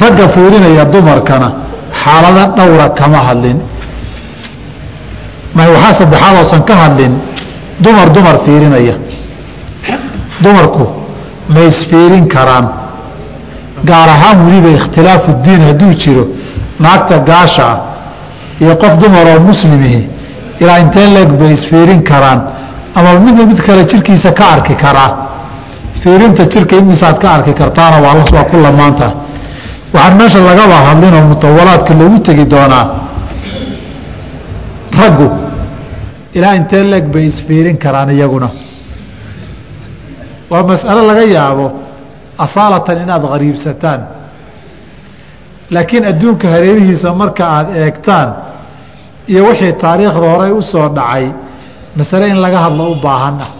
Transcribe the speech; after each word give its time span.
ragga 0.00 0.26
fiirinaya 0.34 0.84
dumarkana 0.92 1.48
xaalado 2.02 2.44
dhowra 2.56 2.88
kama 2.98 3.18
hadlin. 3.28 3.58
Waxaa 5.56 5.92
saddexaad 5.98 6.34
oosan 6.42 6.62
ka 6.68 6.74
hadlin 6.82 7.12
dumar 7.84 8.08
dumar 8.14 8.36
fiirinaya. 8.44 8.94
Dumarku 10.42 10.84
ma 11.54 11.60
isfiirin 11.70 12.26
karaan. 12.34 12.66
Gaar 13.88 14.08
ahaan 14.14 14.38
weliba 14.46 14.68
ikhtilaafu 14.78 15.30
diin 15.44 15.62
hadduu 15.68 15.92
jiro 16.02 16.24
naagta 16.82 17.18
gaasha 17.28 17.64
ah 17.72 17.78
iyo 18.62 18.74
qof 18.82 18.94
dumar 19.02 19.26
oo 19.32 19.40
muslimihi 19.48 20.00
ilaa 20.60 20.78
intee 20.84 21.06
leeg 21.16 21.30
bay 21.40 21.52
isfiirin 21.56 22.00
karaan 22.10 22.40
ama 22.96 23.10
midba 23.24 23.42
mid 23.50 23.60
kale 23.66 23.82
jirkiisa 23.90 24.30
ka 24.38 24.44
arki 24.54 24.74
karaa. 24.84 25.10
Fiirinta 26.02 26.44
jirka 26.52 26.74
imisaad 26.76 27.16
ka 27.22 27.28
arki 27.36 27.52
kartaana 27.60 27.96
waa 28.04 28.44
ku 28.50 28.56
lamaanta 28.64 29.23
waxaan 29.94 30.16
meesha 30.18 30.40
lagaba 30.48 30.76
hadlin 30.88 31.14
oo 31.18 31.24
mutawalaadka 31.32 31.92
loogu 32.00 32.18
tegi 32.26 32.44
doonaa 32.52 32.84
raggu. 34.98 35.28
Ilaa 36.36 36.54
intee 36.58 36.82
leeg 36.90 37.04
bay 37.14 37.26
isfiirin 37.30 37.76
karaan 37.84 38.10
iyaguna. 38.16 38.48
Waa 40.50 40.62
mas'alo 40.70 41.02
laga 41.10 41.24
yaabo 41.36 41.66
asaalatan 42.44 42.98
inaad 43.04 43.24
qariibsataan. 43.32 44.00
Laakiin 45.74 46.04
adduunka 46.10 46.46
hareerihiisa 46.54 47.08
marka 47.20 47.44
aada 47.56 47.70
eegtaan 47.84 48.28
iyo 49.30 49.42
wixii 49.48 49.72
taariikhda 49.82 50.26
horey 50.34 50.52
u 50.52 50.62
soo 50.72 50.88
dhacay 50.96 51.24
masale 51.96 52.26
in 52.32 52.38
laga 52.44 52.58
hadlo 52.66 52.84
u 52.92 52.94
baahan 53.04 53.36
ah. 53.46 53.50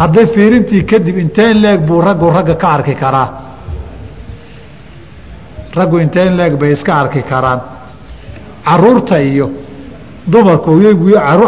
Hadday 0.00 0.26
fiirintii 0.34 0.82
kadib 0.90 1.16
inteen 1.24 1.56
leeg 1.64 1.80
buu 1.88 2.00
raggu 2.06 2.26
ragga 2.36 2.54
ka 2.62 2.68
arki 2.76 2.94
karaa 3.02 3.28
raggu 5.74 5.98
inteen 5.98 6.36
leeg 6.36 6.54
bay 6.60 6.72
iska 6.72 6.92
arki 6.94 7.22
karaan. 7.22 7.60
Caruurta 8.64 9.18
iyo 9.20 9.50
dumarku 10.32 10.70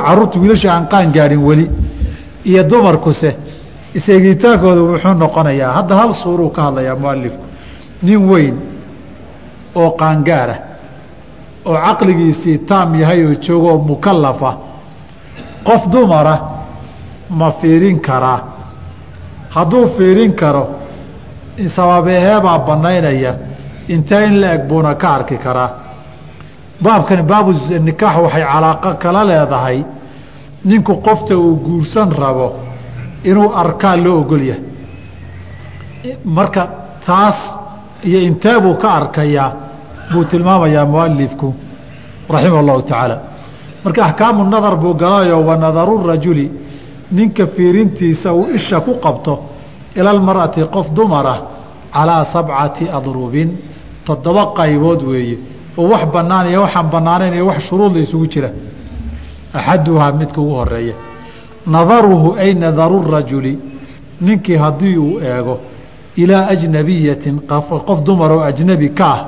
carruurta 0.07 0.39
wiilasha 0.39 0.73
aan 0.75 0.87
qaan 0.89 1.13
gaadhin 1.13 1.43
weli. 1.49 1.67
Iyo 2.45 2.63
dumarkuse 2.71 3.31
is-eegitaankooda 3.95 4.81
wuxuu 4.91 5.15
noqonayaa 5.23 5.73
hadda 5.77 5.95
hal 6.01 6.13
suuruu 6.23 6.51
ka 6.57 6.63
hadlayaa 6.67 6.97
mualifku 7.03 7.45
nin 8.03 8.21
weyn 8.31 8.57
oo 9.75 9.91
qaangaara 10.01 10.55
oo 11.65 11.77
caqligiisii 11.87 12.59
taam 12.69 12.95
yahay 13.01 13.21
oo 13.27 13.35
joogo 13.45 13.69
oo 13.73 13.79
mukalafa 13.79 14.51
qof 15.67 15.83
dumara 15.93 16.35
ma 17.39 17.49
fiirin 17.61 18.01
karaa 18.01 18.39
hadduu 19.55 19.87
fiirin 19.97 20.33
karo 20.41 20.65
sababeheebaa 21.77 22.59
banaynaya 22.69 23.33
intee 23.89 24.25
in 24.27 24.41
la 24.41 24.55
eg 24.55 24.63
buuna 24.69 24.95
ka 24.95 25.09
arki 25.15 25.37
karaa. 25.39 25.71
Baabkani 26.83 27.23
baabu 27.23 27.53
nikaax 27.87 28.17
waxay 28.25 28.45
calaaqo 28.53 28.91
kala 29.03 29.25
leedahay. 29.25 29.85
Ninku 30.65 30.95
qofta 31.07 31.37
uu 31.37 31.57
guursan 31.65 32.11
rabo 32.13 32.47
inuu 33.25 33.53
arkaa 33.63 33.97
loo 33.97 34.21
ogol 34.21 34.43
yahay. 34.51 34.63
Marka 36.25 36.63
taas 37.07 37.59
iyo 38.05 38.19
intee 38.21 38.61
buu 38.61 38.75
ka 38.83 38.89
arkayaa 39.01 39.53
buu 40.13 40.25
tilmaamayaa 40.25 40.85
mualifku 40.87 41.55
raximah 42.31 42.61
اllahu 42.63 42.83
tacaala. 42.83 43.17
Marka 43.85 44.01
axkaamu 44.05 44.45
nadar 44.45 44.77
buu 44.77 44.95
galayo 44.95 45.41
wa 45.47 45.57
nadaru 45.57 46.07
rajuli 46.07 46.47
ninka 47.13 47.47
fiirintiisa 47.47 48.33
uu 48.33 48.47
isha 48.55 48.81
ku 48.81 48.93
qabto 49.05 49.35
ila 49.97 50.11
almar'ati 50.11 50.61
qof 50.75 50.91
dumara 50.97 51.35
calaa 51.93 52.25
sabcati 52.25 52.85
adrubin 52.99 53.49
toddoba 54.07 54.43
qaybood 54.59 55.03
weeye 55.11 55.39
oo 55.79 55.89
wax 55.93 56.05
bannaan 56.15 56.47
iyo 56.51 56.61
waxaan 56.63 56.89
bannaanayn 56.95 57.35
iyo 57.35 57.47
wax 57.47 57.61
shuruudla 57.69 58.01
isugu 58.01 58.27
jira. 58.27 58.51
Axaduhaa 59.55 60.13
midka 60.13 60.41
ugu 60.41 60.55
horreeya 60.55 60.95
nadaruhu 61.67 62.37
ay 62.39 62.55
nadaru 62.55 63.03
rajuli 63.11 63.59
ninkii 64.21 64.57
haddii 64.57 64.97
uu 64.99 65.21
eego 65.21 65.61
ilaa 66.17 66.47
ajnabiyatin 66.49 67.41
qof 67.87 67.99
dumar 68.07 68.33
oo 68.33 68.41
ajnabi 68.51 68.89
ka 68.91 69.07
ah. 69.15 69.21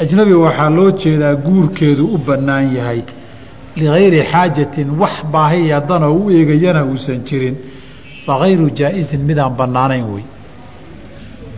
Ajnabi 0.00 0.32
waxaa 0.34 0.70
loo 0.70 0.90
jeedaa 0.90 1.34
guurkeedu 1.34 2.04
u 2.14 2.18
bannaan 2.18 2.74
yahay. 2.76 3.02
Ligayri 3.76 4.22
xaajatin 4.32 4.88
wax 5.00 5.14
baahiya 5.32 5.80
danoo 5.80 6.14
u 6.14 6.30
eegayana 6.30 6.84
uusan 6.84 7.20
jirin. 7.24 7.56
Fagayru 8.26 8.70
jaa'isin 8.78 9.20
midaan 9.28 9.54
bannaanayn 9.56 10.04
wey 10.14 10.24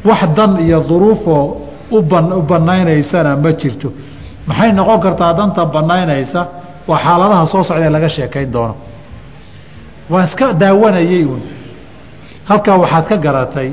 wax 0.04 0.20
dan 0.36 0.58
iyo 0.66 0.80
duruufoo 0.88 1.63
u 1.90 2.02
bannaynaysana 2.50 3.36
ma 3.36 3.52
jirto. 3.60 3.88
Maxay 4.46 4.72
noqon 4.72 5.00
kartaa 5.04 5.32
danta 5.38 5.62
bannaynaysa 5.74 6.40
waa 6.88 6.98
xaaladaha 7.04 7.46
soo 7.52 7.62
socdae 7.68 7.90
laga 7.90 8.08
sheekayn 8.08 8.50
doono. 8.52 8.74
Waan 10.10 10.24
iska 10.28 10.46
daawanayey 10.62 11.24
uun. 11.24 11.42
Halkaa 12.48 12.76
waxaad 12.82 13.04
ka 13.08 13.16
garatay 13.26 13.70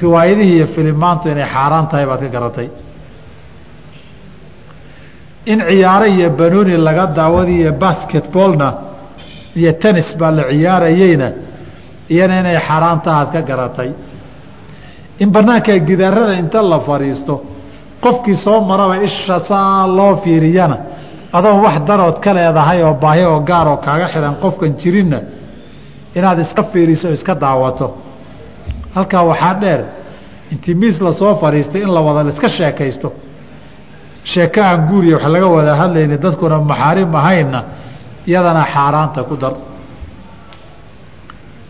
riwaayadihii 0.00 0.56
iyo 0.56 0.66
filimaantu 0.74 1.28
inay 1.32 1.46
xaaraan 1.54 1.86
tahay 1.90 2.06
baad 2.10 2.20
ka 2.20 2.28
garatay. 2.36 2.68
In 5.46 5.60
ciyaaro 5.68 6.06
iyo 6.06 6.30
banooni 6.38 6.76
laga 6.86 7.06
daawadiy 7.06 7.60
iyo 7.62 7.72
basketballna 7.72 8.68
iyo 9.56 9.72
tennis 9.82 10.08
baa 10.20 10.30
la 10.36 10.42
ciyaarayeyna 10.50 11.28
iyana 12.14 12.34
inay 12.40 12.58
xaaraan 12.68 13.00
tahaad 13.06 13.28
ka 13.34 13.40
garatay 13.50 13.90
in 15.22 15.30
banaanka 15.34 15.72
gidaarada 15.88 16.34
inta 16.42 16.60
la 16.62 16.78
fadhiisto 16.88 17.34
qofkii 18.04 18.34
soo 18.44 18.60
maraba 18.70 18.96
isha 19.08 19.40
saa 19.40 19.86
loo 19.86 20.16
fiiriyana. 20.22 20.76
Adoon 21.32 21.60
wax 21.64 21.76
darood 21.88 22.18
ka 22.24 22.30
leedahay 22.36 22.82
oo 22.82 22.94
baahi 22.94 23.22
oo 23.24 23.40
gaar 23.40 23.66
oo 23.68 23.76
kaaga 23.86 24.06
xihan 24.12 24.34
qofkan 24.42 24.72
jirinna 24.80 25.18
inaad 26.18 26.38
iska 26.44 26.62
fiiriso 26.72 27.08
o 27.08 27.12
iska 27.12 27.34
daawato. 27.34 27.86
Halkaa 28.94 29.22
waxaa 29.30 29.54
dheer 29.62 29.80
intii 30.52 30.74
miis 30.74 31.00
la 31.00 31.12
soo 31.12 31.34
fadhiistay 31.42 31.82
in 31.82 31.90
la 31.94 32.00
wada 32.00 32.30
iska 32.30 32.48
sheekaysto. 32.48 33.08
Sheeko 34.24 34.60
aan 34.62 34.80
guuriya 34.88 35.16
wax 35.16 35.26
laga 35.34 35.46
wada 35.56 35.74
hadlayni 35.80 36.16
dadkuna 36.24 36.58
maxaarim 36.70 37.14
ahaynna 37.20 37.60
iyadana 38.26 38.62
xaaraanta 38.72 39.22
ku 39.28 39.36
dar. 39.36 39.54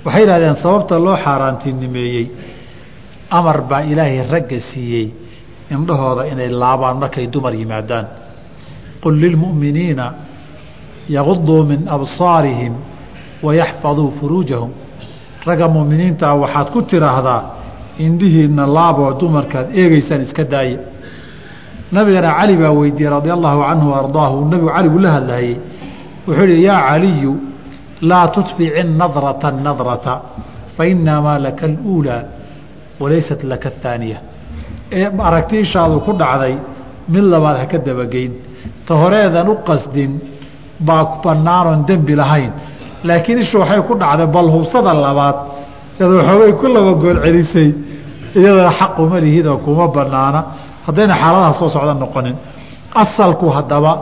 Waxay 0.04 0.20
yidhahdeen 0.22 0.54
sababta 0.62 0.98
loo 1.04 1.16
xaaraantinimeeyey 1.24 2.26
amar 3.30 3.58
baa 3.70 3.82
ilaahay 3.82 4.22
ragga 4.32 4.58
siiyey 4.60 5.06
indhahooda 5.74 6.26
inay 6.32 6.48
laabaan 6.50 6.96
markay 7.02 7.26
dumar 7.26 7.54
yimaadaan. 7.54 8.06
Qul 9.02 9.14
lilmu'miniina 9.22 10.06
yaguduu 11.08 11.64
min 11.70 11.80
absaarihim 11.88 12.74
wayaxfaduu 13.42 14.10
furuujahum. 14.18 14.70
Ragga 15.46 15.68
mu'miniintaa 15.68 16.34
waxaad 16.42 16.68
ku 16.74 16.82
tiraahdaa 16.82 17.42
indhihiinna 18.06 18.64
laaboo 18.76 19.12
dumarkaad 19.20 19.66
eegeysaan 19.80 20.22
iska 20.26 20.44
daaya 20.44 20.78
nabigana 21.94 22.30
cali 22.38 22.54
baa 22.56 22.72
weydiiyey 22.78 23.10
radia 23.16 23.34
allahu 23.38 23.60
canhu 23.68 23.88
ardaahu 24.00 24.36
nabigu 24.50 24.68
cali 24.74 24.88
uu 24.88 24.98
la 25.04 25.10
hadlayey 25.16 25.54
wuxuu 26.26 26.46
yihi 26.50 26.64
yaa 26.68 26.80
caliyu 26.88 27.32
laa 28.10 28.26
tutbici 28.34 28.82
nadrata 29.00 29.48
nadrata 29.66 30.12
fainamaa 30.76 31.38
laka 31.46 31.64
aluulaa 31.70 32.22
walaysat 33.00 33.40
laka 33.50 33.68
ahaaniya 33.78 34.18
ee 34.98 35.06
aragti 35.28 35.56
ishaadu 35.64 35.96
ku 36.06 36.12
dhacday 36.22 36.54
mid 37.12 37.24
labaad 37.32 37.56
ha 37.60 37.66
ka 37.72 37.78
dabageyn. 37.78 38.32
Ta 38.86 38.94
horeedan 39.02 39.48
u 39.48 39.54
qasdin 39.68 40.12
baa 40.86 41.02
bannaanoon 41.24 41.80
dembi 41.88 42.14
lahayn. 42.20 42.52
Laakiin 43.08 43.38
ishu 43.44 43.56
waxay 43.62 43.82
ku 43.88 43.94
dhacday 44.02 44.26
bal 44.34 44.48
hubsada 44.54 44.92
labaad 45.06 45.36
iyada 45.98 46.14
waxoogay 46.20 46.52
ku 46.60 46.66
laba 46.74 46.92
gool 47.02 47.18
celisay. 47.24 47.70
Iyadana 48.38 48.70
xaquma 48.78 49.16
lihidoo 49.24 49.58
kuma 49.64 49.84
banaana 49.96 50.40
haddayna 50.86 51.14
xaaladaha 51.22 51.52
soo 51.60 51.68
socda 51.74 51.94
noqonin. 52.02 52.36
Asalku 53.02 53.46
haddaba 53.56 53.92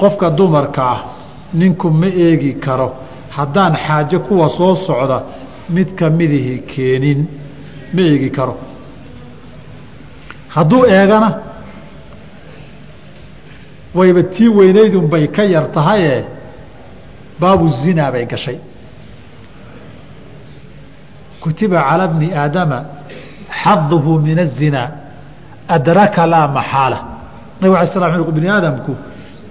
qofka 0.00 0.26
dumarka 0.38 0.82
ah 0.94 1.00
ninku 1.60 1.86
ma 2.00 2.06
eegi 2.24 2.52
karo. 2.64 2.88
Haddaan 3.36 3.74
xaajo 3.84 4.18
kuwa 4.26 4.48
soo 4.58 4.74
socda 4.86 5.18
mid 5.74 5.88
kamidihii 5.98 6.58
keenin 6.72 7.20
ma 7.93 8.01
eegi 8.01 8.29
karo 8.37 8.55
hadduu 10.55 10.83
eegana 10.97 11.29
wayba 13.97 14.23
tii 14.23 14.47
weynaydunbay 14.57 15.27
ka 15.35 15.43
yar 15.43 15.65
tahaye 15.71 16.25
baabu 17.39 17.67
zinaa 17.83 18.11
bay 18.11 18.25
gashay 18.25 18.57
kutiba 21.41 21.79
calى 21.89 22.07
bni 22.13 22.27
aadama 22.33 22.77
xaduhu 23.61 24.19
min 24.27 24.37
الzinaa 24.47 24.89
adraka 25.75 26.25
laa 26.33 26.47
maxaala 26.57 26.99
nabig 27.61 27.75
ala 27.77 27.87
sla 27.87 28.31
bni 28.37 28.47
aadamku 28.49 28.91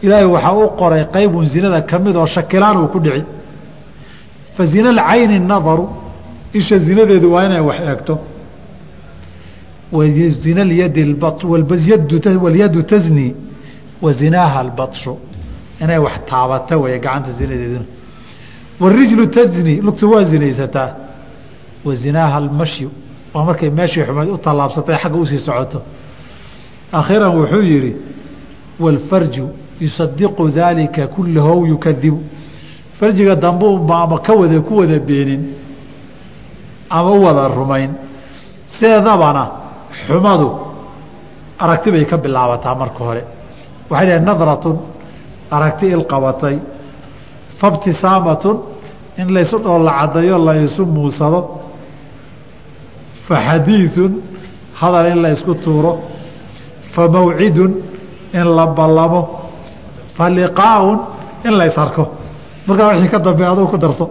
ilaahay 0.05 0.27
waxaa 0.35 0.55
u 0.65 0.69
qoray 0.81 1.03
qaybun 1.15 1.45
zinada 1.55 1.81
kamid 1.91 2.17
oo 2.17 2.27
shakilaan 2.27 2.77
uu 2.83 2.89
ku 2.95 2.99
dhici 3.01 3.25
fa 4.57 4.63
zina 4.73 4.89
alcayni 4.95 5.39
nadaru 5.53 5.85
isha 6.59 6.77
zinadeedu 6.79 7.27
waa 7.35 7.45
inay 7.47 7.61
wax 7.69 7.79
eegto 7.91 8.15
wazina 9.92 10.64
lyadi 10.64 11.16
walyadu 12.42 12.84
tazni 12.84 13.36
wa 14.02 14.14
zinaaha 14.14 14.60
albatshu 14.60 15.18
inay 15.82 15.98
wax 15.98 16.14
taabata 16.26 16.78
weeye 16.78 17.00
gacanta 17.00 17.32
zinadeeduna 17.32 17.86
warijlu 18.80 19.28
tazni 19.28 19.76
lugtu 19.76 20.12
waa 20.12 20.24
zinaysataa 20.24 20.96
wa 21.86 21.96
zinaaha 21.96 22.38
almashyu 22.38 22.92
waa 23.34 23.44
markay 23.44 23.70
meeshii 23.70 24.04
xumayd 24.04 24.30
u 24.30 24.38
tallaabsatay 24.38 24.96
xagga 24.96 25.18
u 25.18 25.26
sii 25.26 25.40
socoto 25.40 25.82
akhiran 26.92 27.36
wuxuu 27.38 27.62
yidhi 27.62 27.96
wاlfarju 28.80 29.50
yusadiqu 29.82 30.50
daalika 30.50 31.08
kulaho 31.08 31.62
w 31.62 31.68
yukadibu 31.68 32.24
farjiga 32.94 33.36
dambe 33.36 33.66
unba 33.66 33.98
ama 34.04 34.20
ka 34.20 34.34
wada 34.34 34.60
ku 34.62 34.78
wada 34.78 35.00
beenin 35.00 35.54
ama 36.90 37.12
u 37.12 37.24
wada 37.24 37.48
rumayn 37.48 37.92
sideedabana 38.68 39.59
xumadu 40.06 40.50
aragti 41.60 41.92
bay 41.92 42.06
ka 42.06 42.18
bilaabataa 42.18 42.76
marka 42.76 43.00
hore. 43.08 43.24
Waxay 43.90 44.08
dhahay 44.08 44.22
nadratun 44.28 44.78
aragti 45.52 45.86
ilqabatay 45.96 46.56
fabtisaamatun 47.60 48.58
in 49.18 49.28
laysu 49.36 49.58
dhoolla 49.66 49.92
caddayo 50.00 50.38
laysu 50.48 50.86
muusado. 50.86 51.42
Fa 53.28 53.36
xadiiثun 53.48 54.12
hadal 54.80 55.06
in 55.12 55.22
la 55.24 55.30
ysku 55.36 55.54
tuuro. 55.64 55.94
Fa 56.94 57.08
mawcidun 57.08 57.72
in 58.34 58.48
la 58.58 58.66
ballamo. 58.68 59.22
Fa 60.16 60.30
liqaaun 60.30 60.98
in 61.46 61.54
la 61.58 61.66
ysarko 61.68 62.04
markaa 62.68 62.88
wixii 62.94 63.10
ka 63.10 63.20
dambe 63.20 63.44
aduu 63.46 63.68
ku 63.68 63.78
darso. 63.78 64.06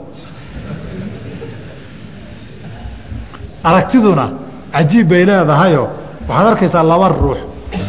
Aragtiduna 3.64 4.26
cajiib 4.74 5.08
bay 5.10 5.22
leedahayoo 5.30 5.88
waxaad 6.28 6.46
arkaysaa 6.52 6.82
laba 6.92 7.08
ruux 7.08 7.38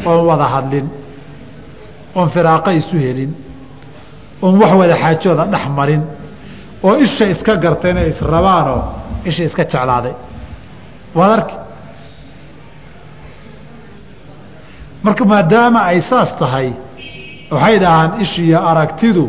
oon 0.10 0.22
wada 0.30 0.46
hadlin 0.54 0.88
oon 2.18 2.28
firaaqa 2.34 2.72
isu 2.80 2.96
helin 3.06 3.31
oon 4.42 4.54
wax 4.62 4.72
wada 4.81 4.96
xaajooda 5.04 5.44
dhex 5.54 5.66
marin 5.78 6.02
oo 6.88 6.96
isha 7.06 7.26
iska 7.34 7.54
garta 7.64 7.86
inay 7.92 8.08
israbaanoo 8.14 8.81
isha 9.30 9.44
iska 9.50 9.64
jeclaaday. 9.72 10.14
Waad 11.18 11.31
arki. 11.38 11.56
Marka 15.04 15.26
maadaama 15.26 15.80
ay 15.92 16.00
saas 16.10 16.31
tahay 16.40 16.68
waxay 17.52 17.78
dhahaan 17.84 18.12
ishiyo 18.24 18.60
aragtidu 18.72 19.24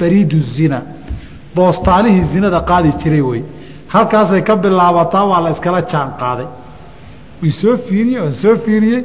bariidu 0.00 0.38
zina 0.54 0.78
boostaalihii 1.54 2.24
zinada 2.32 2.60
qaadi 2.70 2.90
jiray 3.00 3.22
wey 3.30 3.42
halkaasay 3.94 4.42
ka 4.48 4.54
bilaabataa 4.62 5.24
waa 5.30 5.40
la 5.44 5.50
iskala 5.54 5.80
jaan 5.92 6.10
qaaday 6.20 6.48
way 7.42 7.52
soo 7.60 7.76
fiiriyey 7.86 8.20
waan 8.22 8.32
soo 8.42 8.56
fiiriyey 8.64 9.02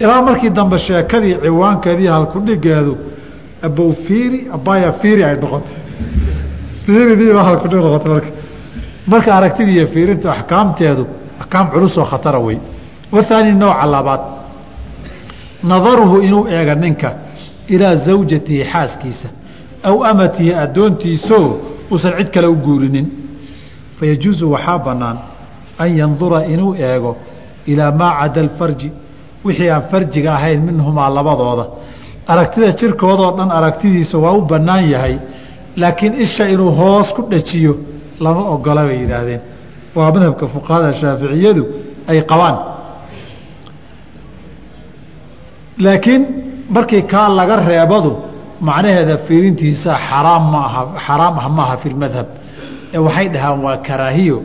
ilaa 0.00 0.22
markii 0.22 0.50
dambe 0.58 0.78
sheekadii 0.86 1.34
ciwaankeedii 1.44 2.06
halkudhigeedu 2.16 2.92
abow 3.66 3.92
fiiri 4.06 4.38
abaya 4.56 4.92
fiiri 5.00 5.22
ay 5.24 5.36
noqotay. 5.42 5.76
Fiiridiiba 6.86 7.42
halkudhig 7.48 7.80
noqotay 7.86 8.10
marka. 8.12 8.30
Marka 9.06 9.30
aragtidii 9.38 9.76
iyo 9.78 9.86
fiirinta 9.94 10.28
axkaamteedu 10.32 11.04
axkaam 11.40 11.66
culus 11.72 11.94
oo 11.98 12.04
khatara 12.10 12.38
wey 12.46 12.58
wathaani 13.12 13.52
nooca 13.62 13.86
labaad. 13.94 14.20
Nadaruhu 15.70 16.16
inuu 16.26 16.46
eega 16.56 16.74
ninka 16.74 17.10
ilaa 17.74 17.94
zawjatihi 18.06 18.64
xaaskiisa 18.72 19.28
aw 19.88 19.96
amatihi 20.10 20.52
addoontiisoo 20.64 21.46
uusan 21.90 22.12
cid 22.18 22.28
kale 22.34 22.46
u 22.46 22.56
guurinin. 22.56 23.06
Fayajuusu 23.98 24.50
waxaa 24.54 24.78
bannaan 24.86 25.18
an 25.78 25.88
yandura 25.98 26.44
inuu 26.52 26.74
eego 26.74 27.16
ilaa 27.66 27.92
maa 28.00 28.12
cada 28.20 28.40
alfarji 28.40 28.88
wixii 29.44 29.70
aan 29.70 29.82
farjiga 29.90 30.30
ahayn 30.34 30.60
minhumaa 30.68 31.10
labadooda. 31.16 31.64
Aragtida 32.32 32.72
jirkoodoo 32.80 33.30
dhan 33.38 33.50
aragtidiisa 33.58 34.18
waa 34.18 34.32
u 34.38 34.42
bannaan 34.42 34.84
yahay 34.90 35.16
laakiin 35.76 36.14
isha 36.24 36.44
inuu 36.54 36.70
hoos 36.78 37.08
ku 37.16 37.22
dhajiyo 37.30 37.74
lama 38.20 38.42
ogola 38.54 38.82
bay 38.88 38.98
yidhaahdeen. 39.02 39.40
Waa 39.96 40.12
madhabka 40.14 40.46
fuqahada 40.54 40.92
shaaficiyadu 41.00 41.62
ay 42.10 42.18
qabaan. 42.30 42.56
Laakiin 45.78 46.22
markii 46.74 47.02
kaa 47.02 47.28
laga 47.38 47.56
reebadu 47.68 48.12
macnaheeda 48.60 49.18
fiirintiisa 49.26 49.92
xaraam 50.08 50.44
maaha 50.54 50.80
xaraam 51.06 51.34
ah 51.38 51.48
maaha 51.58 51.76
fi 51.82 51.88
lmadhab 51.94 52.26
ee 52.94 52.98
waxay 53.06 53.28
dhahaan 53.34 53.58
waa 53.66 53.76
karaahiyo 53.88 54.38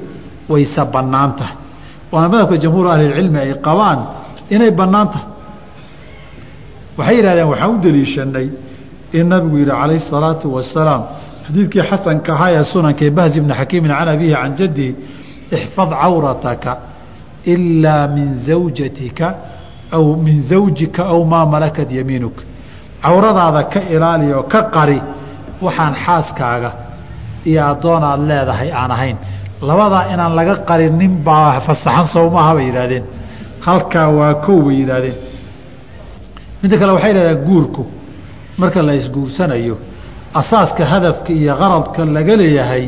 wayse 0.50 0.82
bannaan 0.94 1.32
tahay. 1.40 1.56
Waana 2.12 2.28
madhabka 2.34 2.58
jamhuur 2.64 2.86
ahlilcilmi 2.94 3.40
ay 3.46 3.54
qabaan 3.68 4.00
inay 4.56 4.72
bannaan 4.80 5.08
tahay. 5.14 5.28
Waxay 6.98 7.16
yidhahdeen 7.18 7.48
waxaan 7.52 7.72
u 7.76 7.78
deliishanay 7.86 8.48
in 9.18 9.26
nabigu 9.32 9.58
yidhi 9.62 9.72
calayhi 9.80 10.00
الsalaatu 10.04 10.46
wasalaam 10.56 11.02
xadiidkii 11.48 11.84
xasanka 11.90 12.30
ahaa 12.36 12.52
ee 12.58 12.64
sunanka 12.74 13.04
ee 13.06 13.10
bahzi 13.20 13.38
bni 13.44 13.54
xakiimin 13.60 13.92
can 13.98 14.08
abihi 14.14 14.34
can 14.42 14.52
jaddihi 14.60 14.92
ixfad 15.56 15.90
cawrataka 16.02 16.72
ilaa 17.54 18.08
min 18.16 18.28
zawjatika 18.48 19.28
aw 19.98 20.06
min 20.26 20.38
zawjika 20.52 21.02
aw 21.14 21.20
maa 21.32 21.46
malakat 21.54 21.90
yamiinuk 22.00 22.38
cawradaada 23.04 23.62
ka 23.74 23.80
ilaali 23.96 24.28
oo 24.38 24.44
ka 24.54 24.60
qari 24.76 25.00
waxaan 25.66 25.94
xaaskaaga 26.06 26.72
iyo 27.50 27.62
addoon 27.72 28.04
aad 28.10 28.22
leedahay 28.30 28.70
aan 28.82 28.92
ahayn. 28.96 29.18
Labadaa 29.70 30.04
inaan 30.14 30.34
laga 30.40 30.56
qarinin 30.70 31.14
baa 31.26 31.60
fasaxan 31.68 32.08
sowmaha 32.16 32.52
bay 32.56 32.66
yidhaahdeen. 32.70 33.04
Halkaa 33.68 34.08
waa 34.18 34.34
kow 34.46 34.58
bay 34.66 34.76
yidhaahdeen. 34.82 35.16
Midda 36.62 36.76
kale 36.82 36.92
waxay 36.98 37.12
yidhahdeen 37.14 37.46
guurku 37.48 37.84
marka 38.62 38.80
la 38.88 38.94
isguursanayo 39.00 39.76
asaaska 40.40 40.84
hadafka 40.92 41.32
iyo 41.40 41.54
qaradka 41.62 42.02
laga 42.16 42.34
leeyahay 42.42 42.86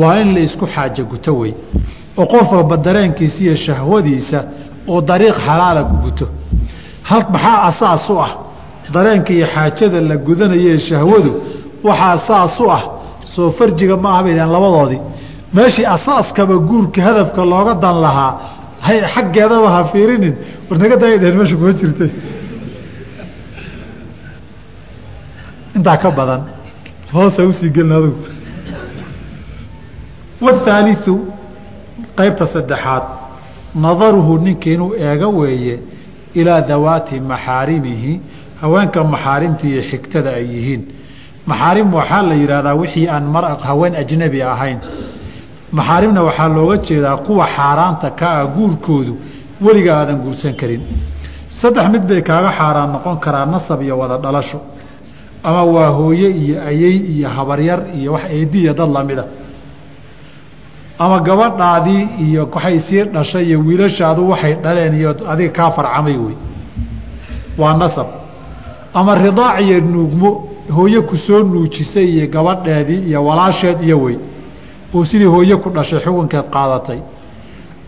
waa 0.00 0.16
in 0.22 0.28
la 0.34 0.40
isku 0.46 0.64
xaajo 0.74 1.02
guto 1.12 1.32
wey. 1.40 1.52
Oo 2.18 2.26
qof 2.32 2.48
walba 2.56 2.76
dareenkiisa 2.86 3.38
iyo 3.44 3.54
shahwadiisa 3.66 4.38
oo 4.92 5.00
dariiq 5.08 5.36
xalaala 5.46 5.80
ku 5.90 5.96
guto. 6.04 6.26
Hal 7.08 7.22
maxaa 7.34 7.58
asaas 7.70 8.04
u 8.10 8.16
ah 8.26 8.32
dareenka 8.94 9.32
iyo 9.32 9.46
xaajada 9.54 10.00
la 10.00 10.16
gudanayee 10.26 10.78
shahwadu 10.78 11.30
waxaa 11.86 12.12
asaas 12.18 12.60
u 12.60 12.70
ah 12.76 12.82
soo 13.34 13.50
farjiga 13.58 13.96
ma 13.96 14.08
aha 14.12 14.22
bay 14.24 14.34
dhahen 14.38 14.52
labadoodii. 14.56 15.00
Meeshii 15.54 15.86
asaaskaba 15.96 16.54
guurka 16.68 17.00
hadafka 17.06 17.40
looga 17.52 17.74
dan 17.82 17.96
lahaa 18.04 18.32
xaggeedaba 19.14 19.68
ha 19.74 19.80
fiirinin. 19.92 20.34
War 20.68 20.78
naga 20.82 20.96
daaya 21.02 21.16
dheheen 21.20 21.36
meesha 21.38 21.56
kuma 21.56 21.72
jirtay. 21.80 22.10
Intaa 25.76 25.96
ka 26.02 26.10
badan 26.18 26.42
hoosa 27.12 27.42
u 27.44 27.52
sii 27.52 27.70
gelin 27.76 27.92
adugu. 27.98 28.22
Wahaaliu 30.44 31.14
qaybta 32.18 32.44
saddexaad 32.54 33.04
nadaruhu 33.84 34.32
ninka 34.44 34.68
inuu 34.74 34.92
eego 35.06 35.28
weeye 35.40 35.76
ilaa 36.34 36.60
dawaati 36.60 37.20
maxaarimihi 37.20 38.12
haweenka 38.66 39.00
maxaarimta 39.14 39.64
iyo 39.70 39.82
xigtada 39.90 40.30
ay 40.38 40.44
yihiin. 40.54 40.82
Maxaarim 41.50 41.88
waxaa 41.98 42.22
la 42.28 42.34
yidhaahdaa 42.42 42.74
wixii 42.82 43.06
aan 43.14 43.24
mar 43.34 43.44
haween 43.68 43.94
ajnabi 44.02 44.40
ahayn. 44.52 44.78
Maxaarimna 45.76 46.20
waxaa 46.28 46.48
looga 46.56 46.76
jeedaa 46.86 47.16
kuwa 47.26 47.46
xaaraanta 47.56 48.08
ka 48.20 48.26
ah 48.40 48.46
guurkoodu 48.56 49.14
weliga 49.64 49.92
aadan 50.00 50.18
guursan 50.24 50.54
karin. 50.60 50.82
Saddex 51.58 51.86
mid 51.92 52.04
bay 52.10 52.20
kaaga 52.28 52.50
xaaraan 52.58 52.90
noqon 52.94 53.16
karaa 53.24 53.46
nasab 53.54 53.80
iyo 53.86 53.94
wada 54.00 54.16
dhalasho. 54.24 54.58
Ama 55.48 55.62
waa 55.74 55.90
hooye 55.98 56.28
iyo 56.42 56.56
ayey 56.70 56.96
iyo 57.14 57.28
habaryar 57.36 57.80
iyo 57.98 58.10
wax 58.14 58.24
eediya 58.36 58.72
dad 58.78 58.90
lamida 58.96 59.24
ama 61.04 61.16
gabadhaadii 61.28 62.02
iyo 62.26 62.42
waxay 62.54 62.78
sii 62.86 63.02
dhashay 63.14 63.44
iyo 63.48 63.58
wiilashaadu 63.66 64.22
waxay 64.30 64.54
dhaleen 64.64 64.94
iyo 65.00 65.10
adiga 65.32 65.52
kaa 65.56 65.70
farcamay 65.76 66.16
wey. 66.24 66.36
Waa 67.60 67.74
nasab 67.82 68.06
ama 68.98 69.12
ridaac 69.24 69.56
iyo 69.64 69.76
nuugmo 69.92 70.30
hooye 70.76 71.00
ku 71.08 71.16
soo 71.26 71.40
nuujisay 71.50 72.06
iyo 72.16 72.26
gabadheedii 72.34 73.00
iyo 73.08 73.20
walaasheed 73.28 73.78
iyo 73.86 73.96
wey 74.04 74.16
oo 74.94 75.04
sidii 75.10 75.30
hooye 75.34 75.56
ku 75.62 75.68
dhashay 75.76 76.00
xukunkeed 76.04 76.46
qaadatay. 76.54 77.00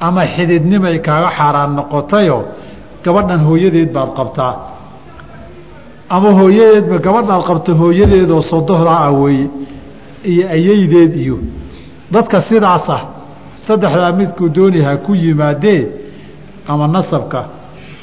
Ama 0.06 0.22
xididnimay 0.34 0.96
kaaga 1.06 1.28
xaaraan 1.38 1.70
noqotayoo 1.78 2.42
gabadhan 3.04 3.40
hooyadeed 3.48 3.90
baad 3.96 4.10
qabtaa. 4.18 4.54
Ama 6.16 6.30
hooyadeedba 6.38 6.96
gabadhaad 7.06 7.42
qabta 7.48 7.72
hooyadeedoo 7.80 8.42
sodohdaa 8.52 8.98
ah 9.06 9.12
weeye 9.22 9.46
iyo 10.32 10.44
ayeydeed 10.56 11.12
iyo. 11.24 11.36
Dadka 12.12 12.38
sidaas 12.48 12.86
ah 12.96 13.02
saddexdaa 13.66 14.12
midkuu 14.18 14.48
dooni 14.56 14.80
ha 14.86 14.92
ku 15.04 15.12
yimaadee 15.22 15.80
ama 16.68 16.86
nasabka 16.94 17.40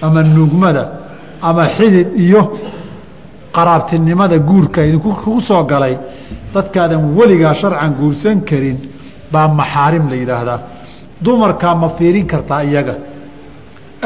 ama 0.06 0.20
nuugmada 0.24 0.84
ama 1.42 1.64
xidid 1.78 2.08
iyo 2.26 2.42
qaraabtinimada 3.56 4.38
guurka 4.50 4.80
idinkugu 4.88 5.42
soo 5.48 5.64
galay 5.72 5.96
dadkaadan 6.54 7.02
weligaa 7.18 7.54
sharcan 7.62 7.92
guursan 8.00 8.38
karin 8.50 8.78
baa 9.32 9.48
maxaarim 9.60 10.06
la 10.12 10.16
yidhaahdaa. 10.22 10.60
Dumarkaa 11.24 11.76
ma 11.82 11.90
fiirin 11.98 12.28
kartaa 12.32 12.62
iyaga. 12.70 12.96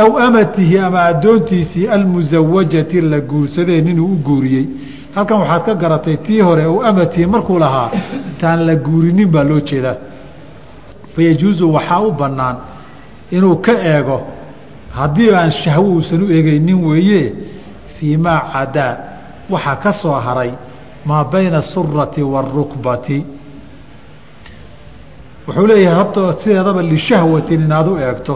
Aw 0.03 0.11
amatihi 0.25 0.77
ama 0.87 0.99
addoontiisii 1.11 1.87
almusawajati 1.95 3.01
la 3.01 3.19
guursadeen 3.31 3.87
inuu 3.87 4.07
u 4.13 4.17
guuriyey. 4.27 4.65
Halkan 5.15 5.37
waxaad 5.41 5.63
ka 5.65 5.73
garatay 5.81 6.17
tii 6.25 6.41
hore 6.47 6.63
aw 6.69 6.75
amatihi 6.89 7.25
markuu 7.33 7.59
lahaa 7.59 7.89
taan 8.41 8.59
la 8.67 8.75
guurinin 8.75 9.29
baa 9.33 9.43
loo 9.49 9.59
jeedaa. 9.69 9.95
Fayajuusu 11.13 11.73
waxaa 11.73 12.01
u 12.07 12.11
bannaan 12.11 12.57
inuu 13.31 13.55
ka 13.65 13.73
eego 13.93 14.17
haddii 14.97 15.29
aan 15.39 15.51
shahwo 15.51 15.87
uusan 15.95 16.23
u 16.23 16.31
eegaynin 16.35 16.79
weeye 16.89 17.33
fii 17.95 18.17
maa 18.17 18.39
cadaa 18.53 18.93
waxaa 19.53 19.75
ka 19.83 19.91
soo 20.01 20.13
haray 20.25 20.51
maa 21.05 21.23
bayna 21.31 21.57
asurati 21.63 22.21
waarukbati 22.33 23.17
wuxuu 25.47 25.67
leeyahay 25.67 25.97
hadda 26.01 26.23
sideedaba 26.41 26.81
lishahwatin 26.91 27.61
inaad 27.65 27.87
u 27.87 27.95
eegto 28.05 28.33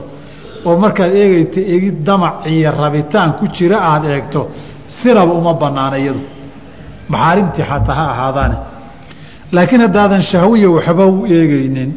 oo 0.67 0.75
markaad 0.84 1.12
eegayta 1.22 1.60
eegid 1.74 1.98
damac 2.08 2.36
iyo 2.53 2.72
rabitaan 2.82 3.29
ku 3.39 3.43
jira 3.55 3.77
aada 3.91 4.08
eegto 4.15 4.41
sinaba 4.88 5.34
uma 5.39 5.53
banaana 5.62 5.98
iyadu. 6.03 6.22
Maxaarimtii 7.12 7.63
xataa 7.70 7.96
ha 8.00 8.05
ahaadaane. 8.13 8.58
Laakiin 9.55 9.82
haddaadan 9.86 10.22
shahwiya 10.32 10.70
waxba 10.75 11.05
u 11.05 11.25
eegaynin 11.36 11.91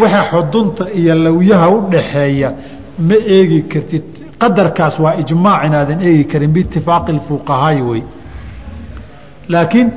waxa 0.00 0.20
xudunta 0.30 0.84
iyo 1.00 1.14
lawyaha 1.24 1.66
u 1.76 1.78
dhaxeeya 1.92 2.48
ma 3.08 3.14
eegi 3.36 3.60
kartid 3.72 4.08
qadarkaas 4.42 4.96
waa 5.04 5.14
ijmaac 5.22 5.62
inaadan 5.68 6.00
eegi 6.08 6.24
karin 6.32 6.52
biitifaaqi 6.54 7.12
اfuqahaai 7.20 7.80
wey. 7.88 8.02
Laakiin 9.52 9.88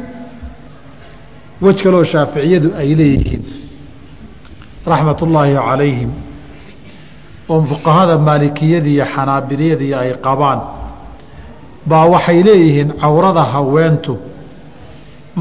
wej 1.63 1.77
kaloo 1.83 2.03
shaaficiyadu 2.13 2.69
ay 2.81 2.89
leeyihiin 2.99 3.43
raxmat 4.91 5.19
ullaahi 5.25 5.53
calayhim 5.67 6.11
oo 7.53 7.59
fuqahada 7.71 8.15
maalikiyada 8.27 8.89
iyo 8.95 9.05
xanaabiliyadii 9.15 9.93
ay 10.01 10.09
qabaan 10.25 10.59
baa 11.89 12.05
waxay 12.13 12.39
leeyihiin 12.47 12.89
cawrada 13.01 13.43
haweentu 13.53 14.13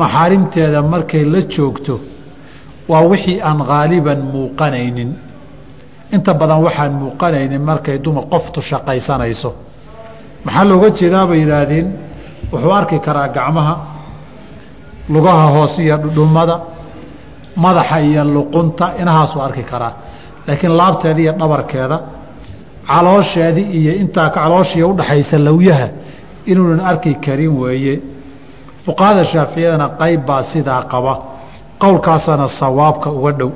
maxaarimteeda 0.01 0.81
markay 0.93 1.25
la 1.35 1.41
joogto 1.55 1.95
waa 2.91 3.03
wixii 3.13 3.39
aan 3.49 3.61
haaliban 3.71 4.21
muuqanaynin 4.35 5.11
inta 6.15 6.33
badan 6.41 6.61
waxaan 6.67 6.93
muuqanaynin 7.01 7.63
markay 7.71 7.97
dumar 8.05 8.25
qoftu 8.33 8.61
shaqaysanayso. 8.71 9.51
Maxaa 10.45 10.65
looga 10.71 10.89
jeedaa 10.99 11.27
bay 11.31 11.39
yidhaahdeen? 11.43 11.87
Wuxuu 12.53 12.73
arki 12.81 12.99
karaa 13.07 13.29
gacmaha 13.37 13.75
lugaha 15.13 15.47
hoose 15.55 15.79
iyo 15.87 15.97
dhudhumada 16.03 16.57
madaxa 17.65 17.99
iyo 18.09 18.23
luqunta 18.35 18.87
inahaasuu 19.01 19.41
arki 19.47 19.63
karaa. 19.71 19.93
Laakiin 20.47 20.73
laabteeda 20.81 21.21
iyo 21.25 21.33
dhabarkeeda 21.41 21.97
caloosheedii 22.89 23.67
iyo 23.79 23.93
intaa 24.03 24.29
calooshii 24.37 24.83
udhaxaysa 24.93 25.37
lawyaha 25.47 25.89
inuunan 26.51 26.81
arki 26.91 27.13
karin 27.25 27.53
weeye. 27.61 27.95
Fuqahada 28.85 29.25
shaaficiyadana 29.33 29.87
qayb 30.01 30.21
baa 30.29 30.43
sidaa 30.53 30.83
qaba. 30.93 31.15
Qowlkaasana 31.83 32.47
sawaabka 32.61 33.09
uga 33.19 33.33
dhow. 33.39 33.51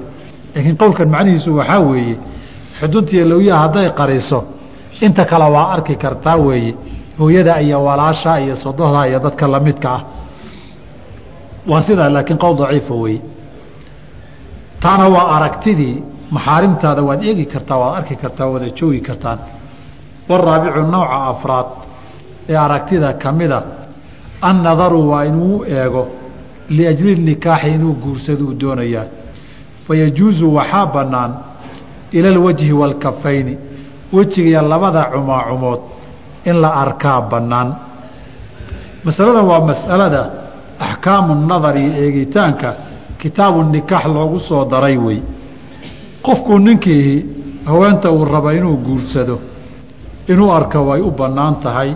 Laakiin 0.55 0.77
qowlkan 0.81 1.09
macnihiisu 1.15 1.51
waxaa 1.61 1.81
weeye 1.91 2.17
xuduntiiyo 2.81 3.25
lawyaha 3.31 3.61
hadday 3.65 3.89
qariso 4.01 4.39
inta 5.07 5.25
kale 5.31 5.47
waa 5.55 5.67
arki 5.75 5.95
kartaa 6.05 6.37
weeye 6.47 6.73
hooyada 7.19 7.61
iyo 7.67 7.85
walaasha 7.85 8.41
iyo 8.41 8.57
sodohda 8.57 9.09
iyo 9.09 9.19
dadka 9.25 9.47
lamidka 9.55 9.89
ah. 9.97 10.03
Waa 11.71 11.83
sidaa 11.83 12.09
laakiin 12.15 12.39
qowl 12.43 12.57
daciifa 12.61 12.95
weeye 12.95 13.21
taana 14.83 15.07
waa 15.15 15.27
aragtidii 15.37 15.97
maxaarimtaada 16.35 17.03
waad 17.09 17.23
eegi 17.29 17.47
kartaa 17.55 17.79
waad 17.83 17.97
arki 17.99 18.17
kartaa 18.23 18.47
wada 18.53 18.69
joogi 18.79 19.01
kartaan. 19.09 19.39
Waraabicu 20.29 20.83
nooca 20.95 21.17
afraad 21.33 21.67
ee 22.49 22.57
aragtida 22.67 23.13
ka 23.23 23.33
mida 23.33 23.59
annadaru 24.49 25.01
waa 25.11 25.25
inuu 25.31 25.65
eego 25.65 26.03
liajli 26.77 27.15
nikaaxi 27.29 27.69
inuu 27.77 27.95
guursaduu 28.03 28.53
doonayaa. 28.61 29.05
Fayajuusu 29.87 30.55
waxaa 30.55 30.87
bannaan 30.95 31.33
ila 32.13 32.29
alwajhi 32.29 32.73
waalkafayni. 32.73 33.59
Wejigiiyo 34.13 34.63
labada 34.63 35.05
cumaacumood 35.05 35.81
in 36.45 36.61
la 36.61 36.75
arkaa 36.75 37.21
bannaan. 37.23 37.75
Masaladan 39.05 39.45
waa 39.45 39.61
mas'alada 39.61 40.31
axkaamu 40.79 41.35
nadar 41.47 41.77
iyo 41.79 41.93
eegitaanka 42.05 42.75
kitaabu 43.19 43.63
nikaax 43.63 44.05
loogu 44.07 44.41
soo 44.41 44.65
daray 44.65 44.97
wey. 44.97 45.21
Qofkuu 46.23 46.59
ninkii 46.59 47.25
haweenta 47.65 48.11
uu 48.11 48.25
raba 48.25 48.55
inuu 48.55 48.77
guursado 48.77 49.41
inuu 50.29 50.53
arka 50.53 50.81
way 50.81 51.01
u 51.01 51.11
bannaan 51.11 51.61
tahay. 51.61 51.95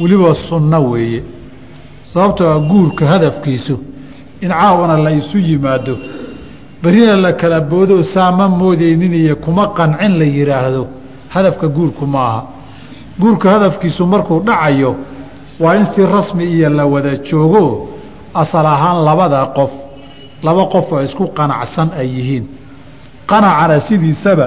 Weliba 0.00 0.34
sunno 0.34 0.90
weeye. 0.90 1.22
Sababtoo 2.02 2.48
ah 2.52 2.58
guurka 2.60 3.06
hadafkiisu 3.06 3.78
in 4.40 4.48
caawana 4.48 4.96
la 4.98 5.10
isu 5.10 5.38
yimaado 5.38 5.98
berina 6.82 7.16
la 7.16 7.32
kala 7.32 7.60
boodo 7.60 8.02
saama 8.02 8.48
moodaynin 8.48 9.12
iyo 9.14 9.36
kuma 9.36 9.64
qancin 9.78 10.18
la 10.18 10.24
yidhaahdo 10.24 10.86
hadafka 11.28 11.66
guurku 11.68 12.06
maaha. 12.06 12.42
Guurka 13.20 13.50
hadafkiisu 13.50 14.06
markuu 14.06 14.40
dhacayo 14.40 14.96
waa 15.60 15.74
in 15.76 15.84
si 15.84 16.06
rasmi 16.06 16.44
iyo 16.44 16.70
la 16.70 16.84
wada 16.86 17.16
joogo 17.16 17.88
asal 18.34 18.66
ahaan 18.66 19.04
labada 19.04 19.46
qof. 19.56 19.72
Laba 20.42 20.66
qof 20.66 20.92
oo 20.92 21.02
isku 21.02 21.24
qanacsan 21.38 21.88
ay 21.98 22.06
yihiin. 22.16 22.44
Qanacana 23.26 23.80
sidiisaba 23.80 24.46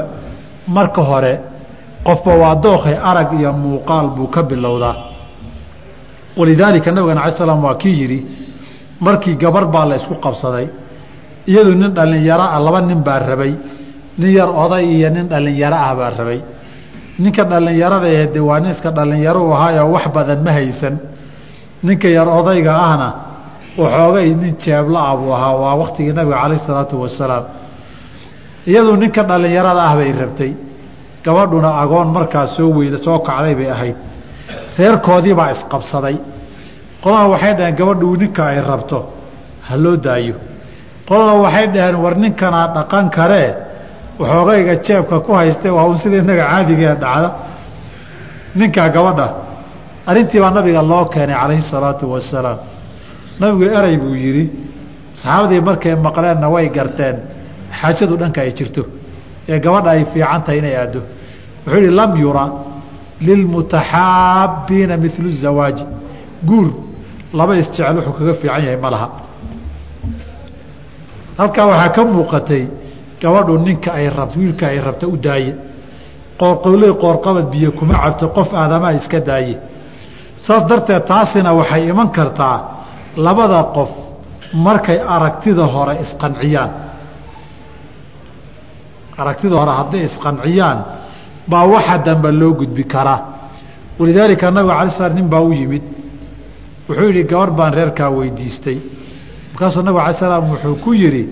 marka 0.68 1.02
hore 1.02 1.34
qofba 2.08 2.34
waa 2.42 2.56
dookhay 2.56 2.96
arag 3.10 3.30
iyo 3.40 3.52
muuqaal 3.54 4.08
buu 4.16 4.28
ka 4.28 4.42
bilowdaa. 4.44 4.96
Walidaalika 6.38 6.92
nabigana 6.92 7.22
alai 7.24 7.32
slam 7.38 7.64
waa 7.64 7.76
kii 7.76 8.02
yidhi 8.02 8.26
markii 9.00 9.36
gabar 9.36 9.66
baa 9.74 9.86
la 9.86 9.96
isku 9.96 10.16
qabsaday 10.16 10.68
iyadu 11.48 11.74
nin 11.76 11.92
dhallinyaro 11.94 12.44
ah 12.56 12.60
laba 12.60 12.82
nin 12.82 13.02
baa 13.04 13.20
rabay. 13.20 13.54
Nin 14.18 14.32
yar 14.32 14.50
oday 14.50 14.86
iyo 14.96 15.10
nin 15.10 15.28
dhallinyaro 15.28 15.76
ah 15.88 15.96
baa 15.96 16.12
rabay. 16.20 16.42
Ninka 17.20 17.44
dhallinyarada 17.44 18.28
de 18.34 18.40
waa 18.40 18.60
nin 18.60 18.72
iska 18.72 18.92
dhallinyaro 18.92 19.42
u 19.50 19.52
ahaayoo 19.54 19.92
wax 19.96 20.06
badan 20.16 20.44
ma 20.44 20.52
haysan. 20.52 20.96
Ninka 21.84 22.08
yar 22.10 22.28
odayga 22.28 22.74
ahna 22.88 23.10
waxoogay 23.78 24.36
nin 24.36 24.56
jeebla 24.64 25.00
ah 25.10 25.16
buu 25.18 25.32
ahaa 25.34 25.56
waa 25.64 25.76
waktigii 25.82 26.14
nabiga 26.14 26.38
calayh 26.42 26.58
isalaatu 26.62 26.96
wasalaam. 27.04 27.44
Iyadu 28.68 28.96
ninka 29.02 29.24
dhallinyarada 29.24 29.82
ah 29.90 29.96
bay 29.96 30.12
rabtay. 30.22 30.54
Gabadhuna 31.26 31.70
agoon 31.84 32.08
markaa 32.16 32.48
soo 32.48 32.70
weyda 32.78 32.98
soo 33.06 33.20
kacday 33.20 33.56
bay 33.56 33.70
ahayd. 33.76 33.98
Reerkoodii 34.78 35.34
baa 35.40 35.52
isqabsaday. 35.56 36.16
Qolana 37.04 37.28
waxay 37.34 37.54
dhaheen 37.58 37.76
gabadhu 37.80 38.16
ninka 38.22 38.44
ay 38.52 38.60
rabto 38.70 39.00
ha 39.68 39.76
loo 39.78 39.96
daayo 39.98 40.36
qolana 41.08 41.34
waxay 41.44 41.68
dhaheen 41.74 41.96
war 42.04 42.16
ninkanaa 42.24 42.68
dhaqan 42.76 43.06
karee 43.18 43.50
waxoogayga 44.20 44.76
jeebka 44.86 45.18
ku 45.26 45.32
hayste 45.40 45.68
waa 45.78 45.86
un 45.92 45.98
sida 46.02 46.18
innaga 46.22 46.44
caadigee 46.52 46.96
dhacda. 47.04 47.30
Ninkaa 48.60 48.90
gabadha 48.96 49.28
arrintii 50.10 50.40
baa 50.44 50.52
nabiga 50.58 50.82
loo 50.92 51.06
keenay 51.14 51.36
calayhi 51.42 51.62
salaatu 51.74 52.06
wasalaam. 52.14 52.60
Nabigu 53.40 53.64
erey 53.78 53.98
buu 54.04 54.16
yidhi 54.26 54.46
saxaabadii 55.22 55.62
markay 55.68 55.96
maqleenna 56.08 56.48
way 56.54 56.66
garteen 56.78 57.16
xaajadu 57.80 58.14
dhanka 58.22 58.40
ay 58.46 58.52
jirto 58.58 58.84
ee 59.52 59.60
gabadha 59.66 59.90
ay 59.96 60.04
fiican 60.14 60.42
tahay 60.46 60.58
inay 60.62 60.76
aaddo 60.84 61.00
wuxuu 61.66 61.80
yihi 61.84 61.92
lam 62.00 62.12
yura 62.24 62.46
lilmutaxaabbiina 63.28 64.96
milu 65.04 65.30
zawaaji. 65.44 65.84
Guur 66.50 66.68
laba 67.34 67.54
isjecel 67.62 67.96
wuxuu 67.98 68.14
kaga 68.20 68.34
fiican 68.42 68.62
yahay 68.66 68.78
ma 68.84 68.90
laha 68.94 69.08
halkaa 71.38 71.66
waxaa 71.72 71.90
ka 71.96 72.02
muuqatay 72.14 72.64
gabadhu 73.22 73.58
ninka 73.58 73.90
ay 73.94 74.08
rab 74.10 74.32
wiilka 74.38 74.66
ay 74.68 74.80
rabta 74.88 75.08
u 75.08 75.18
daaye. 75.18 75.56
Qoorqowley 76.40 76.92
qoorqabad 77.04 77.46
biyo 77.52 77.72
kuma 77.78 77.94
cabto 78.04 78.26
qof 78.36 78.50
aadamaa 78.54 78.94
iska 79.00 79.20
daaye. 79.20 79.56
Saas 80.36 80.64
darteed 80.70 81.04
taasina 81.10 81.54
waxay 81.60 81.84
iman 81.92 82.10
kartaa 82.18 82.58
labada 83.26 83.64
qof 83.76 83.92
markay 84.66 85.00
aragtida 85.16 85.66
hore 85.74 85.94
isqanciyaan. 86.04 86.72
Aragtida 89.22 89.56
hore 89.62 89.72
hadday 89.80 90.04
isqanciyaan 90.10 90.78
baa 91.52 91.66
waxa 91.74 91.98
dambe 92.06 92.32
loo 92.32 92.54
gudbi 92.60 92.84
karaa. 92.94 93.20
Walidaalika 94.00 94.52
nabiga 94.52 94.76
alay 94.80 94.92
slam 94.98 95.14
nin 95.16 95.28
baa 95.34 95.42
u 95.42 95.52
yimid. 95.54 95.84
Wuxuu 96.90 97.06
yidhi 97.10 97.24
gabarh 97.32 97.52
baan 97.58 97.74
reerkaa 97.78 98.10
weydiistay 98.18 98.78
markaasuu 99.62 99.82
nabig 99.84 100.00
alay 100.02 100.14
slam 100.14 100.50
wuxuu 100.52 100.76
ku 100.84 100.94
yidhi 100.94 101.28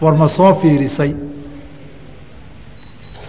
war 0.00 0.14
ma 0.14 0.28
soo 0.28 0.54
fiirisay? 0.54 1.14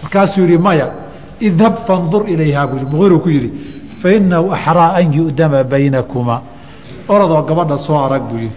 Markaasuu 0.02 0.42
yidhi 0.42 0.58
maya 0.58 0.92
idhab 1.40 1.76
fandur 1.86 2.28
ilayhaa 2.28 2.66
buu 2.66 2.78
muqiruu 2.92 3.20
ku 3.20 3.28
yidhi 3.28 3.50
fainahu 4.02 4.52
axraa 4.52 4.94
an 4.94 5.12
yu'dama 5.12 5.64
baynakumaa 5.64 6.42
orodoo 7.08 7.42
gabadha 7.42 7.78
soo 7.78 7.98
arag 7.98 8.22
buu 8.28 8.38
yidhi 8.38 8.54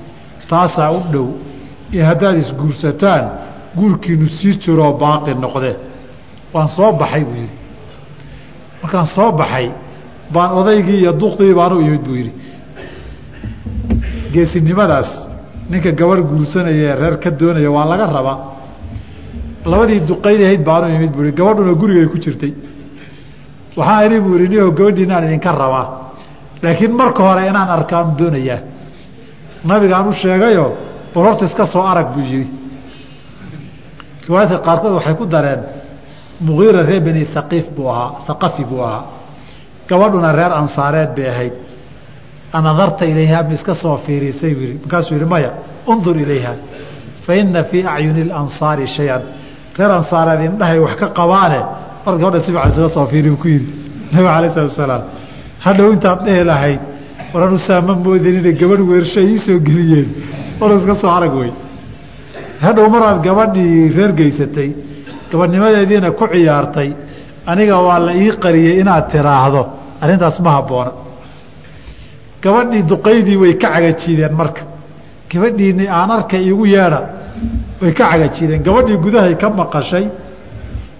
taasaa 0.49 0.91
u 0.91 0.99
dhow 1.11 1.27
haddaad 2.09 2.37
isguursataan 2.37 3.25
guurkiinu 3.77 4.29
sii 4.29 4.57
jiroo 4.59 4.93
baaqi 4.93 5.33
noqde. 5.33 5.75
Waan 6.53 6.67
soo 6.67 6.91
baxay 6.93 7.23
buu 7.23 7.35
yidhi. 7.35 7.55
Markaan 8.83 9.05
soo 9.05 9.31
baxay 9.31 9.71
baan 10.33 10.51
odaygii 10.51 10.99
iyo 11.01 11.13
duqdii 11.13 11.53
baan 11.53 11.73
u 11.73 11.81
imid 11.81 12.03
buu 12.05 12.15
yidhi. 12.15 12.33
Geesinimadaas 14.33 15.28
ninka 15.69 15.91
gabadh 15.99 16.21
guursanaya 16.29 16.75
ee 16.89 16.95
reer 17.01 17.15
ka 17.23 17.29
doonaya 17.39 17.69
waa 17.75 17.85
laga 17.91 18.05
rabaa. 18.17 18.37
Labadii 19.71 19.99
duqayd 20.09 20.41
ahayd 20.45 20.63
baanu 20.69 20.87
imid 20.95 21.11
buu 21.15 21.31
gabadhuna 21.39 21.73
gurigay 21.81 22.07
ku 22.13 22.17
jirtay. 22.23 22.53
Waxaa 23.77 24.05
idhi 24.05 24.19
buu 24.25 24.35
ihi 24.37 24.47
niho 24.49 24.71
gabadhiinaan 24.77 25.23
idinka 25.27 25.51
rabaa. 25.63 25.85
Laakiin 26.63 26.93
marka 26.99 27.21
hore 27.27 27.41
inaan 27.49 27.69
arkaanu 27.77 28.11
doonayaa 28.19 28.59
nabigaan 29.69 30.07
u 30.07 30.13
sheegayo 30.21 30.65
bal 31.13 31.23
horta 31.25 31.45
iska 31.45 31.65
soo 31.73 31.83
arag 31.91 32.07
buu 32.13 32.23
yidhi. 32.31 32.47
Riwaayadka 34.27 34.57
qaarkood 34.67 34.93
waxay 34.97 35.15
ku 35.19 35.25
dareen 35.25 35.61
mugiira 36.45 36.81
reer 36.89 37.01
beni 37.05 37.21
haqiif 37.35 37.65
buu 37.75 37.87
ahaa 37.93 38.09
haqafi 38.27 38.63
buu 38.69 38.81
ahaa. 38.87 39.03
Gabadhuna 39.89 40.31
reer 40.39 40.51
ansaareed 40.61 41.11
bay 41.15 41.27
ahayd 41.33 41.53
anadarta 42.57 43.03
ilayhaa 43.11 43.43
ma 43.47 43.53
iska 43.57 43.73
soo 43.83 43.97
fiirisay 44.05 44.53
markaasuu 44.83 45.15
yihi 45.17 45.27
maya 45.33 45.51
undur 45.91 46.15
ilayha 46.25 46.53
fa 47.25 47.31
ina 47.41 47.61
fii 47.69 47.83
acyuni 47.95 48.21
اlansaari 48.27 48.85
shay-an 48.95 49.23
reer 49.77 49.91
ansaareed 49.99 50.41
indhahay 50.49 50.79
wax 50.85 50.95
ka 51.01 51.07
qabaane 51.19 51.59
or 52.07 52.13
gabadha 52.21 52.39
si 52.45 52.51
fiican 52.53 52.69
isaga 52.73 52.89
soo 52.95 53.05
fiiri 53.11 53.29
ku 53.41 53.47
yidhi 53.53 53.71
nabiga 54.13 54.31
alay 54.37 54.49
salatu 54.55 54.71
asalaam 54.75 55.03
hadhow 55.65 55.87
intaad 55.95 56.19
dhehi 56.27 56.43
lahayd 56.51 56.81
waran 57.33 57.53
usaama 57.59 57.93
moodin 58.05 58.35
inay 58.41 58.53
gabadh 58.61 58.83
weersha 58.91 59.21
ii 59.31 59.37
soo 59.45 59.57
geliyeen 59.67 60.07
or 60.61 60.69
iska 60.77 60.95
soo 61.01 61.11
arag 61.17 61.33
wey 61.41 61.51
hadhow 62.65 62.85
maraad 62.95 63.19
gabadhii 63.27 63.89
reer 63.97 64.11
geysatay 64.19 64.69
gabadhnimadeediina 65.31 66.09
ku 66.19 66.25
ciyaartay 66.33 66.89
aniga 67.51 67.75
waa 67.87 67.99
la 68.07 68.13
ii 68.23 68.31
qariyey 68.43 68.75
inaad 68.81 69.05
tiraahdo 69.13 69.61
arrintaas 70.03 70.37
ma 70.45 70.51
habboona 70.57 70.91
gabadhii 72.43 72.83
duqaydii 72.91 73.37
way 73.43 73.53
ka 73.61 73.67
cagajiideen 73.73 74.33
marka. 74.41 74.61
Gabadhiini 75.31 75.85
aan 75.87 76.09
arkay 76.17 76.43
igu 76.51 76.65
yeedha 76.65 77.01
way 77.81 77.91
ka 77.93 78.03
cagajiideen 78.11 78.61
gabadhii 78.67 78.97
gudahay 79.05 79.35
ka 79.41 79.47
maqashay 79.49 80.05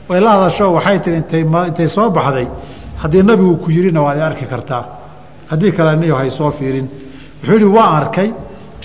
way 0.10 0.20
la 0.20 0.30
hadasho 0.36 0.66
waxay 0.78 1.00
tihi 1.04 1.18
intay 1.68 1.88
soo 1.88 2.10
baxday. 2.18 2.48
Haddii 3.02 3.24
nabigu 3.24 3.58
ku 3.64 3.72
yidhina 3.72 4.02
waad 4.02 4.20
arki 4.20 4.46
kartaa. 4.46 4.84
Haddii 5.52 5.72
kale 5.72 5.96
niyo 5.98 6.16
hay 6.16 6.30
soo 6.30 6.52
fiirin. 6.52 6.88
Wuxuu 7.42 7.54
yihi 7.56 7.66
waa 7.78 7.90
arkay. 8.00 8.30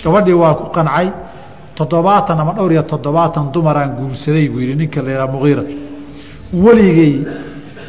Gabadhii 0.03 0.33
waa 0.33 0.53
ku 0.55 0.65
qancay. 0.75 1.07
Toddobaatan 1.75 2.39
ama 2.39 2.53
dhowr 2.53 2.71
iyo 2.71 2.83
toddobaatan 2.83 3.51
dumaraan 3.53 3.91
guursaday 3.97 4.47
buu 4.49 4.59
yidhi 4.61 4.75
ninka 4.75 5.01
la 5.01 5.09
yidhaha 5.11 5.31
mugiira. 5.33 5.63
Weligay 6.53 7.13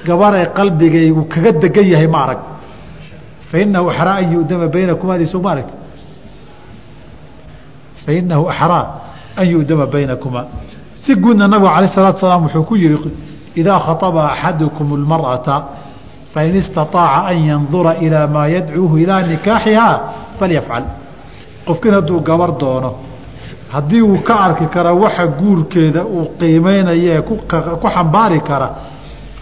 gabaray 0.06 0.46
qalbigaygu 0.56 1.22
kaga 1.32 1.52
degan 1.52 1.86
yahay 1.92 2.06
ma 2.08 2.18
arag 2.24 2.38
fa 3.49 3.55
inahu 3.63 3.89
axraa 3.89 4.15
an 4.21 4.27
yu'dama 4.33 4.67
baynakum 4.75 5.09
adiisu 5.15 5.37
ma 5.45 5.49
aragti 5.53 5.75
fa 8.05 8.11
inahu 8.19 8.43
axraa 8.49 8.85
an 9.37 9.45
yu'dama 9.53 9.85
baynakuma 9.93 10.41
si 10.95 11.15
guudna 11.15 11.47
nabigu 11.47 11.67
alayh 11.77 11.89
salatu 11.89 12.19
salaam 12.19 12.43
wuxuu 12.45 12.63
ku 12.69 12.75
yihi 12.75 12.97
idaa 13.55 13.79
khaطaba 13.85 14.21
axadukum 14.33 14.87
اlmarأata 14.97 15.55
fain 16.33 16.55
istaطaaca 16.55 17.27
an 17.31 17.37
yandura 17.49 17.93
ilaa 18.05 18.27
maa 18.35 18.47
yadcuuhu 18.55 18.95
ilaa 19.03 19.21
nikaaxihaa 19.31 19.95
falyafcal 20.39 20.83
qofkin 21.67 21.93
hadduu 21.97 22.19
gabar 22.29 22.51
doono 22.61 22.91
haddii 23.73 24.01
uu 24.01 24.17
ka 24.27 24.35
arki 24.45 24.65
kara 24.73 24.93
waxa 25.03 25.27
guurkeeda 25.39 26.01
uu 26.05 26.25
qiimeynaya 26.39 27.13
ee 27.17 27.21
ku 27.81 27.87
xambaari 27.95 28.39
kara 28.49 28.67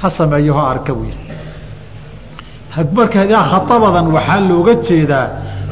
ha 0.02 0.08
sameeyo 0.18 0.54
ha 0.58 0.64
arka 0.74 0.92
buu 0.98 1.06
yihi 1.10 1.20
marka 2.97 3.25
idaa 3.25 3.45
khaabadan 3.51 4.07
waxaa 4.17 4.41
looga 4.51 4.75
jeedaa 4.89 5.27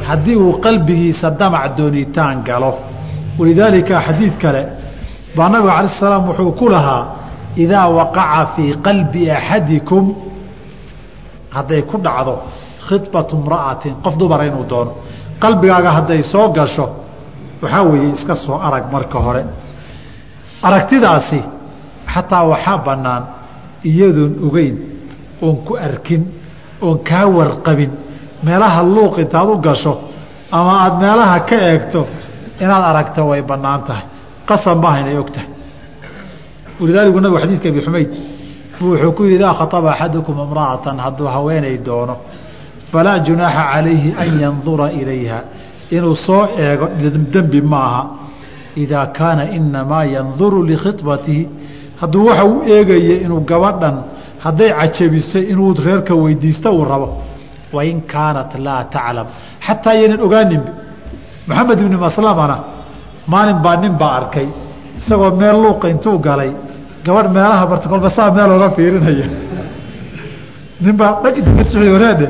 haddii 0.08 0.36
uu 0.44 0.52
qalbigiisa 0.64 1.30
damac 1.40 1.76
doonitaan 1.78 2.42
galo. 2.48 2.72
Walidaalika 3.38 3.94
xadiid 4.06 4.34
kale 4.42 4.62
baa 5.36 5.48
nabiga 5.52 5.72
alay 5.78 5.88
salaam 6.00 6.24
wuxuu 6.28 6.52
ku 6.60 6.66
lahaa 6.74 7.02
idaa 7.64 7.88
waqaca 7.98 8.42
fii 8.54 8.70
qalbi 8.86 9.22
axadikum 9.38 10.04
hadday 11.56 11.82
ku 11.90 11.96
dhacdo 12.06 12.34
khibatu 12.86 13.34
mra'atin 13.44 13.94
qof 14.04 14.14
dumara 14.20 14.44
inuu 14.46 14.64
doono. 14.72 14.92
Qalbigaaga 15.42 15.90
hadday 15.98 16.22
soo 16.32 16.48
gasho 16.56 16.86
waxaa 17.62 17.82
weeye 17.90 18.08
iska 18.16 18.34
soo 18.44 18.56
arag 18.66 18.84
marka 18.94 19.18
hore. 19.26 19.42
Aragtidaasi 20.66 21.40
xataa 22.14 22.44
waxaa 22.52 22.78
bannaan 22.86 23.22
iyadoon 23.90 24.32
ogeyn 24.46 24.76
oon 25.44 25.56
ku 25.66 25.72
arkin 25.86 26.22
oon 26.82 26.98
kaa 27.08 27.26
warqabin 27.36 27.90
meelaha 28.42 28.82
luuq 28.82 29.18
intaad 29.22 29.48
u 29.48 29.56
gasho 29.66 29.94
ama 30.50 30.72
aada 30.84 30.96
meelaha 31.02 31.40
ka 31.48 31.56
eegto 31.70 32.00
inaad 32.60 32.84
aragto 32.90 33.22
way 33.30 33.42
bannaan 33.42 33.82
tahay. 33.86 34.04
Qasab 34.48 34.78
maaha 34.82 34.98
inay 35.00 35.16
og 35.22 35.30
tahay. 35.34 35.48
Walidaaligu 36.80 37.20
nabigu 37.20 37.38
xadiidka 37.42 37.68
abi 37.68 37.80
xumayd 37.80 38.10
buu 38.78 38.90
wuxuu 38.92 39.12
ku 39.16 39.22
yidhi 39.24 39.36
idaa 39.36 39.54
khaطaba 39.54 39.92
axadukum 39.92 40.36
imra'atan 40.46 40.96
hadduu 41.04 41.26
haweenay 41.34 41.78
doono 41.86 42.16
falaa 42.90 43.18
junaaxa 43.26 43.62
calayhi 43.72 44.10
an 44.22 44.28
yandura 44.40 44.86
ilayha. 45.00 45.38
Inuu 45.90 46.14
soo 46.14 46.48
eego 46.58 46.88
dembi 47.32 47.60
maaha. 47.62 48.02
Idaa 48.76 49.06
kaana 49.06 49.44
inamaa 49.56 50.04
yanduru 50.04 50.62
likhibatihi 50.70 51.48
hadduu 52.00 52.26
waxa 52.28 52.44
u 52.44 52.62
eegaya 52.66 53.14
inuu 53.24 53.40
gabadhan 53.50 53.96
hadday 54.44 54.70
cajabisay 54.78 55.44
inuu 55.52 55.74
reerka 55.86 56.14
weydiista 56.14 56.70
uu 56.72 56.84
rabo. 56.84 57.08
Wain 57.72 58.02
kaanat 58.12 58.52
laa 58.66 58.84
taclam 58.84 59.26
xataa 59.66 59.92
ayaynan 59.92 60.20
ogaaninba. 60.26 60.72
Maxamed 61.46 61.78
ibni 61.80 61.96
maslamana 61.96 62.56
maalin 63.26 63.58
baa 63.64 63.76
nin 63.76 63.94
baa 64.00 64.12
arkay. 64.20 64.48
Isagoo 64.98 65.30
meel 65.40 65.56
luuqa 65.62 65.88
intuu 65.88 66.18
galay. 66.18 66.52
Gabadh 67.04 67.30
meelaha 67.36 67.66
barta 67.66 67.88
kolba 67.88 68.10
saa 68.10 68.30
meel 68.30 68.50
oga 68.56 68.70
fiirinaya. 68.76 69.26
Nin 70.84 70.96
baa 71.00 71.12
dhagdasui 71.22 71.88
wareedhe 71.94 72.28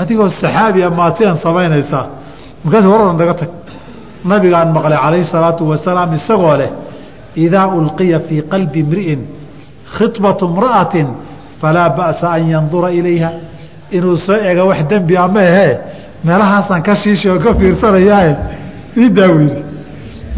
adigoo 0.00 0.28
saxaabiya 0.28 0.90
maad 0.90 1.14
sidan 1.16 1.38
samaynaysaa. 1.44 2.06
Markaas 2.64 2.84
waran 2.92 3.16
naga 3.20 3.34
tag. 3.40 3.50
Nabigaan 4.24 4.72
maqlay 4.76 4.98
calayhi 5.04 5.24
salaatu 5.24 5.62
wasalaam 5.70 6.10
isagoo 6.18 6.56
leh 6.60 6.70
idaa 7.36 7.66
ulqiya 7.78 8.18
fii 8.26 8.42
qalbi 8.52 8.78
imri'in 8.84 9.20
khibatu 9.96 10.44
imra'atin 10.50 11.08
falaa 11.60 11.88
ba'sa 11.98 12.26
an 12.36 12.42
yandura 12.52 12.90
ilayha. 12.98 13.30
Inuu 13.96 14.16
soo 14.16 14.34
ega 14.50 14.64
wax 14.64 14.80
dembi 14.90 15.16
ama 15.16 15.40
ahee 15.40 15.78
meelahaasaan 16.24 16.82
ka 16.82 16.94
shiishi 16.94 17.28
oo 17.30 17.38
ka 17.44 17.54
fiirsanayaae 17.54 18.32
ii 18.96 19.08
daawiiri 19.18 19.62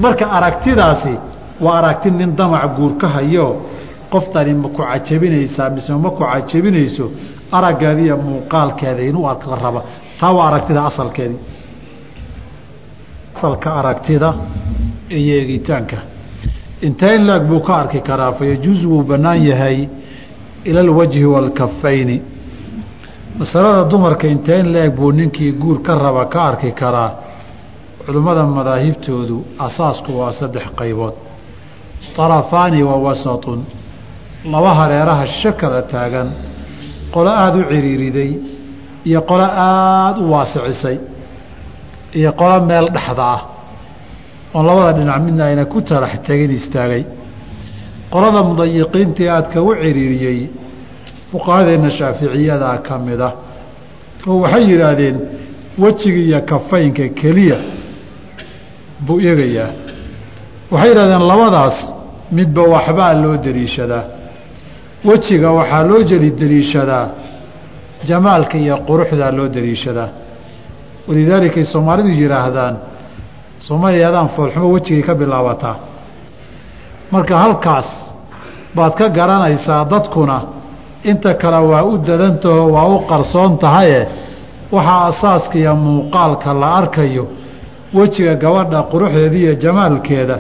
marka 0.03 0.25
aragtidaasi 0.37 1.15
waa 1.65 1.79
aragti 1.79 2.11
nin 2.11 2.37
damac 2.37 2.75
guur 2.77 2.93
ka 3.01 3.09
hayo. 3.09 3.47
Qoftani 4.13 4.55
ma 4.55 4.69
ku 4.69 4.83
cajabinaysaa 4.83 5.71
mise 5.71 5.91
ma 5.93 6.11
ku 6.11 6.23
cajabinayso. 6.25 7.05
Araggeeda 7.53 8.01
iyo 8.07 8.17
muuqaalkeeda 8.17 9.03
inuu 9.03 9.27
arko 9.29 9.55
raba. 9.63 9.83
Taa 10.21 10.33
waa 10.37 10.47
aragtida 10.49 10.85
asalkeedii 10.91 11.39
asalka 13.37 13.69
aragtida 13.81 14.35
iyo 15.19 15.35
eegitaanka 15.41 15.97
intee 16.87 17.15
in 17.17 17.25
laeg 17.27 17.43
buu 17.49 17.61
ka 17.61 17.73
arki 17.83 18.01
karaa 18.01 18.33
fayajuusu 18.33 18.87
wuu 18.93 19.03
bannaan 19.03 19.43
yahay 19.47 19.89
ila 20.65 20.81
alwajhi 20.81 21.25
waalkafayni 21.25 22.23
masalada 23.39 23.85
dumarka 23.85 24.27
intee 24.29 24.61
in 24.61 24.73
la-eg 24.73 24.95
buu 24.95 25.13
ninkii 25.13 25.53
guur 25.53 25.83
ka 25.83 25.95
raba 25.95 26.25
ka 26.27 26.43
arki 26.43 26.73
karaa 26.73 27.11
culimmada 28.05 28.45
madaahibtoodu 28.45 29.45
asaasku 29.59 30.19
waa 30.19 30.33
saddex 30.33 30.67
qaybood. 30.77 31.15
طarafaani 32.17 32.83
wa 32.83 32.97
wasatun. 32.97 33.65
Laba 34.45 34.75
hareeraha 34.75 35.27
shakada 35.27 35.83
taagan. 35.83 36.29
Qolo 37.13 37.31
aada 37.31 37.59
u 37.59 37.65
ciriiriday 37.65 38.31
iyo 39.05 39.21
qolo 39.23 39.45
aada 39.45 40.21
u 40.21 40.33
waasicisay 40.33 40.99
iyo 42.15 42.33
qolo 42.33 42.61
meel 42.67 42.87
dhexda 42.93 43.25
ah. 43.37 43.41
Oon 44.55 44.67
labada 44.67 44.93
dhinac 44.99 45.23
midna 45.23 45.45
ayna 45.45 45.65
ku 45.65 45.81
tarax 45.83 46.19
tegin 46.27 46.51
istaagay 46.51 47.05
qolada 48.13 48.41
mudayiqiintii 48.51 49.29
aadka 49.37 49.59
u 49.69 49.71
ciriiriyey 49.83 50.39
fuqahadeenna 51.31 51.91
shaaficiyadaa 51.99 52.77
ka 52.87 52.95
mid 53.07 53.21
ah 53.29 53.33
oo 54.31 54.37
waxay 54.45 54.65
yidhaahdeen 54.73 55.17
wejiga 55.83 56.21
iyo 56.29 56.41
kafaynka 56.51 57.05
keliya 57.21 57.59
buu 59.07 59.19
eegayaa. 59.29 59.71
Waxay 60.73 60.89
yidhahdeen 60.91 61.25
labadaas 61.33 61.77
midba 62.39 62.63
waxbaa 62.75 63.13
loo 63.23 63.37
deliishadaa 63.45 64.05
wejiga 65.09 65.49
waxaa 65.59 65.83
loo 65.91 66.01
jeli 66.11 66.29
deliishadaa 66.41 67.07
jamaalka 68.09 68.57
iyo 68.65 68.77
quruxdaa 68.89 69.31
loo 69.39 69.49
deliishadaa 69.57 70.09
walidaalikay 71.09 71.65
soomaalidu 71.73 72.11
yidhaahdaan 72.23 72.75
soomaaliya 73.67 74.07
adaan 74.11 74.29
foolxumo 74.37 74.69
wejigay 74.75 75.03
ka 75.09 75.15
bilaabataa 75.21 75.77
marka 77.13 77.37
halkaas 77.39 77.89
baad 78.77 78.95
ka 78.99 79.09
garanaysaa 79.09 79.85
dadkuna 79.85 80.37
inta 81.11 81.35
kale 81.35 81.59
waa 81.71 81.83
u 81.85 81.99
dadantaho 81.99 82.63
waa 82.75 82.87
u 82.95 82.99
qarsoon 83.11 83.59
tahaye 83.59 84.09
waxaa 84.73 85.05
asaaska 85.11 85.59
iyo 85.59 85.75
muuqaalka 85.77 86.55
la 86.55 86.69
arkayo 86.81 87.25
wejiga 87.95 88.35
gabadha 88.43 88.83
quruxdeeda 88.91 89.37
iyo 89.43 89.55
jamaalkeeda 89.65 90.37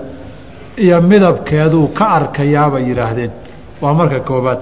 iyo 0.85 0.97
midabkeeduu 1.11 1.87
ka 1.99 2.05
arkayaabay 2.19 2.83
yidhaahdeen. 2.89 3.31
Waa 3.83 3.95
marka 3.95 4.21
koobaad 4.29 4.61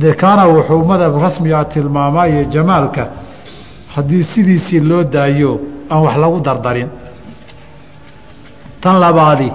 dee 0.00 0.12
kaana 0.22 0.42
wuxuu 0.52 0.84
madab 0.90 1.14
rasmiga 1.22 1.64
tilmaamaa 1.64 2.26
iyo 2.32 2.44
jamaalka 2.54 3.02
haddii 3.94 4.24
sidiisii 4.32 4.80
loo 4.90 5.02
daayo 5.14 5.60
aan 5.90 6.00
wax 6.04 6.16
lagu 6.22 6.38
dardarin. 6.46 6.88
Tan 8.80 8.96
labaadi 9.00 9.52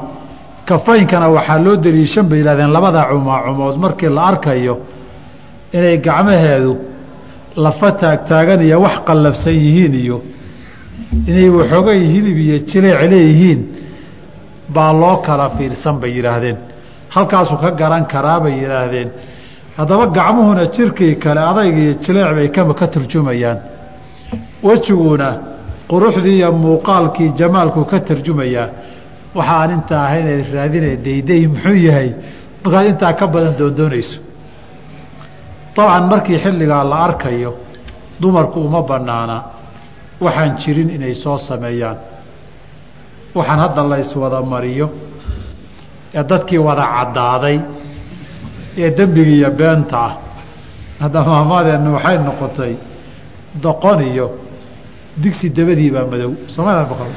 kafaynkana 0.69 1.27
waxaa 1.35 1.59
loo 1.65 1.75
daliishan 1.85 2.25
bay 2.29 2.39
yihahdeen 2.41 2.71
labada 2.77 3.01
cumaacumood 3.11 3.75
markii 3.83 4.09
la 4.17 4.21
arkayo 4.31 4.75
inay 5.77 5.97
gacmaheedu 6.07 6.73
lafa 7.65 7.89
taagtaagan 8.01 8.61
iyo 8.67 8.77
wax 8.85 8.95
qallafsan 9.07 9.55
yihiin 9.65 9.93
iyo 10.03 10.17
inay 11.29 11.49
waxoogay 11.57 11.99
hilib 12.13 12.37
iyo 12.45 12.57
jileec 12.69 13.01
leeyihiin 13.11 13.61
baa 14.75 14.91
loo 15.01 15.17
kala 15.25 15.49
fiirsan 15.57 15.95
bay 16.01 16.11
yidhaahdeen. 16.17 16.57
Halkaasuu 17.15 17.57
ka 17.63 17.69
garan 17.79 18.05
karaa 18.13 18.39
bay 18.43 18.53
yidhaahdeen. 18.61 19.09
Haddaba 19.77 20.05
gacmuhuna 20.17 20.63
jirkii 20.75 21.15
kale 21.23 21.41
adayg 21.51 21.75
iyo 21.83 21.93
jileec 22.03 22.29
bay 22.37 22.47
kama 22.55 22.73
ka 22.79 22.85
turjumayaan 22.93 23.59
wejiguna 24.63 25.29
quruxdii 25.91 26.35
iyo 26.39 26.49
muuqaalkii 26.63 27.29
jamaalku 27.39 27.81
ka 27.91 27.97
tarjumayaa 28.07 28.67
waxa 29.37 29.53
aan 29.61 29.71
intaa 29.77 30.03
ahayn 30.07 30.27
raadina 30.55 30.89
dayday 31.07 31.41
muxuu 31.53 31.77
yahay 31.87 32.09
markaad 32.63 32.85
intaa 32.91 33.13
ka 33.19 33.25
badan 33.33 33.53
doondoonayso. 33.59 34.19
Dabcan 35.75 36.05
markii 36.11 36.37
xilligaa 36.43 36.83
la 36.91 36.97
arkayo 37.07 37.51
dumarku 38.21 38.59
uma 38.67 38.81
banaana 38.89 39.37
waxaan 40.23 40.51
jirin 40.61 40.89
inay 40.95 41.13
soo 41.23 41.37
sameeyaan. 41.37 41.97
Waxaan 43.35 43.59
hadda 43.63 43.81
la 43.91 43.97
iswada 44.03 44.39
mariyo. 44.53 44.87
Ee 46.17 46.23
dadkii 46.29 46.57
wada 46.67 46.85
caddaaday 46.95 47.57
ee 48.83 48.89
dembigii 48.97 49.37
iyo 49.41 49.51
beenta 49.59 49.97
ah. 50.07 50.13
Hadda 51.03 51.19
maamaadeenna 51.29 51.89
waxay 51.97 52.17
noqotay 52.27 52.73
doqon 53.63 53.99
iyo 54.11 54.27
digsi 55.23 55.49
dabadii 55.57 55.91
baa 55.95 56.05
madow. 56.11 56.31
Soomada 56.53 56.83
boqol 56.91 57.11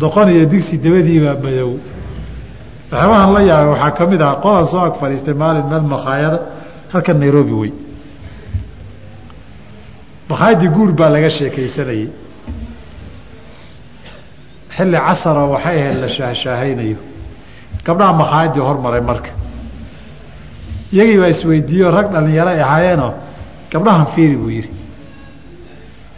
doqon 0.00 0.28
iyo 0.34 0.44
digsi 0.52 0.74
dabadii 0.84 1.20
baa 1.24 1.36
madow 1.44 1.70
waxyaabahan 2.90 3.30
la 3.34 3.40
yaabay 3.50 3.68
waxaa 3.74 3.90
ka 3.98 4.04
mid 4.10 4.20
ah 4.22 4.34
qolan 4.44 4.66
soo 4.72 4.80
ag 4.88 4.94
fadhiistay 5.00 5.34
maalin 5.42 5.66
meel 5.70 5.84
makhaayada 5.94 6.38
halkan 6.92 7.16
nairobi 7.22 7.52
wey 7.60 7.72
makhaayadii 10.30 10.68
guur 10.76 10.90
baa 10.98 11.10
laga 11.14 11.30
sheekaysanayey 11.38 12.08
xilli 14.76 14.98
casaroo 15.06 15.48
waxay 15.54 15.76
ahayd 15.82 15.96
la 16.04 16.08
shaahshaahaynayo 16.16 16.98
gabdhaha 17.86 18.12
makhaayadii 18.22 18.62
hormaray 18.68 19.00
marka. 19.10 19.30
Iyagii 20.92 21.18
baa 21.22 21.30
isweydiiyo 21.34 21.90
rag 21.96 22.06
dhalinyaro 22.14 22.50
ay 22.50 22.60
ahaayeenoo 22.66 23.12
gabdhahan 23.72 24.06
fiiri 24.14 24.36
buu 24.36 24.50
yidhi. 24.56 24.70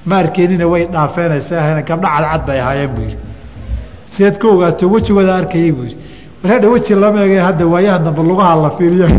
Ma 0.09 0.15
arkeenina 0.23 0.67
way 0.73 0.83
dhaafeenaysa 0.95 1.55
ahayn 1.63 1.85
gabdha 1.91 2.09
cadcad 2.17 2.43
bay 2.49 2.59
ahaayeen 2.65 2.91
buu 2.97 3.05
yidhi 3.09 3.19
sideed 4.11 4.39
ka 4.39 4.49
ogaato 4.49 4.89
wejigooda 4.91 5.37
arkayey 5.37 5.73
buu 5.73 5.89
war 6.43 6.53
hadha 6.53 6.69
weji 6.69 6.95
lama 6.95 7.21
hadda 7.43 7.67
waayahan 7.67 8.05
dambe 8.05 8.23
lugaha 8.23 8.57
la 8.63 8.71
fiiriyo. 8.71 9.09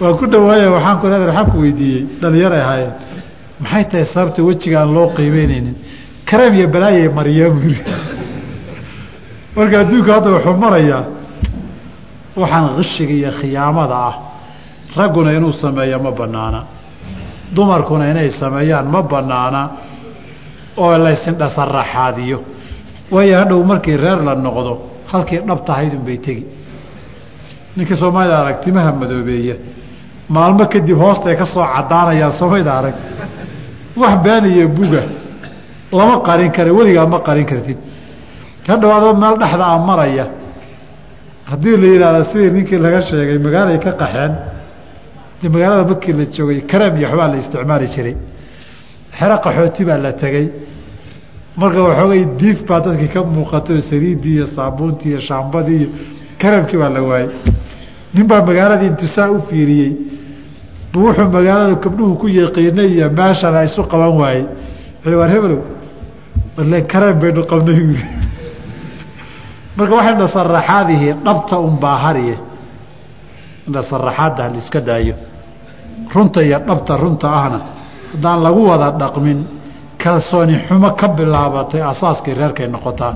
Waan 0.00 0.16
ku 0.16 0.26
dhawaaya 0.26 0.70
waxaan 0.70 0.98
ku 1.00 1.06
leedahay 1.06 1.26
waxaan 1.26 1.50
ku 1.50 1.58
weydiiyey 1.60 2.06
dhalinyaray 2.20 2.60
ahaayeen. 2.60 2.92
Maxay 3.60 3.84
tahay 3.84 4.04
sababta 4.04 4.42
wejiga 4.42 4.80
aan 4.80 4.94
loo 4.94 5.08
qiimeyneynin 5.14 5.76
kareem 6.24 6.54
iyo 6.54 6.68
balaayay 6.68 7.08
mariyaa 7.08 7.50
buu 7.50 7.68
yidhi 7.68 7.84
marka 9.56 9.80
adduunka 9.80 10.14
hadda 10.14 10.30
wuxuu 10.30 10.56
marayaa 10.56 11.04
waxaan 12.36 12.76
kishiga 12.76 13.12
iyo 13.12 13.30
khiyaamada 13.32 13.94
ah. 13.94 14.14
Ragguna 14.96 15.32
inuu 15.32 15.52
sameeyo 15.52 15.98
ma 16.02 16.10
banaana 16.10 16.64
dumarkuna 17.54 18.10
inay 18.10 18.30
sameeyaan 18.30 18.86
ma 18.86 19.02
banaana 19.02 19.70
oo 20.82 20.92
laysindhasaraxaadiyo 21.04 22.38
waayo 23.14 23.34
hadhow 23.40 23.60
markii 23.70 23.96
reer 24.04 24.18
la 24.28 24.34
noqdo 24.46 24.72
halkii 25.12 25.40
dhabtahaydun 25.48 26.02
bay 26.06 26.18
tegi. 26.26 26.44
Ninka 27.76 27.94
soomaalida 28.02 28.36
arag 28.42 28.56
timaha 28.64 28.90
madoobeeya. 29.00 29.54
Maalmo 30.34 30.64
kadib 30.72 30.96
hoostay 31.02 31.34
ka 31.40 31.46
soo 31.54 31.64
cadaanayaan 31.74 32.32
soomaalida 32.40 32.72
arag 32.80 32.94
wax 34.00 34.14
been 34.24 34.44
iyo 34.52 34.68
buga. 34.68 35.02
Lama 35.92 36.16
qarin 36.26 36.50
kara 36.56 36.70
weligaa 36.78 37.06
ma 37.12 37.18
qarin 37.28 37.46
kartid. 37.50 37.78
Hadhow 38.68 38.90
adoo 38.98 39.14
meel 39.22 39.36
dhexda 39.42 39.64
a 39.74 39.78
maraya 39.88 40.26
haddii 41.50 41.76
la 41.82 41.86
yidhaahdo 41.94 42.24
sidii 42.30 42.50
ninkii 42.56 42.78
laga 42.84 43.00
sheegay 43.08 43.38
magaalay 43.46 43.78
ka 43.84 43.92
qaxeen 44.00 44.32
de 45.42 45.48
magaalada 45.54 45.84
markii 45.90 46.12
la 46.18 46.24
joogay 46.34 46.60
kareem 46.70 46.94
iyo 46.98 47.06
waxbaa 47.08 47.28
la 47.32 47.36
isticmaali 47.42 47.86
jiray 47.94 48.14
xero 49.18 49.36
qaxooti 49.44 49.82
baa 49.88 49.98
la 50.04 50.12
tegey 50.22 50.46
marka 51.60 51.80
waxoogay 51.88 52.22
diif 52.40 52.58
baa 52.68 52.80
dadkii 52.84 53.08
ka 53.14 53.20
muuqato 53.34 53.72
saliiddii 53.90 54.34
iyo 54.36 54.46
saabuuntii 54.56 55.08
iyo 55.12 55.20
shaambadii 55.28 55.76
iyo 55.80 55.88
kareemkii 56.40 56.78
baa 56.82 56.88
la 56.96 57.02
waayey 57.10 57.30
nin 58.14 58.26
baa 58.30 58.42
magaaladii 58.48 58.86
intusaa 58.92 59.28
u 59.30 59.38
fiiriyey. 59.48 59.92
Bu 60.92 60.98
wuxuu 61.06 61.28
magaalada 61.36 61.74
gabdhuhu 61.84 62.14
ku 62.20 62.26
yaqiinay 62.28 62.88
iyo 62.96 63.06
meeshana 63.18 63.60
isu 63.68 63.82
qaban 63.90 64.14
waayey. 64.20 64.44
War 65.20 65.30
hebelow 65.34 65.60
warle 66.56 66.78
kareem 66.92 67.16
baynu 67.22 67.42
qabnay. 67.50 67.80
Marka 69.76 69.94
waxa 69.98 70.10
indhasaraxaadihii 70.14 71.12
dhabta 71.24 71.56
unbaa 71.68 71.96
hariye. 72.04 72.36
Indhasaraxaadda 73.68 74.42
haliska 74.46 74.80
daayo. 74.88 75.14
Runta 76.14 76.40
iyo 76.42 76.58
dhabta 76.68 76.92
runta 77.02 77.26
ahna 77.38 77.58
haddaan 78.12 78.42
lagu 78.42 78.62
wada 78.70 78.90
dhaqmin 78.98 79.38
kalsooni 80.02 80.56
xumo 80.66 80.90
ka 81.00 81.08
bilaabatay 81.08 81.82
asaaskii 81.82 82.34
reerkay 82.34 82.68
noqotaa. 82.68 83.14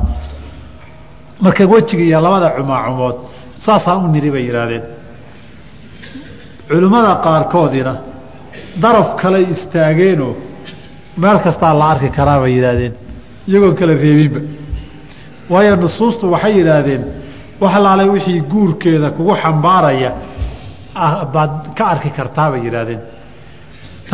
Marka 1.40 1.64
wejiga 1.66 2.04
iyo 2.04 2.20
labada 2.20 2.50
cumaacumood 2.56 3.16
saasaan 3.64 4.04
u 4.04 4.08
niri 4.08 4.30
bay 4.30 4.44
yidhaahdeen. 4.48 4.84
Culimmada 6.68 7.14
qaarkoodina 7.24 7.94
daraf 8.82 9.16
kale 9.20 9.40
istaageenoo 9.54 10.36
meel 11.16 11.38
kastaa 11.38 11.78
la 11.78 11.90
arki 11.92 12.08
karaa 12.10 12.38
bay 12.40 12.52
yidhaahdeen 12.56 12.94
iyagoon 13.48 13.74
kala 13.74 13.94
reebinba. 14.04 14.40
Waayo 15.50 15.76
nusuustu 15.76 16.30
waxay 16.32 16.54
yidhaahdeen 16.58 17.02
wax 17.60 17.74
wixii 18.14 18.40
guurkeeda 18.52 19.10
kugu 19.10 19.34
xambaaraya 19.42 20.12
baad 21.34 21.74
ka 21.76 21.84
arki 21.86 22.10
kartaa 22.10 22.50
bay 22.50 22.62
yidhaahdeen 22.66 23.13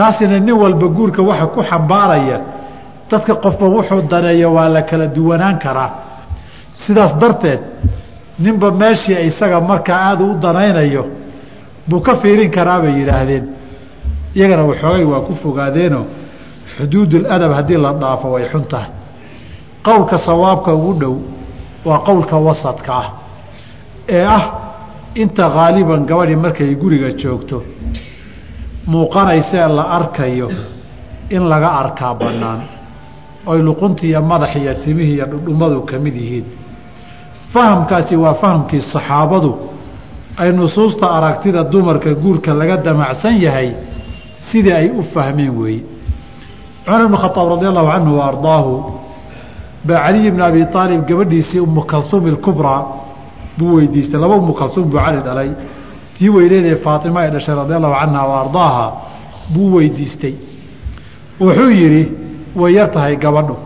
taasina 0.00 0.38
nin 0.40 0.54
walba 0.62 0.86
guurka 0.96 1.22
waxa 1.22 1.46
ku 1.54 1.60
xambaaraya 1.70 2.38
dadka 3.10 3.34
qofba 3.44 3.66
wuxuu 3.76 4.02
daneeyo 4.12 4.48
waa 4.56 4.68
la 4.68 4.82
kala 4.82 5.06
duwanaan 5.16 5.58
karaa. 5.64 5.90
Sidaas 6.82 7.12
darteed 7.20 7.60
ninba 8.44 8.70
meeshii 8.80 9.20
isaga 9.28 9.60
markaa 9.60 9.98
aada 10.08 10.24
u 10.24 10.34
danaynayo 10.44 11.04
buu 11.88 12.00
ka 12.06 12.12
fiirin 12.20 12.50
karaa 12.56 12.80
bay 12.82 12.92
yidhaahdeen. 13.00 13.44
Iyagana 14.36 14.62
waxoogay 14.70 15.04
waa 15.12 15.20
ku 15.26 15.32
fogaadeenoo 15.42 16.04
xuduuduladab 16.76 17.52
haddii 17.58 17.76
la 17.84 17.92
dhaafo 17.92 18.26
way 18.34 18.44
xun 18.52 18.64
tahay. 18.72 18.90
Qowlka 19.86 20.16
sawaabka 20.18 20.70
ugu 20.74 20.92
dhow 21.00 21.14
waa 21.84 21.98
qowlka 22.08 22.36
wasadka 22.46 22.92
ah. 23.02 23.08
Ee 24.08 24.24
ah 24.36 24.44
inta 25.22 25.44
haaliban 25.56 26.06
gabadhii 26.10 26.36
markay 26.44 26.74
guriga 26.82 27.10
joogto 27.22 27.62
muuqanaysee 28.86 29.68
la 29.68 29.82
arkayo 29.98 30.48
in 31.30 31.42
laga 31.48 31.68
arkaa 31.68 32.14
bannaan. 32.14 32.60
Oy 33.46 33.62
luquntii 33.62 34.08
iyo 34.10 34.22
madax 34.22 34.56
iyo 34.56 34.74
timihii 34.74 35.14
iyo 35.14 35.26
dhudhummadu 35.26 35.80
ka 35.82 35.98
mid 35.98 36.14
yihiin. 36.14 36.44
Fahamkaasi 37.52 38.16
waa 38.16 38.34
fahamkii 38.34 38.80
saxaabadu 38.80 39.52
ay 40.38 40.52
nusuusta 40.52 41.06
aragtida 41.10 41.64
dumarka 41.64 42.14
guurka 42.14 42.54
laga 42.54 42.76
damacsan 42.76 43.36
yahay 43.42 43.68
sidii 44.36 44.72
ay 44.72 44.88
u 44.90 45.02
fahmeen 45.02 45.50
weeye 45.58 45.82
cumar 46.84 47.02
ibnu 47.04 47.16
khaaab 47.16 47.48
radi 47.52 47.66
allahu 47.66 47.88
canhu 47.92 48.12
wa 48.18 48.24
ardaahu 48.30 48.72
baa 49.84 49.98
caliy 50.04 50.30
bni 50.30 50.42
abi 50.42 50.62
aalib 50.74 51.02
gabadhiisii 51.08 51.60
umu 51.60 51.82
kalsuum 51.82 52.26
ilkubraa 52.26 52.82
buu 53.58 53.74
weydiistay. 53.76 54.20
Laba 54.20 54.36
umu 54.36 54.52
kalsuum 54.54 54.88
buu 54.90 54.98
cali 54.98 55.20
dhalay 55.26 55.50
tii 56.20 56.28
weyneedee 56.36 56.76
faatima 56.84 57.20
ay 57.24 57.30
dhashay 57.34 57.54
radi 57.54 57.72
allahu 57.78 57.94
canha 58.00 58.22
wa 58.30 58.36
ardaaha 58.44 58.86
buu 59.54 59.68
weydiistay. 59.76 60.34
Wuxuu 61.40 61.70
yidhi 61.80 62.02
way 62.60 62.72
yar 62.74 62.88
tahay 62.94 63.16
gabadhu. 63.16 63.56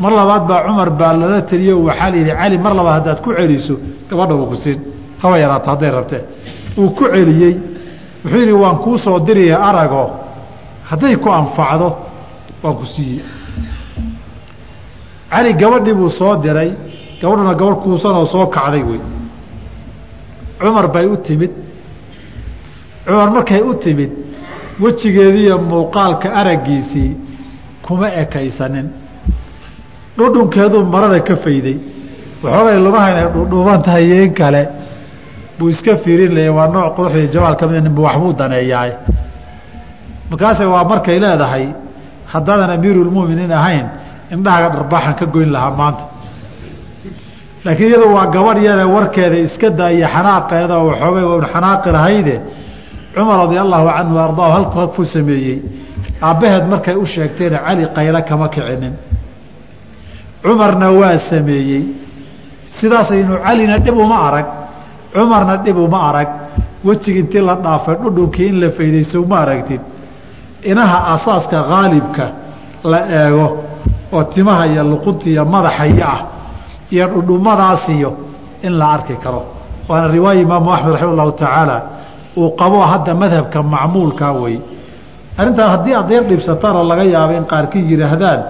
Mar 0.00 0.12
labaad 0.18 0.44
baa 0.48 0.62
cumar 0.66 0.90
baa 1.00 1.12
lala 1.20 1.42
teliyo 1.50 1.74
waxaa 1.88 2.10
la 2.10 2.16
yidhi 2.16 2.30
cali 2.40 2.58
mar 2.64 2.74
labaad 2.78 2.94
haddaad 2.98 3.20
ku 3.24 3.30
celiso 3.38 3.74
gabadha 4.10 4.34
wuu 4.38 4.46
ku 4.52 4.56
siin. 4.56 4.78
Haba 5.22 5.36
yaraato 5.42 5.70
hadday 5.70 5.90
rabtee. 5.96 6.22
Uu 6.78 6.90
ku 6.90 7.04
celiyey 7.12 7.54
wuxuu 8.24 8.38
yidhi 8.40 8.52
waan 8.62 8.76
kuu 8.84 8.98
soo 9.04 9.18
diraya 9.26 9.58
arago. 9.68 10.04
Hadday 10.90 11.16
ku 11.16 11.28
anfacdo 11.30 11.88
waan 12.62 12.74
ku 12.80 12.86
siiyey. 12.86 13.24
Cali 15.30 15.54
gabadhii 15.54 15.94
buu 15.94 16.08
soo 16.10 16.36
diray 16.44 16.70
gabadhuna 17.20 17.54
gabadh 17.60 17.78
kuusanoo 17.82 18.26
soo 18.26 18.46
kacday 18.46 18.82
wey 18.90 19.00
cumar 20.62 20.86
bay 20.94 21.06
u 21.06 21.16
timid. 21.26 21.52
Cumar 23.06 23.28
markay 23.36 23.60
u 23.70 23.72
timid 23.84 24.12
wejigeediiyo 24.82 25.56
muuqaalka 25.70 26.28
araggiisii 26.40 27.10
kuma 27.86 28.08
ekaysanin. 28.22 28.86
Dhudhunkeeduu 30.18 30.84
marada 30.94 31.20
ka 31.28 31.36
fayday. 31.44 31.76
Waxoogay 32.42 32.78
lugaha 32.86 33.08
inay 33.12 33.26
dhudhuuban 33.34 33.82
tahay 33.86 34.04
iyo 34.06 34.24
in 34.24 34.34
kale. 34.34 34.62
Buu 35.58 35.68
iska 35.70 35.96
fiirin 36.02 36.32
laya 36.36 36.52
waa 36.52 36.66
nooc 36.74 36.94
quruxdii 36.96 37.28
jamaal 37.34 37.56
ka 37.60 37.64
mida 37.68 37.80
ninba 37.86 38.02
waxbuu 38.06 38.32
daneeyaay 38.40 38.90
markaase 40.30 40.64
waa 40.74 40.84
markay 40.90 41.18
leedahay 41.24 41.66
haddaadan 42.32 42.70
amiiruulmu'miniin 42.76 43.52
ahayn 43.60 43.86
indhahaga 44.34 44.68
dharbaaxan 44.76 45.14
ka 45.20 45.26
goyn 45.34 45.50
lahaa 45.54 45.70
maanta 45.80 46.04
laakiin 47.64 47.88
iyadu 47.90 48.08
waa 48.16 48.26
gabadh 48.34 48.62
yare 48.68 48.84
warkeeda 48.94 49.36
iska 49.46 49.68
daaiyo 49.70 50.06
xanaaqeeda 50.14 50.74
oo 50.78 50.86
waxoogay 50.90 51.24
un 51.24 51.44
xanaaqi 51.52 51.88
lahayde 51.96 52.34
cumar 53.14 53.36
radia 53.42 53.60
allahu 53.66 53.86
canhu 53.96 54.16
ardaahu 54.26 54.52
halku 54.56 54.78
halkuu 54.78 55.04
sameeyey. 55.04 55.58
Aabbaheed 56.28 56.64
markay 56.72 56.96
u 56.96 57.04
sheegteena 57.06 57.58
cali 57.66 57.84
qaylo 57.96 58.20
kama 58.28 58.46
kicinin. 58.54 58.94
Cumarna 60.42 60.88
waa 61.00 61.18
sameeyey. 61.30 61.82
Sidaasaynu 62.66 63.34
calina 63.44 63.78
dhib 63.78 63.96
uma 64.04 64.16
arag. 64.28 64.46
Cumarna 65.14 65.56
dhib 65.64 65.76
uma 65.86 65.98
arag. 66.08 66.28
Wejiga 66.84 67.18
intii 67.22 67.40
la 67.48 67.54
dhaafay 67.64 67.96
dhudhunkii 68.02 68.46
in 68.48 68.60
la 68.60 68.70
faydayso 68.70 69.20
uma 69.22 69.36
aragtid. 69.44 69.80
Inaha 70.70 70.98
asaaska 71.14 71.58
haalibka 71.70 72.24
la 72.84 72.98
eego 73.20 73.46
oo 74.12 74.24
timaha 74.24 74.66
iyo 74.66 74.82
luqunta 74.84 75.26
iyo 75.30 75.44
madaxaya 75.44 76.06
ah 76.14 76.20
iyo 76.94 77.06
dhudhumadaasiyo 77.14 78.10
in 78.66 78.72
la 78.80 78.86
arki 78.96 79.14
karo. 79.24 79.42
Waana 79.88 80.06
riwaaya 80.16 80.40
imaamu 80.46 80.68
axmed 80.74 80.92
raxima 80.94 81.10
allahu 81.14 81.32
tacaala 81.42 81.76
uu 82.40 82.50
qabo 82.60 82.78
hadda 82.92 83.12
madhabka 83.22 83.58
macmuulkaa 83.74 84.32
wey 84.42 84.56
arrintaan 85.40 85.70
haddii 85.74 85.94
aad 86.00 86.10
yar 86.16 86.24
dhibsataanoo 86.30 86.84
laga 86.90 87.04
yaabo 87.14 87.32
in 87.40 87.44
qaarkii 87.52 87.82
yidhaahdaan 87.90 88.40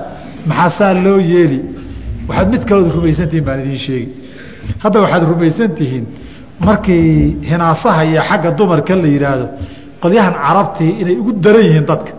maxaasaa 0.48 0.92
loo 1.04 1.18
yeeli? 1.32 1.58
Waxaad 2.28 2.48
mid 2.54 2.62
kalood 2.68 2.88
rumaysantihiin 2.96 3.44
baan 3.48 3.58
idiin 3.64 3.80
sheegi 3.86 4.06
hadda 4.82 4.98
waxaad 5.04 5.24
rumaysan 5.32 5.70
tihiin 5.78 6.04
markii 6.66 7.36
hinaasaha 7.50 8.00
iyo 8.10 8.20
xagga 8.28 8.50
dumarka 8.58 8.94
la 9.02 9.08
yidhaahdo 9.14 9.46
qolyahan 10.02 10.34
carabtii 10.44 10.90
inay 11.02 11.16
ugu 11.22 11.32
daran 11.44 11.64
yihiin 11.68 11.86
dadka. 11.90 12.12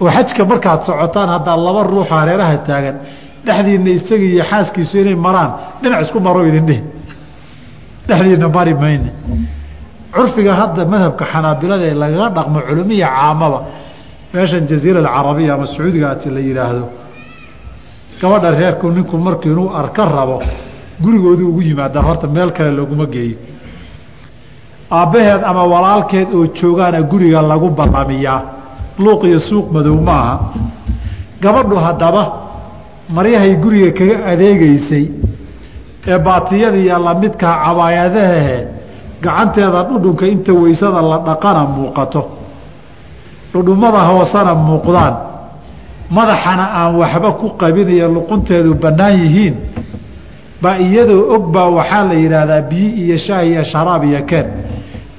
Oo 0.00 0.08
xajka 0.16 0.42
markaad 0.50 0.80
socotaan 0.88 1.28
haddaa 1.36 1.56
laba 1.66 1.80
ruuxo 1.90 2.14
hareeraha 2.20 2.56
taagan 2.68 2.96
dhexdiina 3.46 3.90
isaga 3.98 4.24
iyo 4.32 4.44
xaaskiisu 4.50 4.94
inay 5.02 5.16
maraan 5.26 5.50
dhinac 5.82 6.00
isku 6.04 6.18
maro 6.26 6.40
idin 6.50 6.66
dhihi. 6.68 6.82
Dhexdiina 8.08 8.48
mari 8.56 8.74
mayne 8.82 9.10
curfiga 10.14 10.52
hadda 10.60 10.82
madhabka 10.92 11.24
xanaabilada 11.32 11.84
ee 11.90 11.94
lagaga 12.02 12.28
dhaqmo 12.36 12.58
culumiya 12.68 13.08
caamaba 13.16 13.58
meeshan 14.34 14.62
jaziira 14.70 14.98
alcarabiya 15.02 15.52
ama 15.54 15.66
sacuudiga 15.72 16.06
ati 16.14 16.28
la 16.36 16.40
yidhaahdo 16.48 16.84
gabadha 18.20 18.48
reerku 18.58 18.86
ninku 18.96 19.16
markii 19.26 19.50
inuu 19.54 19.68
arka 19.80 20.02
rabo 20.16 20.36
gurigoodu 21.02 21.42
ugu 21.50 21.60
yimaadaan 21.68 22.04
horta 22.08 22.26
meel 22.34 22.50
kale 22.56 22.70
looguma 22.78 23.06
geeyo. 23.14 23.36
Aabbaheed 24.98 25.42
ama 25.50 25.62
walaalkeed 25.72 26.28
oo 26.34 26.46
joogaana 26.58 27.00
guriga 27.10 27.40
lagu 27.50 27.68
ballamiyaa 27.78 28.40
luuq 28.98 29.22
iyo 29.30 29.38
suuq 29.48 29.66
madow 29.74 29.96
maaha 30.08 30.34
gabadhu 31.42 31.76
haddaba 31.86 32.22
maryahay 33.14 33.54
guriga 33.62 33.90
kaga 33.98 34.16
adeegaysay 34.32 35.04
ee 36.08 36.18
baatiyadiiyo 36.18 36.98
lamidkaa 37.06 37.54
cabaayadahehe 37.64 38.58
gacanteeda 39.22 39.82
dhudhunka 39.88 40.26
inta 40.34 40.52
weysada 40.52 41.02
la 41.02 41.18
dhaqana 41.18 41.62
muuqato. 41.76 42.22
Dhudhummada 43.52 44.00
hoosena 44.08 44.54
muuqdaan. 44.54 45.14
Madaxana 46.10 46.64
aan 46.78 46.94
waxba 46.96 47.30
ku 47.40 47.46
qabinayo 47.60 48.08
luqunteedu 48.16 48.74
bannaan 48.82 49.14
yihiin 49.22 49.54
baa 50.62 50.76
iyadoo 50.78 51.34
og 51.34 51.52
baa 51.54 51.68
waxaa 51.78 52.04
la 52.04 52.14
yidhaahdaa 52.14 52.62
biyi 52.70 52.88
iyo 53.04 53.16
shaah 53.16 53.44
iyo 53.46 53.62
sharaab 53.64 54.04
iyo 54.04 54.20
keen. 54.30 54.46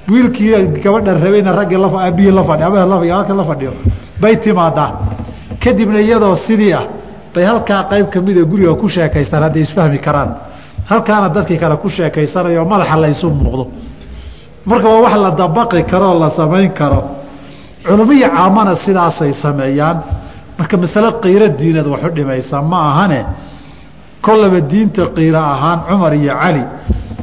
Wiilkii 0.10 0.82
gabadha 0.84 1.14
rabayna 1.14 1.52
raggii 1.52 1.78
aabihii 1.78 2.32
la 2.32 2.44
fadhi 2.44 2.64
abahe 2.64 3.12
halka 3.12 3.34
la 3.34 3.44
fadhiyo 3.44 3.74
bay 4.22 4.36
timaadaa. 4.36 4.92
Kadibna 5.64 6.00
iyadoo 6.02 6.36
sidii 6.36 6.74
ah 6.74 6.86
bay 7.34 7.44
halkaa 7.46 7.84
qayb 7.90 8.10
kamida 8.10 8.44
guriga 8.44 8.76
ku 8.76 8.88
sheekaystaan 8.90 9.44
hadday 9.44 9.62
isfahmi 9.62 10.00
karaan. 10.00 10.36
Halkaana 10.86 11.30
dadkii 11.30 11.58
kale 11.58 11.78
ku 11.78 11.90
sheekaysanayo 11.90 12.66
madaxa 12.66 12.98
laysu 13.02 13.30
muuqdo. 13.30 13.68
Marka 14.66 14.88
waa 14.90 15.02
wax 15.02 15.16
la 15.16 15.32
dabaqi 15.32 15.84
karoo 15.84 16.20
la 16.20 16.30
samayn 16.30 16.72
karo. 16.74 17.04
Culumiya 17.86 18.30
caamana 18.30 18.76
sidaasay 18.76 19.34
sameeyaan. 19.34 19.98
Marka 20.58 20.78
masale 20.78 21.12
qiiro 21.22 21.48
diinad 21.48 21.88
waxu 21.88 22.10
dhimaysa 22.10 22.62
ma 22.62 22.78
ahane 22.92 23.26
kollaba 24.22 24.60
diinta 24.62 25.08
qiiro 25.16 25.40
ahaan 25.40 25.80
cumar 25.88 26.14
iyo 26.14 26.34
cali 26.42 26.64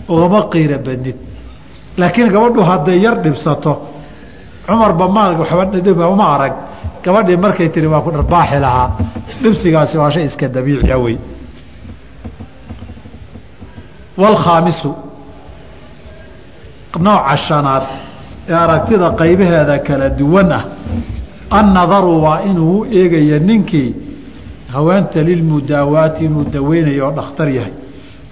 ugama 0.09 0.49
qiiro 0.53 0.79
badnid. 0.79 1.17
Laakiin 1.99 2.29
gabadhu 2.33 2.63
hadday 2.63 2.99
yar 2.99 3.17
dhibsato 3.23 3.73
cumarba 4.67 5.09
ma 5.09 5.23
waba 5.39 6.09
uma 6.09 6.27
arag 6.35 6.68
gabadhii 7.05 7.37
markay 7.37 7.69
tihi 7.75 7.87
waa 7.87 8.01
ku 8.07 8.11
dharbaaxi 8.17 8.59
lahaa 8.65 8.89
dhibsigaasi 9.43 9.99
waa 9.99 10.11
shay 10.11 10.25
iska 10.25 10.49
dabiiciya 10.49 10.99
wey 11.05 11.17
waalkhaamisu 14.21 14.91
nooca 17.05 17.37
shanaad 17.37 17.83
ee 18.49 18.55
aragtida 18.65 19.11
qaybaheeda 19.21 19.79
kala 19.87 20.09
duwan 20.19 20.53
ah 20.59 20.65
annadaru 21.59 22.23
waa 22.25 22.41
inuu 22.51 22.79
u 22.81 22.87
eegaya 22.99 23.39
ninkii 23.39 23.95
haweenta 24.73 25.23
lilmudaawaati 25.23 26.25
inuu 26.25 26.45
daweynayo 26.55 27.07
oo 27.07 27.11
dhakhtar 27.19 27.49
yahay. 27.49 27.73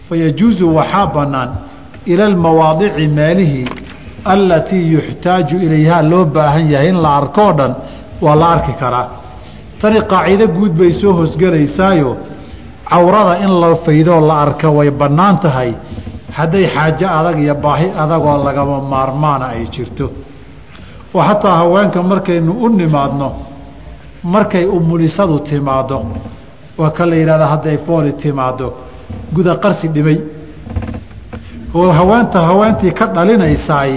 Fayajuusu 0.08 0.74
waxaa 0.76 1.06
bannaan 1.06 1.50
ila 2.06 2.24
almawaadici 2.26 3.08
meelihii 3.08 3.68
allatii 4.24 4.92
yuxtaaju 4.92 5.56
ilayhaa 5.66 6.02
loo 6.02 6.24
baahan 6.24 6.70
yahay 6.72 6.88
in 6.88 6.98
la 7.02 7.16
arkoo 7.16 7.52
dhan 7.52 7.74
waa 8.20 8.34
la 8.40 8.46
arki 8.54 8.72
karaa. 8.80 9.06
Tani 9.80 10.00
qaacido 10.12 10.46
guud 10.56 10.72
bay 10.78 10.92
soo 10.92 11.12
hosgelaysaayo 11.12 12.16
cawrada 12.90 13.34
in 13.44 13.50
la 13.60 13.74
faydoo 13.84 14.20
la 14.28 14.34
arka 14.44 14.68
way 14.70 14.90
bannaan 14.90 15.38
tahay. 15.40 15.70
Hadday 16.36 16.66
xaajo 16.74 17.06
adag 17.18 17.38
iyo 17.42 17.54
baahi 17.54 17.86
adagoo 18.02 18.44
lagama 18.44 18.80
maarmaana 18.92 19.46
ay 19.54 19.64
jirto. 19.74 20.06
Oo 21.14 21.22
xataa 21.28 21.56
haweenka 21.60 22.02
markaynu 22.02 22.52
u 22.64 22.68
nimaadno 22.68 23.28
markay 24.24 24.64
umulisadu 24.76 25.38
timaaddo 25.48 25.98
waa 26.78 26.90
ka 26.96 27.06
la 27.06 27.16
yidhahdaa 27.16 27.46
hadday 27.54 27.78
fooli 27.86 28.12
timaaddo. 28.12 28.66
Guda 29.34 29.56
qarsi 29.56 29.88
dhimay 29.88 30.18
oo 31.74 31.90
haweenta 31.98 32.40
haweentii 32.48 32.92
ka 32.98 33.06
dhalinaysaay 33.06 33.92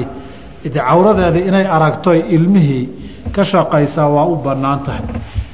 de 0.64 0.70
cawradeeda 0.80 1.40
inay 1.50 1.66
aragtoy 1.76 2.20
ilmihii 2.36 2.90
ka 3.40 3.46
shaqaysaa 3.52 4.08
waa 4.16 4.28
u 4.28 4.36
bannaan 4.36 4.80
tahay 4.84 5.06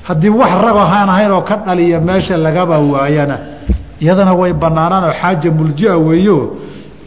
haddii 0.07 0.29
wax 0.29 0.51
rag 0.65 0.77
ahaan 0.77 1.09
ahayn 1.09 1.31
oo 1.31 1.41
ka 1.41 1.55
dhaliya 1.65 1.99
meesha 2.01 2.37
lagaba 2.37 2.79
waayana 2.79 3.37
iyadana 4.01 4.33
way 4.33 4.53
bannaanaan 4.53 5.03
oo 5.09 5.13
xaaja 5.21 5.51
muljia 5.51 5.97
weeyo. 5.97 6.57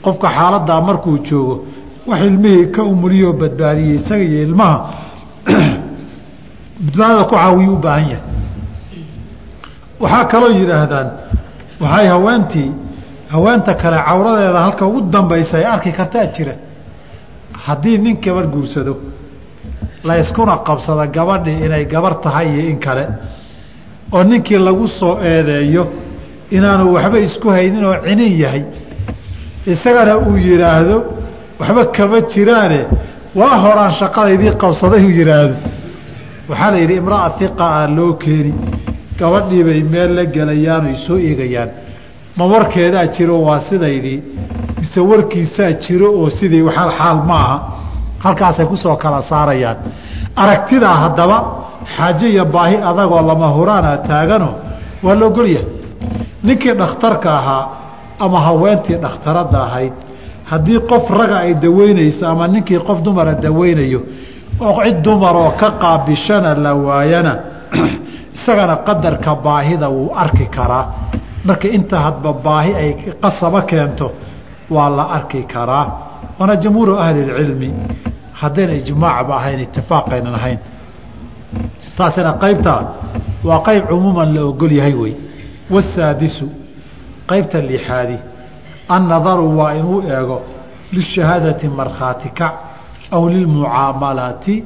Qofka 0.03 0.29
xaaladaa 0.37 0.81
markuu 0.81 1.19
joogo 1.19 1.67
wax 2.07 2.21
ilmihii 2.21 2.67
ka 2.67 2.83
umuliyoo 2.83 3.33
badbaadiyey 3.33 3.95
isaga 3.95 4.25
iyo 4.25 4.43
ilmaha 4.43 4.79
badbaadada 6.85 7.25
ku 7.25 7.35
caawiyu 7.35 7.73
u 7.75 7.79
baahan 7.79 8.09
yahay. 8.11 8.25
Waxaa 10.01 10.25
kaloo 10.25 10.53
yidhaahdaan 10.61 11.09
waxay 11.81 12.07
haweentii 12.07 12.71
haweenta 13.29 13.75
kale 13.75 13.99
cawradeeda 14.09 14.61
halka 14.67 14.87
ugu 14.87 15.01
dambaysa 15.11 15.59
ay 15.59 15.65
arki 15.65 15.93
kartaa 15.93 16.27
jira. 16.27 16.55
Haddii 17.67 17.99
nin 17.99 18.17
gabar 18.23 18.47
guursado 18.47 18.97
la 20.05 20.19
yskuna 20.23 20.57
qabsada 20.67 21.07
gabadhii 21.07 21.65
inay 21.67 21.85
gabar 21.87 22.15
tahay 22.21 22.49
iyo 22.55 22.71
in 22.71 22.79
kale. 22.79 23.05
Oo 24.13 24.23
ninkii 24.25 24.59
lagu 24.59 24.87
soo 24.89 25.19
eedeeyo 25.23 25.87
inaanu 26.51 26.93
waxba 26.95 27.19
isku 27.19 27.49
haynin 27.51 27.85
oo 27.85 27.97
cinin 28.05 28.39
yahay. 28.43 28.65
Isagana 29.67 30.17
uu 30.19 30.37
yidhaahdo 30.37 30.97
waxba 31.61 31.85
kama 31.97 32.21
jiraane 32.33 32.81
waa 33.35 33.57
horaan 33.65 33.91
shaqadaydii 34.01 34.53
qabsaday 34.63 35.03
uu 35.05 35.15
yidhaahdo 35.21 35.55
waxaa 36.49 36.71
la 36.71 36.79
yidhi 36.79 36.95
imra'a 37.03 37.29
hiqa 37.39 37.67
a 37.81 37.87
loo 37.97 38.13
keeni. 38.23 38.53
Gabadhiibay 39.19 39.83
meel 39.83 40.11
la 40.17 40.25
gelayaan 40.25 40.87
oy 40.91 40.97
soo 41.07 41.19
eegayaan. 41.19 41.71
Ma 42.37 42.45
warkeedaa 42.53 43.07
jiro 43.15 43.37
waa 43.47 43.61
sidaydii. 43.61 44.23
Mise 44.79 45.01
warkiisaa 45.01 45.73
jiro 45.85 46.09
oo 46.21 46.31
sidii 46.31 46.63
waxal 46.63 46.91
xaal 46.99 47.19
ma 47.29 47.35
aha 47.45 47.57
halkaasay 48.19 48.67
ku 48.67 48.77
soo 48.77 48.97
kala 48.97 49.23
saarayaan. 49.23 49.77
Aragtidaa 50.37 50.97
haddaba 50.97 51.37
xaaje 51.97 52.29
iyo 52.29 52.45
baahi 52.45 52.77
adagoo 52.77 53.23
lama 53.23 53.49
huraana 53.49 53.97
taagano 53.97 54.51
waa 55.03 55.15
la 55.15 55.27
ogolyahay 55.27 55.67
ninkii 56.43 56.75
dhakhtarka 56.75 57.39
ahaa 57.39 57.69
ama 58.19 58.41
haweentii 58.41 58.99
dhakhtaradda 59.05 59.59
ahayd 59.63 59.93
haddii 60.45 60.81
qof 60.91 61.11
raga 61.11 61.39
ay 61.39 61.55
daweynayso 61.55 62.29
ama 62.29 62.49
ninkii 62.49 62.79
qof 62.79 63.03
dumara 63.03 63.35
daweynayo 63.35 64.01
oo 64.61 64.83
cid 64.85 65.03
dumaroo 65.03 65.51
ka 65.61 65.71
qaabishana 65.71 66.55
la 66.55 66.75
waayana 66.75 67.33
isagana 68.37 68.77
qadarka 68.77 69.35
baahida 69.35 69.89
wuu 69.89 70.13
arki 70.15 70.47
karaa. 70.47 70.87
Marka 71.45 71.69
inta 71.69 71.99
hadba 71.99 72.33
baahi 72.33 72.75
ay 72.75 72.91
qasaba 73.23 73.63
keento 73.63 74.13
waa 74.71 74.89
la 74.91 75.05
arki 75.17 75.43
karaa. 75.43 75.87
Waana 76.39 76.57
jamhuuru 76.57 76.99
ahli 76.99 77.21
اlcilmi 77.23 77.71
haddayna 78.41 78.75
ijmaacba 78.81 79.33
ahayn 79.41 79.61
itifaaqaynan 79.67 80.35
ahayn. 80.41 80.59
Taasina 81.97 82.33
qaybtaa 82.43 82.81
waa 83.49 83.61
qayb 83.67 83.83
cumuuman 83.91 84.29
la 84.35 84.43
ogol 84.51 84.73
yahay 84.79 84.95
wey. 85.03 85.15
Wasaadisu 85.75 86.47
qaybta 87.31 87.59
lixaadi 87.71 88.17
annadaru 88.89 89.47
waa 89.59 89.73
inuu 89.81 90.01
eego 90.15 90.39
lishahaadati 90.93 91.67
markhaati 91.79 92.29
kac 92.39 92.55
aw 93.17 93.23
lilmucaamalaati 93.33 94.57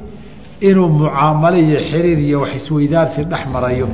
inuu 0.69 0.89
mucaamalo 0.99 1.57
iyo 1.57 1.79
xiriir 1.89 2.19
iyo 2.27 2.37
wax 2.41 2.51
isweydaarsi 2.59 3.21
dhex 3.31 3.43
marayo. 3.53 3.87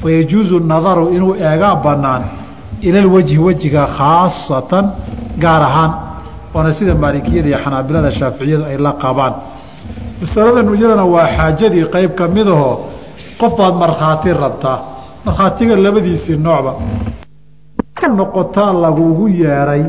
Fayajuuzu 0.00 0.56
nadaru 0.72 1.04
inuu 1.16 1.34
eegaa 1.46 1.74
bannaan 1.84 2.22
ila 2.86 3.00
lwajhi 3.00 3.38
wejiga 3.38 3.86
khaasatan 3.96 4.84
gaar 5.42 5.62
ahaan 5.62 5.92
waana 6.54 6.70
sida 6.78 6.94
maalikiyada 7.04 7.48
iyo 7.50 7.58
xanaabilada 7.64 8.10
shaaficiyadu 8.18 8.64
ay 8.70 8.76
la 8.86 8.92
qabaan 9.02 9.34
masaladan 10.20 10.66
iyadana 10.78 11.04
waa 11.14 11.26
xaajadii 11.36 11.84
qayb 11.94 12.10
ka 12.18 12.24
midahoo 12.36 12.74
qof 13.40 13.52
baad 13.60 13.74
markhaati 13.82 14.30
rabtaa 14.44 14.78
markhaatiga 15.26 15.74
labadiisii 15.86 16.36
noocba. 16.46 16.72
Noqotaa 18.20 18.72
lagugu 18.84 19.26
yeeray 19.42 19.82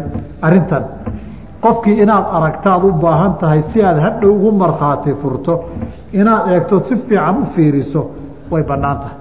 arrintan. 0.48 0.84
Qofkii 1.64 1.96
inaad 2.04 2.26
aragtaad 2.38 2.84
u 2.84 2.92
baahan 3.04 3.34
tahay 3.40 3.62
si 3.72 3.78
aad 3.88 3.98
hadhow 4.06 4.32
ugu 4.36 4.52
markhaati 4.64 5.12
furto 5.22 5.54
inaad 6.20 6.44
eegtood 6.54 6.84
si 6.90 6.96
fiican 7.08 7.36
u 7.42 7.46
fiiriso 7.54 8.02
way 8.52 8.64
bannaan 8.70 8.98
tahay 9.04 9.18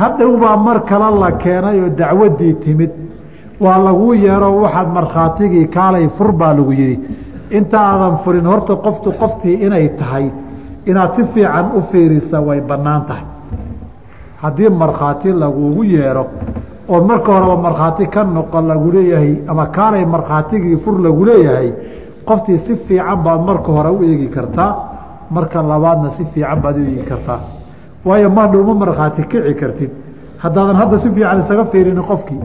hadhow 0.00 0.30
baa 0.42 0.56
mar 0.66 0.78
kale 0.90 1.08
la 1.22 1.30
keenay 1.42 1.76
oo 1.84 1.88
dacwaddii 2.00 2.54
timid 2.64 2.92
waa 3.60 3.78
laguu 3.78 4.14
yeero 4.14 4.48
waxaad 4.62 4.88
markhaatigii 4.92 5.66
kaalay 5.68 6.08
fur 6.08 6.32
baa 6.32 6.52
lagu 6.54 6.72
yidhi. 6.72 6.96
Inta 7.50 7.78
aadan 7.80 8.16
furin 8.24 8.46
horta 8.46 8.76
qoftu 8.76 9.12
qoftii 9.20 9.54
inay 9.66 9.88
tahay 9.98 10.26
inaad 10.86 11.14
si 11.16 11.24
fiican 11.34 11.66
u 11.76 11.82
fiirisa 11.90 12.40
way 12.40 12.60
bannaan 12.60 13.02
tahay. 13.08 13.24
Haddii 14.42 14.68
markhaati 14.70 15.32
lagugu 15.32 15.82
yeero 15.84 16.24
oo 16.88 17.00
marka 17.04 17.32
horeba 17.32 17.56
markhaati 17.66 18.06
ka 18.14 18.24
noqo 18.24 18.60
lagu 18.60 18.88
leeyahay 18.92 19.34
ama 19.48 19.66
kaalay 19.66 20.04
markhaatigii 20.06 20.76
fur 20.84 20.94
lagu 21.04 21.24
leeyahay 21.24 21.72
qoftii 22.28 22.58
si 22.58 22.76
fiican 22.76 23.18
baad 23.24 23.40
marka 23.48 23.72
hore 23.72 23.90
u 23.90 24.02
eegi 24.02 24.28
kartaa 24.28 24.70
marka 25.30 25.62
labaadna 25.62 26.10
si 26.10 26.24
fiican 26.24 26.60
baad 26.64 26.76
u 26.76 26.80
eegi 26.84 27.04
kartaa. 27.10 27.40
Waayo 28.04 28.30
madhow 28.30 28.62
ma 28.64 28.74
markhaati 28.74 29.22
kici 29.30 29.54
kartid. 29.54 29.90
Haddaadan 30.42 30.76
hadda 30.76 30.98
si 30.98 31.08
fiican 31.10 31.40
isaga 31.40 31.64
fiirinin 31.72 32.02
qofkii 32.10 32.40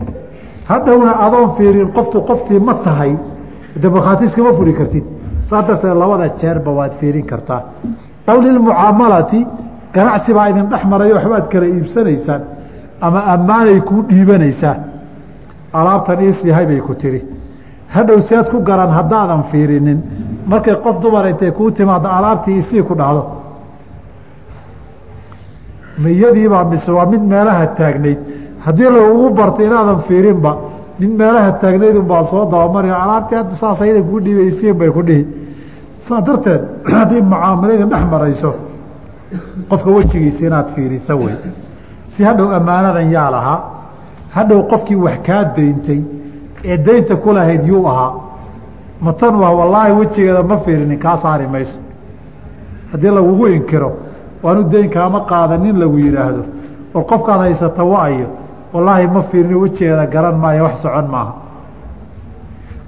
hadhowna 0.70 1.12
adoon 1.26 1.50
fiirin 1.58 1.90
qoftu 1.98 2.18
qoftii 2.30 2.60
ma 2.68 2.74
tahay 2.86 3.12
de 3.82 3.88
markhaati 3.90 4.24
iskama 4.26 4.52
furi 4.58 4.74
kartid. 4.80 5.06
Saa 5.50 5.62
darteed 5.68 5.96
labada 6.02 6.28
jeerba 6.40 6.72
waad 6.78 6.94
fiirin 7.00 7.26
kartaa. 7.32 7.62
Aw 8.32 8.38
lilmucaamalati 8.46 9.40
ganacsi 9.96 10.32
baa 10.38 10.48
idin 10.52 10.66
dhex 10.72 10.84
marayo 10.92 11.16
waxbaad 11.16 11.46
kala 11.52 11.66
iibsanaysaan 11.74 12.42
ama 13.06 13.20
ammaanay 13.34 13.80
kuu 13.90 14.02
dhiibanaysaa 14.10 14.76
alaabtan 15.80 16.20
iisihay 16.26 16.66
bay 16.70 16.80
ku 16.88 16.94
tiri. 17.02 17.22
Hadhow 17.96 18.20
si 18.28 18.36
aad 18.36 18.50
ku 18.54 18.58
garan 18.70 18.92
haddaadan 18.98 19.44
fiirinin. 19.52 20.00
Markay 20.52 20.76
qof 20.86 20.96
dumar 21.04 21.26
intay 21.32 21.52
kuu 21.52 21.72
timaado 21.78 22.08
alaabtii 22.18 22.58
isii 22.62 22.84
ku 22.90 22.94
dhahdo 22.96 23.24
miyadiibaa 26.04 26.64
mise 26.72 26.92
waa 26.92 27.06
mid 27.06 27.22
meelaha 27.32 27.66
taagnayd 27.80 28.20
haddii 28.68 28.90
lagugu 28.96 29.30
bartay 29.40 29.66
inaadan 29.66 30.00
fiirinba 30.08 30.52
mid 31.00 31.12
meelaha 31.20 31.52
taagnayd 31.62 31.96
unbaa 31.96 32.24
soo 32.32 32.46
dabamari 32.52 32.90
alaabtii 32.90 33.36
hadda 33.36 33.56
saas 33.62 33.82
ayada 33.82 34.02
kuu 34.10 34.20
dhiibaysiin 34.26 34.78
bay 34.80 34.90
ku 34.90 35.02
dhihi. 35.10 35.28
Saa 36.08 36.22
darteed 36.28 36.64
haddii 36.94 37.22
mucaamaladii 37.34 37.88
dhex 37.94 38.04
marayso 38.14 38.52
qofka 39.70 39.90
wejigiisa 39.98 40.46
inaad 40.46 40.70
fiiriso 40.76 41.18
wey 41.20 41.36
si 42.12 42.24
hadhow 42.24 42.52
ammaanadan 42.60 43.12
yaa 43.12 43.30
lahaa 43.36 43.60
hadhow 44.36 44.60
qofkii 44.72 44.96
wax 45.06 45.20
kaa 45.28 45.44
dayntay 45.58 46.02
ee 46.64 46.78
daynta 46.88 47.16
ku 47.16 47.34
lahayd 47.38 47.68
yuu 47.68 47.84
ahaa 47.92 48.12
matan 49.02 49.36
waa 49.44 49.52
wallaahi 49.60 49.94
wejigeeda 50.00 50.44
ma 50.44 50.58
fiirinin 50.66 51.00
kaa 51.00 51.18
saari 51.24 51.48
mayso. 51.48 51.80
Haddii 52.92 53.14
lagugu 53.20 53.48
inkiro 53.48 53.92
waanu 54.44 54.64
dayn 54.74 54.90
kaama 54.90 55.20
qaadanin 55.32 55.80
lagu 55.80 55.98
yidhaahdo. 56.06 56.44
Oo 56.96 57.04
qofkaad 57.04 57.40
haysata 57.40 57.84
waayo 57.84 58.28
wallaahi 58.74 59.08
ma 59.08 59.22
fiirino 59.24 59.60
wejigeeda 59.60 60.06
garan 60.08 60.36
maayo 60.38 60.64
wax 60.64 60.82
socon 60.82 61.08
maaha. 61.12 61.34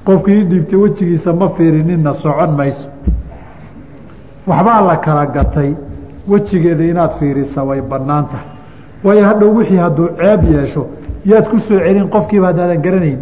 Qofkii 0.05 0.43
dhiibtay 0.49 0.79
wejigiisa 0.79 1.33
ma 1.33 1.49
fiirininna 1.49 2.13
socon 2.13 2.51
mayso. 2.57 2.89
Waxbaa 4.47 4.81
la 4.81 4.95
kala 4.97 5.25
gatay. 5.25 5.75
Wejigeeda 6.27 6.83
inaad 6.83 7.11
fiirisa 7.19 7.63
way 7.63 7.81
bannaan 7.81 8.25
tahay. 8.27 8.47
Waayo 9.03 9.25
hadhow 9.25 9.55
wixii 9.57 9.77
hadduu 9.77 10.07
ceeb 10.17 10.43
yeesho 10.43 10.87
yaad 11.25 11.49
ku 11.49 11.59
soo 11.59 11.79
celin 11.79 12.07
qofkiiba 12.09 12.47
haddaadan 12.47 12.81
garanayn. 12.81 13.19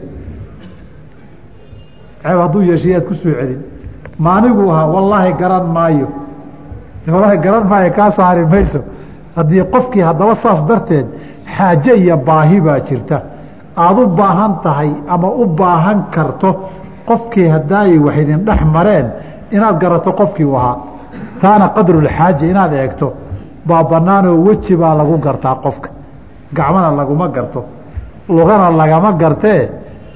Ceeb 2.24 2.40
hadduu 2.40 2.62
yeesho 2.62 2.90
yaad 2.90 3.06
ku 3.06 3.14
soo 3.14 3.32
celin. 3.40 3.62
Maanigu 4.20 4.70
ahaa 4.72 4.86
wallaahi 4.88 5.34
garan 5.34 5.68
maayo. 5.68 6.08
Wallaahi 7.08 7.38
garan 7.38 7.68
maayo 7.68 7.92
kaa 7.94 8.12
saari 8.12 8.46
mayso. 8.46 8.80
Haddii 9.36 9.64
qofkii 9.74 10.02
haddaba 10.02 10.36
saas 10.36 10.64
darteed 10.68 11.06
xaaje 11.58 11.92
iyo 12.04 12.16
baahi 12.28 12.58
baa 12.66 12.80
jirta. 12.88 13.18
Aada 13.78 14.02
u 14.02 14.08
baahan 14.20 14.54
tahay 14.64 14.92
ama 15.14 15.28
u 15.42 15.46
baahan 15.60 16.00
karto 16.16 16.50
qofkii 17.08 17.48
haddaayay 17.54 17.98
wax 18.06 18.16
idin 18.24 18.40
dhex 18.48 18.62
mareen 18.76 19.08
inaad 19.56 19.76
garato 19.82 20.12
qofkii 20.20 20.46
u 20.46 20.56
ahaa. 20.60 20.76
Taana 21.42 21.68
qadrulxaaja 21.76 22.46
inaad 22.52 22.74
eegto 22.82 23.08
baa 23.68 23.84
bannaanoo 23.92 24.38
weji 24.48 24.76
baa 24.82 24.94
lagu 25.00 25.18
gartaa 25.26 25.56
qofka. 25.66 25.90
Gacmana 26.58 26.90
laguma 27.00 27.28
garto. 27.36 27.60
Lugana 28.30 28.70
lagama 28.80 29.12
gartee 29.22 29.62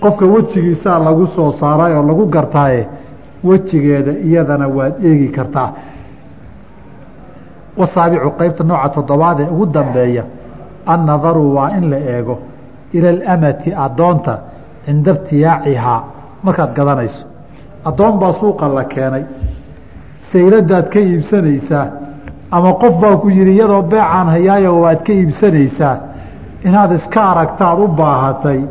qofka 0.03 0.25
wejigiisaa 0.33 0.99
lagu 1.07 1.25
soo 1.35 1.51
saaray 1.59 1.93
oo 1.97 2.03
lagu 2.09 2.25
gartaaye 2.35 2.81
wejigeeda 3.47 4.11
iyadana 4.27 4.67
waad 4.77 4.93
eegi 5.07 5.27
kartaa. 5.37 5.69
Wasaabicu 7.77 8.29
qeybta 8.39 8.63
nooca 8.69 8.89
toddobaad 8.95 9.39
ee 9.39 9.49
ugu 9.53 9.65
dambeeya 9.75 10.23
annadaru 10.85 11.55
waa 11.55 11.69
in 11.77 11.89
la 11.89 11.97
eego 11.97 12.39
ila 12.93 13.09
alamati 13.09 13.73
addoonta 13.73 14.39
cinda 14.85 15.11
ibtiyaacihaa. 15.11 16.01
Markaad 16.43 16.73
gadanayso 16.75 17.25
addoon 17.85 18.19
baa 18.19 18.33
suuqa 18.33 18.67
la 18.75 18.83
keenay 18.83 19.23
sayladaad 20.31 20.89
ka 20.89 20.99
iibsanaysaa 20.99 21.87
ama 22.51 22.73
qof 22.73 22.99
baa 23.01 23.15
ku 23.17 23.29
yihi 23.29 23.53
iyadoo 23.55 23.81
beecaan 23.81 24.27
hayaayo 24.27 24.81
waad 24.81 25.03
ka 25.05 25.13
iibsanaysaa. 25.13 25.97
Inaad 26.63 26.91
iska 26.91 27.21
aragtaad 27.31 27.79
u 27.79 27.87
baahatay. 27.87 28.61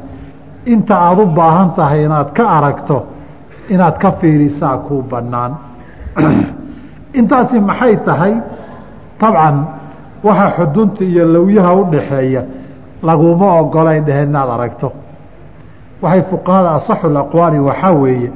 Inta 0.67 0.95
aada 0.97 1.23
u 1.23 1.27
baahan 1.27 1.71
tahay 1.71 2.05
inaad 2.05 2.33
ka 2.33 2.45
aragto 2.59 3.07
inaad 3.69 3.99
ka 3.99 4.13
fiirisaa 4.13 4.79
kuu 4.79 5.03
bannaan. 5.03 5.57
Intaasi 7.19 7.61
maxay 7.61 7.97
tahay? 7.97 8.35
Dabcan 9.21 9.57
waxaa 10.27 10.51
xudunta 10.57 11.05
iyo 11.05 11.25
lawyaha 11.35 11.73
u 11.81 11.85
dhaxeeya 11.93 12.43
laguma 13.03 13.49
ogolay 13.61 14.01
dheheen 14.07 14.29
inaad 14.29 14.51
aragto. 14.57 14.89
Waxay 16.03 16.23
fuqahada 16.31 16.71
asaxul 16.79 17.17
aqwaali 17.17 17.59
waxaa 17.69 17.93
weeye 18.03 18.31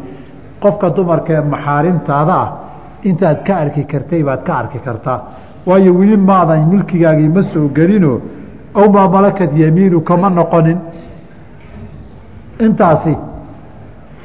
qofka 0.63 0.91
dumarka 0.97 1.33
ee 1.33 1.41
maxaarimtaada 1.53 2.35
ah 2.45 2.49
intaad 3.09 3.39
ka 3.47 3.53
arki 3.63 3.83
kartay 3.93 4.23
baad 4.29 4.43
ka 4.47 4.53
arki 4.61 4.79
kartaa. 4.87 5.19
Waayo 5.67 5.93
weli 5.99 6.17
maadan 6.17 6.67
milkigaagii 6.73 7.29
ma 7.37 7.43
soo 7.43 7.69
gelinoo 7.77 8.19
aw 8.75 8.87
maa 8.95 9.09
malakat 9.09 9.51
yamiinu 9.63 10.01
kama 10.09 10.29
noqonin. 10.31 10.79
Intaasi 12.61 13.17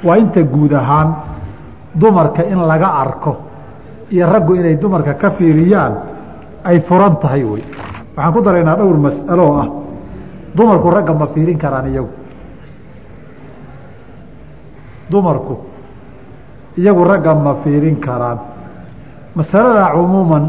waa 0.04 0.18
inta 0.18 0.42
guud 0.44 0.74
ahaan 0.74 1.10
dumarka 1.96 2.44
in 2.44 2.60
laga 2.68 2.88
arko 3.04 3.38
iyo 4.12 4.26
raggu 4.34 4.56
inay 4.56 4.76
dumarka 4.78 5.14
ka 5.14 5.30
fiiriyaan 5.32 5.94
ay 6.70 6.78
furan 6.86 7.18
tahay 7.18 7.44
wey. 7.44 7.64
Waxaan 8.14 8.34
ku 8.34 8.40
daraynaa 8.46 8.78
dhowr 8.78 8.98
mas'aloo 9.02 9.52
ah. 9.58 9.68
Dumarku 10.54 10.88
ragga 10.94 11.14
ma 11.14 11.26
fiirin 11.34 11.58
karaan 11.58 11.88
iyagu. 11.90 12.14
Dumarku 15.10 15.56
iyagu 16.78 17.04
ragga 17.04 17.34
ma 17.36 17.54
fiirin 17.64 17.98
karaan. 17.98 18.40
Masalada 19.36 19.94
cumuuman 19.98 20.46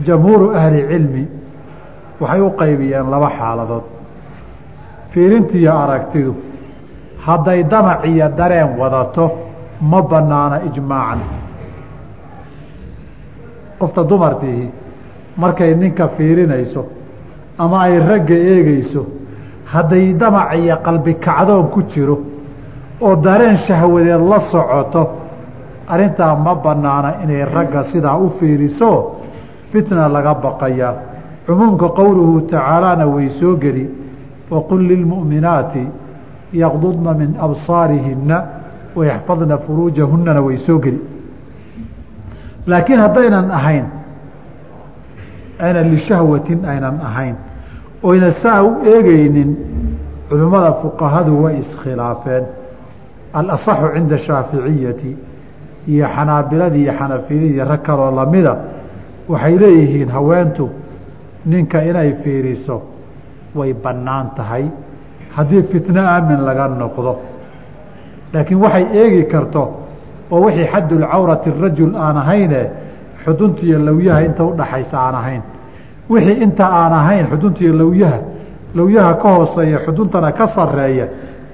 jamhuuru 0.00 0.56
ahli 0.56 0.80
cilmi 0.88 1.24
waxay 2.20 2.40
u 2.40 2.50
qaybiyeen 2.60 3.06
laba 3.12 3.28
xaaladood. 3.38 3.84
Fiirintiiyo 5.12 5.72
aragtidu 5.72 6.32
hadday 7.26 7.60
damac 7.64 8.04
iyo 8.08 8.28
dareen 8.38 8.76
wadato 8.80 9.24
ma 9.80 10.00
banaana 10.02 10.56
ijmaacan. 10.68 11.20
Qofta 13.80 14.04
dumartiihi 14.08 14.85
markay 15.36 15.74
ninka 15.74 16.08
fiirinayso 16.08 16.84
ama 17.58 17.82
ay 17.82 17.98
ragga 17.98 18.34
eegeyso 18.34 19.06
hadday 19.72 20.14
damac 20.14 20.54
iyo 20.58 20.76
qalbi 20.84 21.14
kacdoon 21.14 21.68
ku 21.70 21.82
jiro 21.82 22.16
oo 23.00 23.16
dareen 23.16 23.56
shahwadeed 23.56 24.22
la 24.30 24.40
socoto 24.40 25.02
arrintaa 25.88 26.34
ma 26.36 26.54
banaana 26.54 27.22
inay 27.22 27.44
ragga 27.44 27.82
sidaa 27.84 28.16
u 28.18 28.30
fiiriso? 28.30 29.20
Fitna 29.70 30.08
laga 30.08 30.34
baqayaa 30.34 30.94
cumuumka 31.46 31.88
qowluhu 31.88 32.40
tacaalana 32.46 33.06
way 33.06 33.28
soo 33.28 33.56
geli. 33.56 33.90
Waqul 34.50 34.80
lilmu'minaati 34.80 35.84
yaqdudna 36.52 37.14
min 37.14 37.34
absaarihinna 37.38 38.44
wayaxfadna 38.96 39.58
furuujahunana 39.58 40.40
way 40.42 40.56
soo 40.56 40.78
geli. 40.78 41.00
Laakiin 42.66 43.00
haddaynan 43.00 43.50
ahayn 43.50 43.84
aynan 45.60 45.90
lishahwatin 45.90 46.64
aynan 46.64 47.00
ahayn 47.08 47.36
oyna 48.02 48.30
saa 48.42 48.62
u 48.62 48.70
eegeynin 48.84 49.56
culimmada 50.28 50.72
fuqahadu 50.82 51.42
way 51.44 51.58
iskhilaafeen 51.58 52.44
alasaxu 53.32 53.88
cinda 53.94 54.18
shaaficiyati 54.18 55.16
iyo 55.88 56.06
xanaabiladii 56.14 56.82
iyo 56.82 56.92
xanafiyadii 56.98 57.64
rag 57.70 57.82
kaloo 57.82 58.10
lamida 58.16 58.56
waxay 59.28 59.58
leeyihiin 59.58 60.08
haweentu 60.08 60.70
ninka 61.46 61.82
inay 61.84 62.12
fiiriso 62.22 62.82
way 63.54 63.72
bannaan 63.84 64.30
tahay 64.36 64.64
haddii 65.36 65.62
fitno 65.62 66.00
aamin 66.02 66.40
laga 66.48 66.68
noqdo 66.68 67.12
laakiin 68.32 68.60
waxay 68.64 68.84
eegi 69.00 69.22
karto 69.32 69.62
oo 70.30 70.40
wixii 70.44 70.66
xaddulcawrati 70.72 71.50
rajul 71.62 71.92
aan 72.04 72.16
ahayne 72.16 72.60
xuduntiiyo 73.26 73.78
lawyaha 73.78 74.20
inta 74.28 74.42
udhaxaysa 74.44 74.96
aan 75.06 75.14
ahayn. 75.14 75.42
Wixii 76.10 76.42
inta 76.44 76.66
aan 76.80 76.92
ahayn 76.92 77.26
xuduntiiyo 77.26 77.72
lawyaha 77.82 78.18
lawyaha 78.74 79.14
ka 79.22 79.28
hooseeya 79.36 79.78
xuduntana 79.86 80.32
ka 80.32 80.46
sareeya 80.46 81.06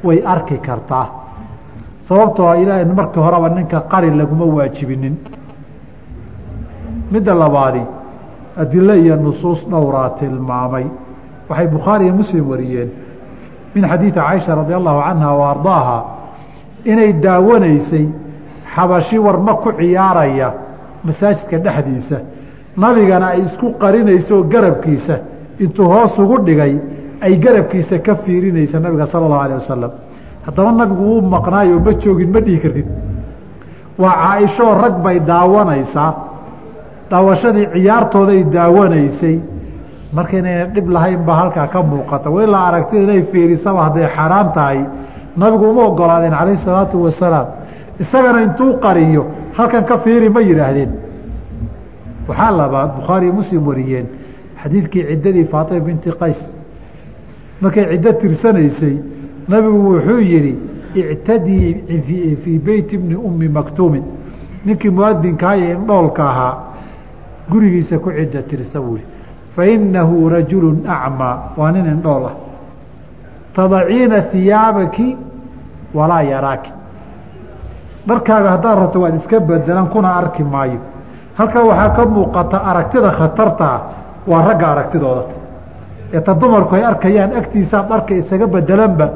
way 0.04 0.22
arki 0.24 0.58
kartaa. 0.58 1.06
Sababtoo 2.08 2.54
ilaahay 2.62 2.84
markii 2.84 3.20
horeba 3.20 3.48
ninka 3.48 3.80
qari 3.90 4.10
laguma 4.10 4.44
waajibinin. 4.44 5.16
Midda 7.12 7.34
labaadi 7.34 7.82
adilo 8.56 8.94
iyo 8.94 9.16
nusuus 9.16 9.68
dhowraa 9.70 10.10
tilmaamay. 10.18 10.86
Waxay 11.48 11.66
bukhaari 11.66 12.04
iyo 12.04 12.14
muslim 12.14 12.50
wariyeen. 12.50 12.90
Min 13.74 13.84
xadiidi 13.88 14.12
caaisha 14.12 14.54
radi 14.54 14.74
allahu 14.74 15.00
canha 15.00 15.30
wa 15.40 15.50
ardaaha 15.50 16.04
inay 16.84 17.12
daawanaysay 17.12 18.06
xabashi 18.74 19.18
warma 19.18 19.54
ku 19.54 19.72
ciyaaraya 19.72 20.52
masaajidka 21.04 21.56
dhexdiisa 21.66 22.16
nabigana 22.76 23.26
ay 23.34 23.40
isku 23.46 23.66
qarinayso 23.82 24.42
garabkiisa. 24.52 25.16
Intuu 25.64 25.86
hoos 25.92 26.18
ugu 26.18 26.38
dhigay 26.46 26.74
ay 27.20 27.36
garabkiisa 27.44 27.98
ka 28.06 28.14
fiirinaysa 28.24 28.80
nabiga 28.80 29.06
sala 29.06 29.26
allahu 29.26 29.42
alah 29.46 29.56
wasalam 29.62 29.92
haddaba 30.46 30.70
nabigu 30.80 31.02
wuu 31.10 31.22
maqnaayo 31.34 31.76
ma 31.86 31.92
joogin 32.02 32.30
ma 32.34 32.40
dhihi 32.40 32.58
kartid. 32.64 32.86
Waa 33.98 34.14
caaishoo 34.22 34.74
rag 34.82 34.94
bay 35.04 35.18
daawanaysaa. 35.20 36.10
Daawashadii 37.10 37.66
ciyaartooday 37.74 38.40
daawanaysay. 38.44 39.36
Marka 40.16 40.38
inayna 40.38 40.64
dhib 40.74 40.88
lahayn 40.88 41.20
baa 41.26 41.36
halkaa 41.40 41.66
ka 41.68 41.82
muuqata. 41.82 42.30
Ilaa 42.44 42.64
aragtida 42.68 43.02
inay 43.02 43.22
fiirisaba 43.30 43.80
hadday 43.86 44.08
xaaraan 44.16 44.48
tahay. 44.56 44.80
Nabigu 45.36 45.70
uma 45.70 45.82
ogolaadeen 45.90 46.32
calayhi 46.32 46.56
salaatu 46.66 46.96
wasalaam. 47.04 47.46
Isagana 48.00 48.42
intuu 48.46 48.70
qariyo 48.84 49.22
halkan 49.56 49.84
ka 49.84 49.98
fiiri 49.98 50.28
ma 50.28 50.40
yidhaahdeen 50.40 50.92
waxaa 52.28 52.50
labaad 52.60 52.90
bukhaariyo 52.96 53.32
muslim 53.32 53.66
wariyeen 53.66 54.06
xadiidkii 54.62 55.04
ciddadii 55.10 55.44
faatima 55.44 55.80
binti 55.80 56.10
qays. 56.20 56.40
Markay 57.60 57.86
ciddo 57.92 58.12
tirsanaysay 58.12 58.96
nabigu 59.48 59.78
wuxuu 59.90 60.20
yidhi 60.32 60.54
ictadii 60.94 62.36
fii 62.42 62.58
beyti 62.58 62.98
bni 62.98 63.16
ummi 63.28 63.48
maktuumin 63.48 64.04
ninkii 64.64 64.90
muadinkaa 64.90 65.54
iyo 65.56 65.70
indhoolka 65.78 66.22
ahaa 66.30 66.54
gurigiisa 67.50 67.98
ku 67.98 68.10
cidda 68.18 68.42
tirsa 68.42 68.80
buuri 68.80 69.04
fainahu 69.54 70.28
rajulu 70.28 70.68
acmaa 70.88 71.36
waa 71.56 71.72
nin 71.72 71.86
indhool 71.86 72.24
ah. 72.30 72.34
Tadaciina 73.56 74.20
hiyaabaki 74.32 75.16
walaa 75.94 76.22
yaraaki 76.22 76.72
dharkaaga 78.06 78.50
haddaad 78.50 78.78
rabto 78.78 79.00
waad 79.00 79.14
iska 79.14 79.40
bedelan 79.40 79.88
kuna 79.88 80.08
arki 80.16 80.42
maayo. 80.44 80.80
Halkaa 81.38 81.64
waxaa 81.64 81.90
ka 81.96 82.06
muuqata 82.06 82.56
aragtida 82.70 83.10
khatartaa 83.10 83.80
waa 84.26 84.42
ragga 84.42 84.66
aragtidooda. 84.72 85.22
Ee 86.12 86.20
dumarku 86.40 86.74
ay 86.74 86.84
arkayaan 86.84 87.32
agtiisaa 87.36 87.82
dharka 87.88 88.14
isaga 88.14 88.46
bedelanba 88.46 89.10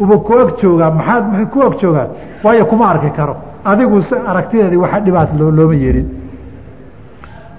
uba 0.00 0.18
ku 0.18 0.32
ag 0.38 0.56
joogaa 0.60 0.90
maxaad 0.90 1.24
maxay 1.28 1.46
ku 1.46 1.62
ag 1.62 1.74
joogaa 1.80 2.08
waayo 2.44 2.66
kuma 2.66 2.88
arki 2.90 3.10
karo. 3.10 3.36
Adigu 3.64 4.00
si 4.02 4.14
aragtideedii 4.14 4.76
waxa 4.76 5.00
dhibaat 5.00 5.30
loo 5.38 5.50
looma 5.50 5.74
yeelin 5.74 6.08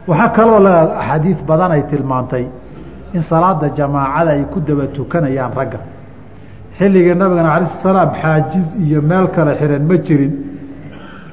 waxaa 0.08 0.30
kaloo 0.30 0.60
la 0.60 0.74
axaadiid 1.00 1.46
badan 1.48 1.72
ay 1.72 1.84
tilmaantay 1.84 2.46
in 3.14 3.22
salaada 3.22 3.70
jamaacada 3.70 4.32
ay 4.32 4.44
ku 4.52 4.60
daba 4.60 4.88
tukanayaan 4.88 5.52
ragga. 5.56 5.80
Xilligii 6.78 7.16
nabigana 7.16 7.50
calayi 7.54 7.70
salaam 7.82 8.10
xaajiz 8.22 8.68
iyo 8.86 9.02
meel 9.02 9.28
kale 9.36 9.54
xiran 9.60 9.84
ma 9.90 9.96
jirin 9.98 10.51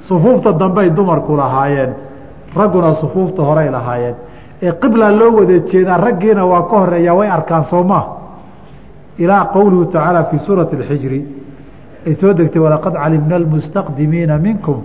sufuufta 0.08 0.52
dambey 0.60 0.88
dumarku 0.96 1.32
lahaayeen 1.36 1.92
ragguna 2.58 2.94
sufuufta 3.00 3.42
horey 3.48 3.68
lahaayeen. 3.76 4.14
Ee 4.62 4.72
qibla 4.82 5.06
loo 5.20 5.30
wada 5.38 5.56
jeedaa 5.70 5.96
raggiina 6.06 6.42
waa 6.52 6.62
ka 6.70 6.76
horeeyaa 6.82 7.14
way 7.18 7.28
arkaan 7.36 7.64
soomaa 7.70 8.04
ilaa 9.18 9.44
qowluhu 9.54 9.84
tacaala 9.92 10.24
fii 10.30 10.38
suurati 10.46 10.74
اxijri 10.76 11.20
ay 12.06 12.14
soo 12.20 12.32
degtay 12.38 12.62
walaqad 12.66 12.94
calimna 13.02 13.34
almustaqdimiina 13.40 14.34
minkum 14.46 14.78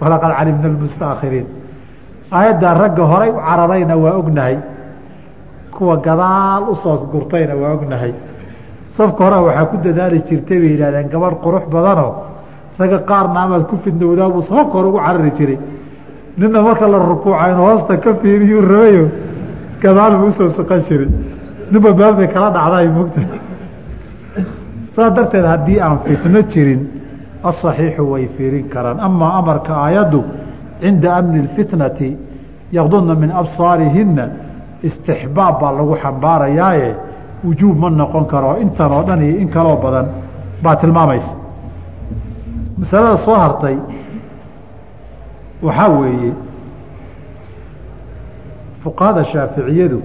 walaqad 0.00 0.32
calimna 0.38 0.66
almustaakhiriin. 0.72 1.46
Aayaddaa 2.38 2.74
ragga 2.82 3.04
horay 3.12 3.30
u 3.30 3.38
cararayna 3.48 3.94
waa 4.04 4.14
ognahay. 4.20 4.56
Kuwa 5.74 5.96
gadaal 6.06 6.62
u 6.72 6.74
soo 6.82 6.96
gurtayna 7.12 7.54
waa 7.62 7.72
ognahay. 7.76 8.12
Safka 8.96 9.24
hore 9.24 9.38
waxaa 9.46 9.66
ku 9.70 9.76
dadaali 9.84 10.18
jirtay 10.28 10.58
bay 10.62 10.70
yidhahdeen 10.74 11.08
gabadh 11.12 11.36
qurux 11.44 11.64
badanoo 11.74 12.10
ragga 12.78 12.98
qaarna 13.10 13.40
amaad 13.44 13.66
ku 13.66 13.76
fidnowdaabuu 13.76 14.42
safafka 14.42 14.72
hore 14.72 14.88
ugu 14.88 14.98
carari 14.98 15.30
jiray. 15.38 15.58
Nina 16.36 16.62
marka 16.62 16.86
la 16.88 16.98
rukuuca 16.98 17.50
inu 17.50 17.62
hoosta 17.68 17.96
ka 17.98 18.14
fiiriyuu 18.14 18.62
rabayo 18.62 19.08
gadaal 19.80 20.16
buu 20.18 20.26
u 20.26 20.30
soo 20.30 20.48
saqan 20.48 20.80
jiray. 20.88 21.08
Ninba 21.70 21.92
bay 21.92 22.28
kala 22.28 22.50
dhacdaay 22.50 22.88
mogta 22.88 23.20
saa 24.94 25.10
darteed 25.10 25.44
haddii 25.44 25.80
aan 25.80 25.98
fitno 26.04 26.40
jirin 26.42 26.80
asaxiixu 27.42 28.02
way 28.10 28.26
fiirin 28.36 28.68
karaan. 28.68 28.98
Amaa 29.00 29.38
amarka 29.38 29.72
aayaddu 29.74 30.24
cinda 30.80 31.14
amni 31.18 31.38
اfitnati 31.46 32.16
yaqdudna 32.72 33.14
min 33.14 33.30
absaarihinna 33.30 34.24
istixbaab 34.82 35.60
baa 35.60 35.72
lagu 35.72 35.94
xambaarayaaye. 36.02 36.96
Wujuub 37.44 37.78
ma 37.78 37.90
noqon 37.90 38.26
karo. 38.26 38.56
Intan 38.58 38.92
oo 38.92 39.02
dhan 39.04 39.22
iyo 39.22 39.38
in 39.42 39.48
kaloo 39.48 39.76
badan 39.84 40.06
baa 40.62 40.76
tilmaamaysa 40.76 41.43
masalada 42.78 43.16
soo 43.24 43.34
hartay 43.34 43.76
waxaa 45.62 45.88
weeye 45.88 46.32
fuqahada 48.82 49.24
shaaficiyadu 49.24 50.02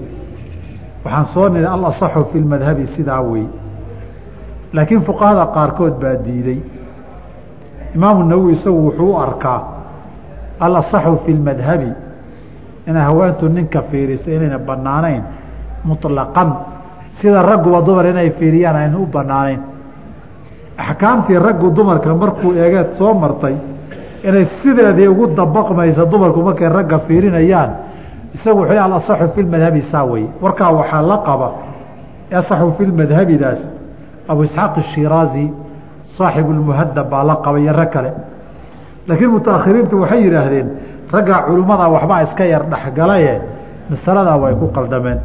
waxaan 1.05 1.25
soo 1.33 1.49
niri 1.49 1.65
alasaxu 1.65 2.25
fi 2.31 2.39
lmadhabi 2.39 2.85
sidaa 2.87 3.21
wey 3.21 3.45
laakiin 4.73 5.01
fuqahada 5.01 5.45
qaarkood 5.55 5.93
baa 6.01 6.15
diiday. 6.25 6.59
Imaamu 7.95 8.23
nawowi 8.23 8.53
isagu 8.53 8.85
wuxuu 8.85 9.13
u 9.13 9.17
arkaa 9.17 9.61
alasaxu 10.59 11.17
fi 11.25 11.33
lmadhabi 11.33 11.91
inay 12.87 13.01
haweentu 13.03 13.49
ninka 13.49 13.81
fiirisa 13.81 14.31
inayna 14.31 14.57
banaanayn 14.59 15.23
muطlaqan 15.83 16.49
sida 17.05 17.41
ragguba 17.41 17.81
dumar 17.81 18.05
inay 18.05 18.29
fiiriyaan 18.29 18.75
ayna 18.75 18.97
u 18.99 19.05
banaanayn 19.05 19.59
axkaamtii 20.81 21.39
raggu 21.47 21.67
dumarka 21.77 22.15
markuu 22.15 22.51
eegeed 22.63 22.89
soo 22.99 23.13
martay 23.13 23.55
inay 24.27 24.45
sideedii 24.61 25.07
ugu 25.13 25.27
dabaqmaysa 25.39 26.05
dumarku 26.11 26.39
markay 26.47 26.69
ragga 26.77 26.99
fiirinayaan 27.07 27.71
isagu 28.35 28.59
wuxuu 28.61 28.79
alasaxu 28.87 29.27
fi 29.35 29.41
lmadhabi 29.43 29.81
saa 29.81 30.03
weye 30.11 30.29
warkaa 30.43 30.71
waxaa 30.79 31.01
la 31.11 31.17
qaba 31.27 31.47
asaxu 32.39 32.71
fi 32.77 32.83
lmadhabidaas 32.85 33.61
abu 34.31 34.43
isxaaq 34.43 34.77
ashiraazi 34.77 35.45
saaxibu 36.17 36.51
lmuhadab 36.53 37.09
baa 37.09 37.23
la 37.23 37.35
qabay 37.45 37.63
iyo 37.63 37.73
rag 37.73 37.89
kale. 37.93 38.11
Laakiin 39.07 39.31
mutaakhiriintu 39.35 39.95
waxay 40.01 40.21
yidhaahdeen 40.25 40.67
raggaa 41.11 41.41
culimmada 41.47 41.87
waxbaa 41.95 42.21
iska 42.23 42.45
yar 42.45 42.63
dhexgalaye 42.71 43.41
masaladaa 43.89 44.37
way 44.37 44.53
ku 44.61 44.67
qaldameen. 44.77 45.19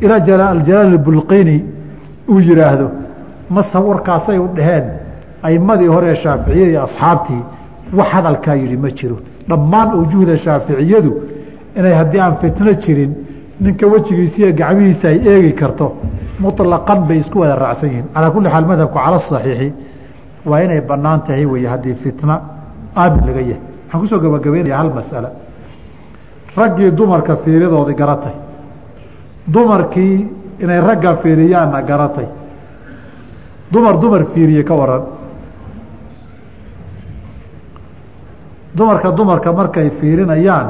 Ilaa 0.00 0.48
aljalaal 0.54 0.98
bulqini 0.98 1.64
uu 2.28 2.40
yidhaahdo 2.40 2.86
mase 3.50 3.78
warkaasay 3.88 4.38
u 4.38 4.48
dhaheen? 4.56 4.84
Aimadii 5.42 5.86
hore 5.94 6.14
shaaficiyadii 6.22 6.76
asxaabtii 6.86 7.42
wax 7.98 8.08
hadalkaa 8.14 8.54
yidhi 8.62 8.76
ma 8.76 8.90
jiro. 8.98 9.16
Dhammaan 9.48 9.88
awjuhda 9.96 10.36
shaaficiyadu 10.44 11.12
inay 11.78 11.94
haddii 12.00 12.20
aan 12.20 12.36
fitno 12.42 12.72
jirin 12.84 13.12
ninka 13.60 13.86
wejigiisiiyo 13.92 14.52
gacmihiisa 14.60 15.08
ay 15.08 15.18
eegi 15.32 15.52
karto 15.60 15.86
muطlaqan 16.42 17.00
bay 17.08 17.18
isku 17.22 17.38
wada 17.42 17.54
raacsan 17.62 17.88
yihiin. 17.90 18.06
Calaa 18.14 18.30
kulli 18.34 18.48
xaal 18.52 18.64
madhabku 18.70 18.98
cala 19.04 19.18
saxiixi 19.18 19.68
waa 20.50 20.60
inay 20.64 20.80
bannaan 20.90 21.20
tahay 21.26 21.44
weeye 21.52 21.68
haddii 21.72 21.94
fitna 22.02 22.34
aamin 22.96 23.22
laga 23.28 23.40
yahay. 23.40 23.60
Waxaan 23.84 24.00
ku 24.00 24.06
soo 24.10 24.18
gabagabeynaya 24.24 24.76
hal 24.80 24.90
mas'ale 24.98 25.28
raggii 26.56 26.90
dumarka 26.98 27.36
fiiridoodii 27.42 27.94
garatay. 28.02 28.34
Dumarkii 29.54 30.16
inay 30.62 30.80
ragga 30.80 31.14
fiiriyaanna 31.22 31.82
garatay 31.90 32.26
dumar 33.72 33.98
dumar 34.00 34.24
fiiriye 34.32 34.62
ka 34.64 34.74
waran. 34.74 35.02
Dumarka 38.74 39.12
dumarka 39.12 39.52
markay 39.52 39.90
fiirinayaan 40.00 40.68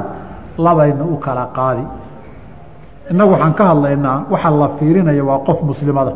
labayna 0.58 1.04
u 1.04 1.16
kala 1.18 1.50
qaadi. 1.54 1.84
Innagu 3.10 3.30
waxaan 3.32 3.54
ka 3.54 3.64
hadlaynaa 3.70 4.24
waxa 4.30 4.50
la 4.50 4.68
fiirinaya 4.78 5.24
waa 5.24 5.38
qof 5.46 5.62
muslimada. 5.62 6.12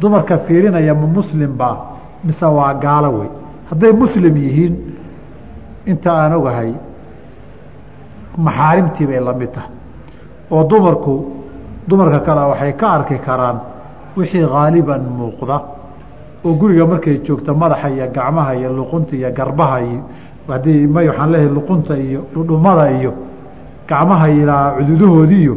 Dumarka 0.00 0.38
fiirinaya 0.46 0.94
ma 0.94 1.06
muslim 1.06 1.52
baa 1.56 1.76
mise 2.24 2.42
waa 2.46 2.74
gaalo 2.74 3.10
wey. 3.18 3.30
Hadday 3.70 3.92
muslim 3.92 4.36
yihiin 4.36 4.74
inta 5.86 6.10
aan 6.12 6.32
ogahay 6.32 6.72
maxaarimtii 8.46 9.06
bay 9.06 9.20
la 9.20 9.32
mid 9.32 9.52
tahay. 9.54 9.70
Oo 10.50 10.64
dumarku 10.64 11.14
dumarka 11.88 12.20
kale 12.26 12.42
waxay 12.52 12.72
ka 12.80 12.86
arki 12.96 13.18
karaan 13.18 13.58
wixii 14.16 14.44
haaliban 14.54 15.02
muuqda 15.18 15.56
oo 16.46 16.52
guriga 16.60 16.86
markay 16.92 17.16
joogto 17.26 17.54
madaxa 17.62 17.88
iyo 17.94 18.06
gacmaha 18.16 18.52
iyo 18.58 18.70
luqunta 18.78 19.12
iyo 19.16 19.30
garbaha 19.38 19.78
iyo 19.88 20.00
haddii 20.48 20.86
may 20.94 21.06
waxaan 21.08 21.30
leeyahay 21.32 21.54
luqunta 21.56 21.94
iyo 22.06 22.20
dhudhumada 22.34 22.84
iyo 22.98 23.12
gacmaha 23.88 24.26
ilaa 24.40 24.66
cududahoodiiyo 24.76 25.54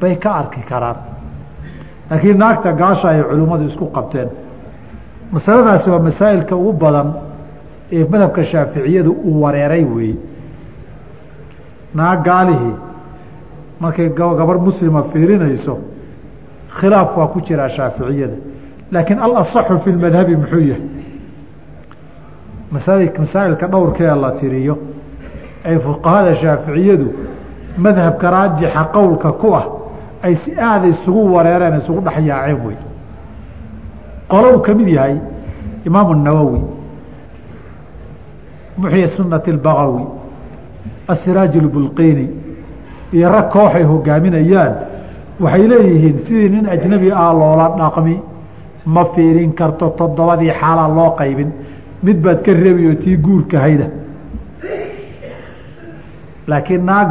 bay 0.00 0.14
ka 0.22 0.30
arki 0.40 0.60
karaan. 0.70 0.96
Laakiin 2.10 2.38
naagta 2.38 2.72
gaasha 2.80 3.08
ay 3.08 3.22
culimmadu 3.22 3.64
isku 3.70 3.86
qabteen. 3.96 4.28
Masaladaasi 5.32 5.90
waa 5.90 5.98
masaa'ilka 6.08 6.54
ugu 6.56 6.72
badan 6.82 7.08
ee 7.96 8.04
madhabka 8.12 8.42
shaaficiyadu 8.50 9.12
uu 9.28 9.42
wareeray 9.42 9.84
weeye 9.84 10.16
naag 11.94 12.22
gaalihii 12.24 12.74
markay 13.80 14.08
gabarh 14.10 14.60
muslima 14.68 15.02
fiirinayso 15.12 15.74
khilaaf 16.80 17.16
waa 17.16 17.26
ku 17.26 17.40
jiraa 17.40 17.68
shaaficiyada 17.68 18.36
laakiin 18.92 19.18
alasaxu 19.18 19.78
fi 19.78 19.90
lmadhabi 19.92 20.36
muxuu 20.36 20.60
yahay 20.60 20.82
masaa'ilka 23.18 23.66
dhowrkee 23.66 24.14
la 24.20 24.30
tiriyo 24.32 24.78
ay 25.64 25.78
fuqahada 25.78 26.34
shaaficiyadu 26.34 27.12
madhabka 27.78 28.30
raajixa 28.30 28.84
qowlka 28.92 29.32
ku 29.32 29.54
ah 29.54 29.66
ay 30.22 30.34
si 30.34 30.52
aada 30.58 30.86
isugu 30.88 31.34
wareereen 31.34 31.76
isugu 31.76 32.00
dhex 32.00 32.24
yaaceen 32.26 32.66
wey 32.66 32.76
qolo 34.28 34.56
uu 34.56 34.60
ka 34.60 34.74
mid 34.74 34.88
yahay 34.88 35.16
imaamu 35.84 36.14
nawowi 36.14 36.60
muxyi 38.78 39.08
sunati 39.08 39.50
اbagawi 39.50 40.04
asiraaj 41.08 41.56
اlbulqini 41.56 42.28
iyo 43.12 43.28
rag 43.32 43.48
kooxay 43.50 43.82
hogaaminayaan 43.82 44.74
waxay 45.44 45.64
leeyihiin 45.72 46.18
sidii 46.26 46.48
nin 46.54 46.66
ajnabi 46.74 47.08
ah 47.12 47.32
loola 47.40 47.66
dhaqmi 47.80 48.16
ma 48.94 49.04
fiirin 49.14 49.52
karto 49.58 49.86
toddobadii 49.98 50.52
xaalaa 50.60 50.88
loo 50.98 51.10
qaybin. 51.20 51.50
Mid 52.06 52.18
baad 52.24 52.38
ka 52.46 52.52
reebi 52.62 52.82
oo 52.90 52.94
tii 53.02 53.16
guurka 53.26 53.56
hayda. 53.64 53.86
Laakiin 56.50 56.86
naa 56.86 57.04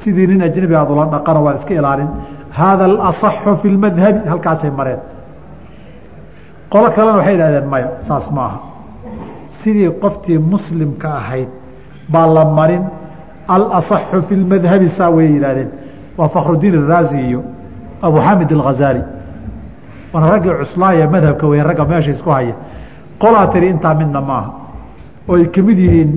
sidii 0.00 0.26
nin 0.26 0.42
ajnabi 0.48 0.74
aad 0.80 0.90
ula 0.94 1.04
dhaqano 1.14 1.40
waad 1.46 1.56
iska 1.60 1.74
ilaalin. 1.74 2.10
Haada 2.58 2.84
alaصaxu 2.84 3.56
fi 3.62 3.68
lmadhabi 3.74 4.20
halkaasay 4.32 4.70
mareen. 4.78 5.00
Qolo 6.72 6.88
kalena 6.94 7.16
waxay 7.18 7.34
idhahdeen 7.38 7.66
maya 7.72 7.88
saas 8.06 8.26
ma 8.34 8.42
aha. 8.48 8.58
Sidii 9.58 9.90
qoftii 10.02 10.38
muslimka 10.52 11.08
ahayd 11.20 11.48
baa 12.12 12.26
la 12.36 12.44
marin 12.58 12.84
alaصaxu 13.54 14.22
fi 14.28 14.34
lmadhabi 14.42 14.88
saa 14.98 15.10
way 15.16 15.26
yidhahdeen 15.34 15.70
waa 16.17 16.29
fakhrudiin 16.29 16.73
iraazi 16.85 17.17
iyo 17.27 17.43
abu 18.01 18.17
xamid 18.21 18.51
alghazali 18.53 19.01
waana 20.13 20.29
raggii 20.29 20.53
cuslaaya 20.61 21.09
madhabka 21.09 21.47
wey 21.47 21.61
ragga 21.63 21.85
meesha 21.85 22.11
isku 22.11 22.29
haya 22.29 22.55
qolaa 23.19 23.47
tiri 23.47 23.67
intaa 23.69 23.93
midna 23.93 24.21
maaha 24.21 24.51
oo 25.29 25.35
ay 25.35 25.45
ka 25.55 25.61
mid 25.61 25.77
yihiin 25.85 26.11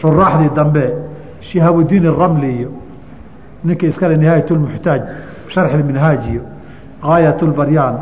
shuraaxdii 0.00 0.50
dambe 0.58 0.84
shihaabudiin 1.40 2.06
اramli 2.12 2.50
iyo 2.58 2.70
ninka 3.64 3.86
iskale 3.86 4.16
nihaayat 4.16 4.50
اlmuxtaaj 4.50 5.00
bisharxi 5.46 5.76
اminhaaj 5.84 6.22
iyo 6.32 6.42
gaayat 7.02 7.42
اlbaryaan 7.42 7.94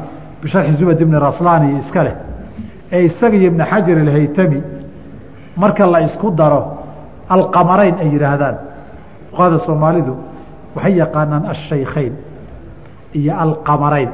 bisharxi 0.43 0.73
zubad 0.81 1.01
ibni 1.01 1.19
raslani 1.27 1.69
iska 1.79 2.03
leh 2.07 2.15
ee 2.93 3.05
isaga 3.09 3.37
iyo 3.37 3.47
ibni 3.53 3.65
xajar 3.71 3.97
alhaytami 4.05 4.61
marka 5.57 5.87
la 5.87 6.01
isku 6.09 6.31
daro 6.31 6.63
alqamarayn 7.35 7.95
ay 8.03 8.09
yidhaahdaan 8.15 8.57
fuqahada 9.31 9.59
soomaalidu 9.67 10.15
waxay 10.77 10.95
yaqaanaan 11.03 11.45
ashaykhayn 11.55 12.13
iyo 13.19 13.33
alqamarayn 13.45 14.11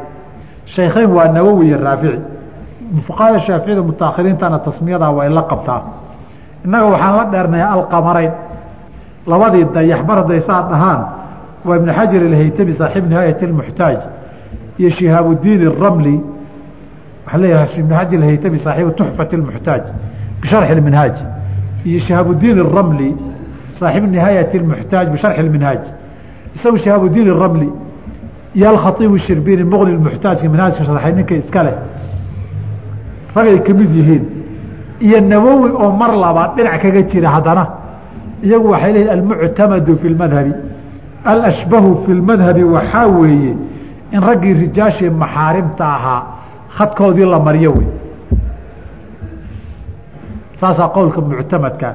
shaykhayn 0.74 1.10
waa 1.16 1.28
nawowi 1.36 1.64
iyo 1.68 1.78
raafici 1.86 2.20
fuqahada 3.06 3.38
shaaficida 3.46 3.82
mutaakhiriintana 3.90 4.58
tasmiyadaa 4.66 5.10
way 5.18 5.28
la 5.38 5.42
qabtaa 5.50 5.80
innaga 6.64 6.86
waxaan 6.94 7.14
la 7.20 7.24
dheernaya 7.32 7.66
alqamarayn 7.76 8.32
labadii 9.32 9.64
dayax 9.76 10.00
mar 10.08 10.16
hadday 10.22 10.40
saa 10.48 10.62
dhahaan 10.70 11.00
waa 11.66 11.76
ibn 11.80 11.88
xajar 11.98 12.22
alhaytami 12.30 12.72
saaxiib 12.80 13.04
nihaayat 13.10 13.40
اlmuxtaaj 13.48 13.98
iyo 14.80 14.90
shihaabudiin 14.98 15.60
اramli 15.72 16.16
waxaa 17.26 17.38
leeyahay 17.42 17.68
ibn 17.82 17.92
xajar 17.98 18.18
alhaytami 18.22 18.58
saaxiibu 18.66 18.90
tuxfat 18.98 19.30
اlmuxtaaj 19.38 19.84
bisharxi 20.42 20.72
اminhaaj 20.82 21.16
iyo 21.88 21.98
shihaabudiin 22.06 22.58
اramli 22.66 23.08
saaxiib 23.78 24.04
nihaayat 24.14 24.50
اlmuxtaaj 24.60 25.06
bisharxi 25.14 25.40
اminhaaj 25.42 25.82
isagu 26.55 26.77
shihaabudiin 26.83 27.29
اramli 27.35 27.69
iyo 28.57 28.65
alkhaiibu 28.73 29.17
shirbini 29.25 29.63
muqni 29.71 29.97
muxtaajka 30.05 30.47
minhaajka 30.53 30.83
sharxay 30.87 31.13
ninka 31.17 31.35
iska 31.41 31.61
leh. 31.65 31.75
Ragay 33.35 33.57
ka 33.65 33.71
mid 33.79 33.91
yihiin. 33.99 34.23
Iyo 35.05 35.17
nawowi 35.31 35.69
oo 35.83 35.91
mar 36.01 36.11
labaad 36.23 36.49
dhinac 36.55 36.81
kaga 36.83 37.01
jira 37.09 37.29
haddana. 37.35 37.63
Iyagu 38.45 38.67
waxay 38.73 38.91
leeyihiin 38.93 39.13
almuctamadu 39.17 39.91
fi 40.01 40.07
lmadhabi 40.13 40.53
alashbahu 41.31 41.89
fi 42.05 42.11
lmadhabi 42.19 42.63
waxaa 42.75 43.07
weeye 43.07 43.53
in 44.15 44.19
raggii 44.27 44.53
rijaashii 44.63 45.09
maxaarimta 45.09 45.85
ahaa 45.97 46.21
khadkoodii 46.77 47.25
la 47.33 47.39
maryo 47.47 47.71
wey 47.77 47.87
saasaa 50.61 50.89
qowlka 50.95 51.19
muctamadka 51.21 51.87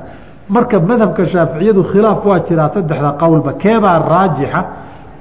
marka 0.54 0.76
madhabka 0.90 1.22
shaaficiyadu 1.32 1.82
khilaaf 1.92 2.20
waa 2.28 2.40
jiraa 2.48 2.68
saddexda 2.74 3.10
qowlba 3.22 3.52
keebaa 3.62 3.96
raajixa 4.12 4.60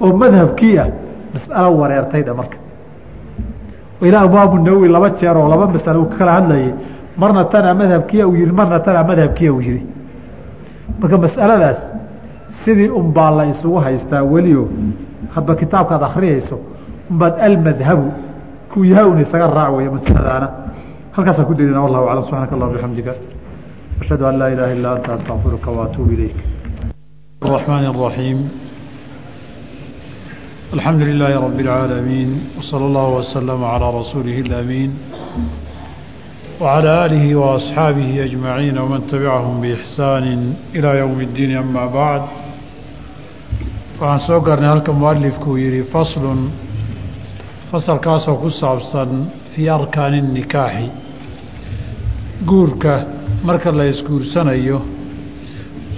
oo 0.04 0.10
madhabkii 0.22 0.74
ah 0.82 0.88
mas'alo 1.34 1.68
wareertaydha 1.80 2.32
marka. 2.40 2.56
Ilaa 4.08 4.24
imaamu 4.28 4.56
nawowi 4.66 4.88
laba 4.94 5.08
jeer 5.20 5.36
oo 5.40 5.48
laba 5.52 5.64
masalo 5.74 5.98
uu 6.02 6.10
kala 6.18 6.32
hadlayay 6.38 6.70
marna 7.20 7.42
tanaa 7.52 7.74
madhabkiya 7.80 8.24
uu 8.28 8.34
yihi 8.40 8.52
marna 8.60 8.78
tanaa 8.86 9.04
madhabkiya 9.10 9.50
uu 9.56 9.60
yihi 9.66 9.82
marka 11.00 11.16
mas'aladaas 11.24 11.80
sidii 12.64 12.88
unbaa 13.00 13.30
la 13.38 13.44
isugu 13.52 13.78
haystaa 13.84 14.22
welio 14.32 14.62
hadba 15.34 15.52
kitaabkaad 15.60 16.02
akriyayso 16.08 16.56
unbaad 17.10 17.34
almadhabu 17.46 18.06
kuu 18.72 18.84
yahay 18.90 19.04
un 19.12 19.18
isaga 19.24 19.46
raac 19.56 19.72
weeye 19.76 19.90
masaladaana. 19.96 20.48
Halkaasaan 21.14 21.46
ku 21.48 21.54
dirina 21.58 21.80
wallahu 21.84 22.04
aclam 22.10 22.22
subxaanaka 22.26 22.54
allah 22.56 22.68
bixamdika 22.74 23.12
ashhadu 24.01 24.23
an 24.29 24.35
laa 24.41 24.49
ilaaha 24.55 24.73
illaa 24.77 24.93
anta 24.97 25.09
astaqfiruka 25.17 25.69
waatuubu 25.77 26.11
ilayk 26.17 26.37
الرحمن 27.47 27.85
الرحيم 27.93 28.37
الحمد 30.73 31.01
لله 31.09 31.31
رب 31.47 31.59
العالمين 31.65 32.29
وصلى 32.59 32.85
الله 32.89 33.07
وسلم 33.19 33.59
على 33.73 33.87
رسوله 33.99 34.37
الأمين 34.47 34.91
وعلى 36.61 37.05
آله 37.05 37.25
وأصحابه 37.35 38.09
أجمعين 38.27 38.75
ومن 38.77 39.01
تبعهم 39.07 39.55
بإحسان 39.61 40.25
إلى 40.75 40.89
يوم 41.03 41.19
الدين 41.27 41.51
أما 41.63 41.85
بعد 41.99 42.21
waxaan 44.01 44.19
soo 44.27 44.39
garnay 44.47 44.67
halka 44.73 44.91
mualifku 45.01 45.49
yidhi 45.63 45.83
faslun 45.93 46.41
fasalkaasoo 47.71 48.35
ku 48.43 48.49
saabsan 48.61 49.09
fii 49.51 49.69
arkaani 49.69 50.17
الnikaaxi 50.23 50.87
guurka 52.49 52.93
marka 53.44 53.72
la 53.72 53.84
isguursanayo 53.86 54.80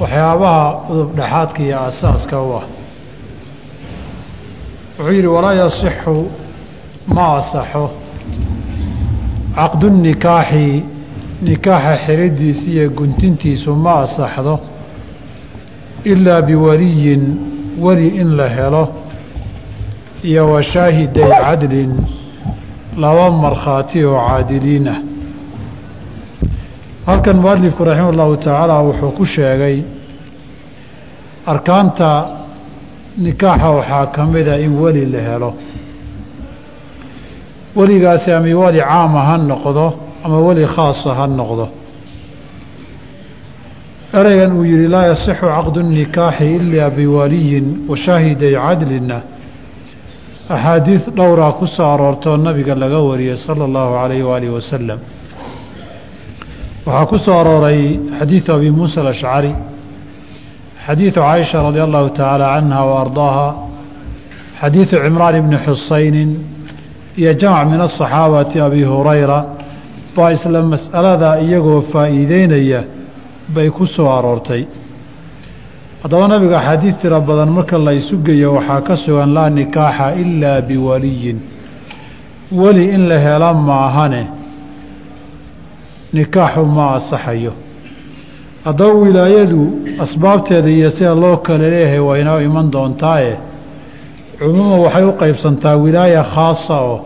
waxyaabaha 0.01 0.91
udub 0.91 1.17
dhexaadka 1.17 1.63
iyo 1.63 1.79
asaaska 1.89 2.37
u 2.43 2.53
ah. 2.61 2.65
Wuxuu 4.99 5.13
yidhi 5.13 5.27
walaa 5.27 5.55
yasixu 5.55 6.17
ma 7.15 7.37
asaxo. 7.39 7.91
Caqdunikaaxi 9.57 10.85
nikaaxa 11.43 11.97
xiridiisa 12.05 12.71
iyo 12.71 12.91
guntintiisu 12.91 13.75
ma 13.85 13.93
asaxdo 14.05 14.61
ilaa 16.05 16.43
biwaliyin 16.43 17.23
weli 17.81 18.09
in 18.21 18.37
la 18.37 18.49
helo 18.49 18.89
iyo 20.23 20.53
wa 20.53 20.63
shaahiday 20.63 21.31
cadlin 21.31 21.93
laba 22.97 23.31
markhaati 23.31 24.05
oo 24.05 24.21
caadiliin 24.29 24.89
ah 24.89 24.99
halkan 27.11 27.37
mualifku 27.43 27.83
raximah 27.85 28.11
ullahu 28.13 28.37
tacaala 28.37 28.77
wuxuu 28.87 29.11
ku 29.19 29.25
sheegay 29.25 29.77
arkaanta 31.53 32.11
nikaaxa 33.19 33.71
waxaa 33.79 34.07
ka 34.15 34.25
mida 34.25 34.55
in 34.65 34.73
weli 34.83 35.07
la 35.07 35.21
helo. 35.29 35.51
Weligaasi 37.77 38.33
ama 38.33 38.51
weli 38.63 38.81
caama 38.81 39.21
ha 39.29 39.37
noqdo 39.39 39.87
ama 40.25 40.39
weli 40.47 40.65
khaasa 40.75 41.15
ha 41.19 41.27
noqdo. 41.27 41.67
Ereygan 44.19 44.53
uu 44.59 44.65
yihi 44.65 44.87
laa 44.95 45.07
yasixu 45.11 45.47
caqdu 45.55 45.83
nikaaxi 45.83 46.47
ilaa 46.57 46.91
biwaliyin 46.91 47.67
wa 47.89 47.97
shaahiday 47.97 48.55
cadlina. 48.55 49.19
Axaadiid 50.55 51.05
dhowraa 51.19 51.53
ku 51.59 51.67
soo 51.67 51.87
aroortoo 51.95 52.37
nabiga 52.37 52.75
laga 52.75 52.99
wariyey 53.09 53.37
sala 53.37 53.65
allahu 53.69 53.95
calayh 53.99 54.23
waalihi 54.31 54.53
wasalam 54.59 54.99
waxaa 56.87 57.07
ku 57.07 57.19
soo 57.19 57.37
arooray 57.41 58.01
xadiidu 58.19 58.53
abi 58.53 58.71
muusa 58.71 59.01
alashcari 59.01 59.53
xadiidu 60.87 61.21
caaisha 61.21 61.63
radia 61.63 61.85
allahu 61.89 62.09
tacaala 62.11 62.47
canha 62.55 62.81
wa 62.91 63.55
xadiidu 64.61 64.97
cimraan 65.05 65.37
ibni 65.37 65.57
xusaynin 65.65 66.31
iyo 67.21 67.33
jamac 67.41 67.69
min 67.73 67.81
asaxaabati 67.81 68.61
abi 68.61 68.83
hurayra 68.93 69.39
baa 70.17 70.33
isla 70.33 70.63
mas'alada 70.63 71.31
iyagoo 71.45 71.81
faa'iideynaya 71.93 72.81
bay 73.55 73.69
ku 73.71 73.87
soo 73.87 74.09
aroortay. 74.17 74.63
Haddaba 76.03 76.29
nabiga 76.29 76.57
axaadiid 76.61 76.97
tiro 77.01 77.21
badan 77.21 77.51
marka 77.57 77.77
la 77.79 77.93
isu 77.93 78.17
geeyo 78.25 78.55
waxaa 78.57 78.81
ka 78.81 78.97
sugan 78.97 79.31
laa 79.37 79.51
nikaaxa 79.51 80.15
ilaa 80.23 80.61
biwaliyin 80.69 81.39
weli 82.53 82.85
in 82.95 83.09
la 83.09 83.19
hela 83.19 83.53
maahane 83.53 84.40
nikaaxu 86.13 86.65
ma 86.77 86.85
asaxayo 86.99 87.53
haddaba 88.65 88.95
wilaayadu 89.03 89.63
asbaabteeda 90.05 90.69
iyo 90.71 90.91
sida 90.91 91.15
loo 91.15 91.37
kala 91.37 91.69
leeyahay 91.73 91.99
waa 92.09 92.19
inoo 92.19 92.41
iman 92.41 92.71
doontaaye. 92.71 93.35
Cumuuman 94.39 94.81
waxay 94.85 95.05
u 95.05 95.13
qaybsantaa 95.21 95.77
wilaaya 95.85 96.23
khaasa 96.35 96.75
oo 96.91 96.99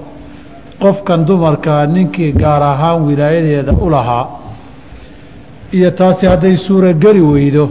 qofkan 0.83 1.21
dumarkaa 1.27 1.87
ninkii 1.87 2.33
gaar 2.33 2.63
ahaan 2.63 3.05
wilaayadeeda 3.09 3.73
u 3.73 3.91
lahaa. 3.91 4.27
Iyo 5.73 5.91
taasi 5.91 6.27
hadday 6.27 6.57
suurogeli 6.57 7.21
weydo 7.21 7.65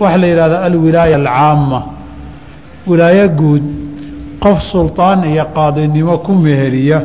waxa 0.00 0.18
la 0.18 0.26
yidhahda 0.26 0.60
alwilaaya 0.66 1.16
alcaama 1.16 1.82
wilaayo 2.86 3.28
guud 3.28 3.62
qof 4.42 4.58
sultaan 4.72 5.24
iyo 5.32 5.44
qaadinimo 5.56 6.18
ku 6.18 6.32
meheriya 6.34 6.98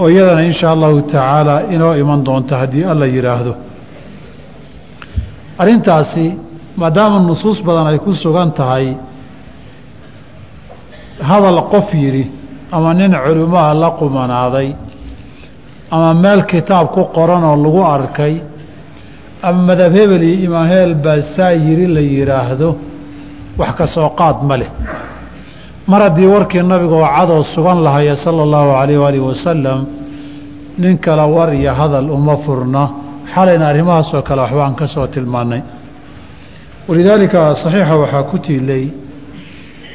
oo 0.00 0.08
iyadana 0.14 0.42
insha 0.50 0.66
allahu 0.74 0.96
tacaala 1.12 1.54
inoo 1.74 1.94
iman 2.02 2.20
doonto 2.26 2.52
haddii 2.60 2.84
alla 2.92 3.06
yidhaahdo 3.16 3.52
arrintaasi 5.62 6.24
maadaama 6.80 7.18
nusuus 7.28 7.58
badan 7.68 7.86
ay 7.92 7.98
ku 8.04 8.12
sugan 8.22 8.50
tahay 8.58 8.86
hadal 11.30 11.60
qof 11.72 11.88
yidhi 12.02 12.24
ama 12.76 12.90
nin 13.00 13.12
culimmaha 13.24 13.74
la 13.82 13.90
qumanaaday 14.00 14.68
ama 15.94 16.10
meel 16.24 16.40
kitaab 16.52 16.86
ku 16.94 17.02
qoran 17.16 17.42
oo 17.50 17.56
lagu 17.64 17.82
arkay 17.96 18.34
ama 19.48 19.60
madab 19.68 19.92
hebel 19.98 20.22
iyo 20.30 20.38
imaam 20.46 20.66
hebel 20.72 20.94
baa 21.04 21.20
saa 21.34 21.52
yiri 21.66 21.86
la 21.96 22.02
yidhaahdo 22.14 22.68
wax 23.60 23.70
ka 23.78 23.86
soo 23.94 24.08
qaad 24.20 24.36
ma 24.48 24.56
leh 24.60 24.70
mar 25.90 26.00
haddii 26.02 26.26
warkii 26.34 26.62
nabiga 26.72 26.94
oo 27.00 27.08
cadoo 27.16 27.42
sugan 27.54 27.78
lahaya 27.86 28.14
sala 28.16 28.42
allahu 28.46 28.68
calayh 28.78 28.98
waalihi 29.02 29.24
wasalam 29.30 29.80
nin 30.78 30.98
kale 30.98 31.24
war 31.34 31.50
iyo 31.54 31.72
hadal 31.80 32.10
uma 32.10 32.36
furna 32.44 32.82
xalayna 33.34 33.64
arrimahaasoo 33.70 34.22
kale 34.28 34.40
waxbaan 34.44 34.74
ka 34.80 34.86
soo 34.86 35.06
tilmaannay. 35.14 35.62
Walidaalika 36.88 37.54
saxiixa 37.62 37.94
waxaa 38.02 38.22
ku 38.30 38.36
tiilay 38.38 38.84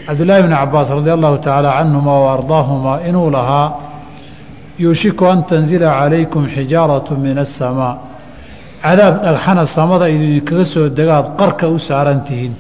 cabdullaahi 0.08 0.44
bni 0.46 0.56
cabaas 0.62 0.90
radia 0.98 1.14
allahu 1.18 1.38
tacaala 1.38 1.70
canhuma 1.78 2.14
wa 2.24 2.30
ardaahumaa 2.38 2.98
inuu 3.10 3.30
lahaa 3.36 3.68
yuushiku 4.84 5.24
an 5.32 5.40
tanzila 5.52 5.88
calaykum 6.00 6.44
xijaaratu 6.56 7.12
min 7.26 7.38
asamaa 7.46 7.94
cadaab 8.84 9.16
dhagxana 9.26 9.64
samada 9.78 10.06
idinkaga 10.16 10.66
soo 10.74 10.90
degaad 10.90 11.26
qarka 11.40 11.66
u 11.76 11.78
saaran 11.88 12.20
tihiin. 12.28 12.54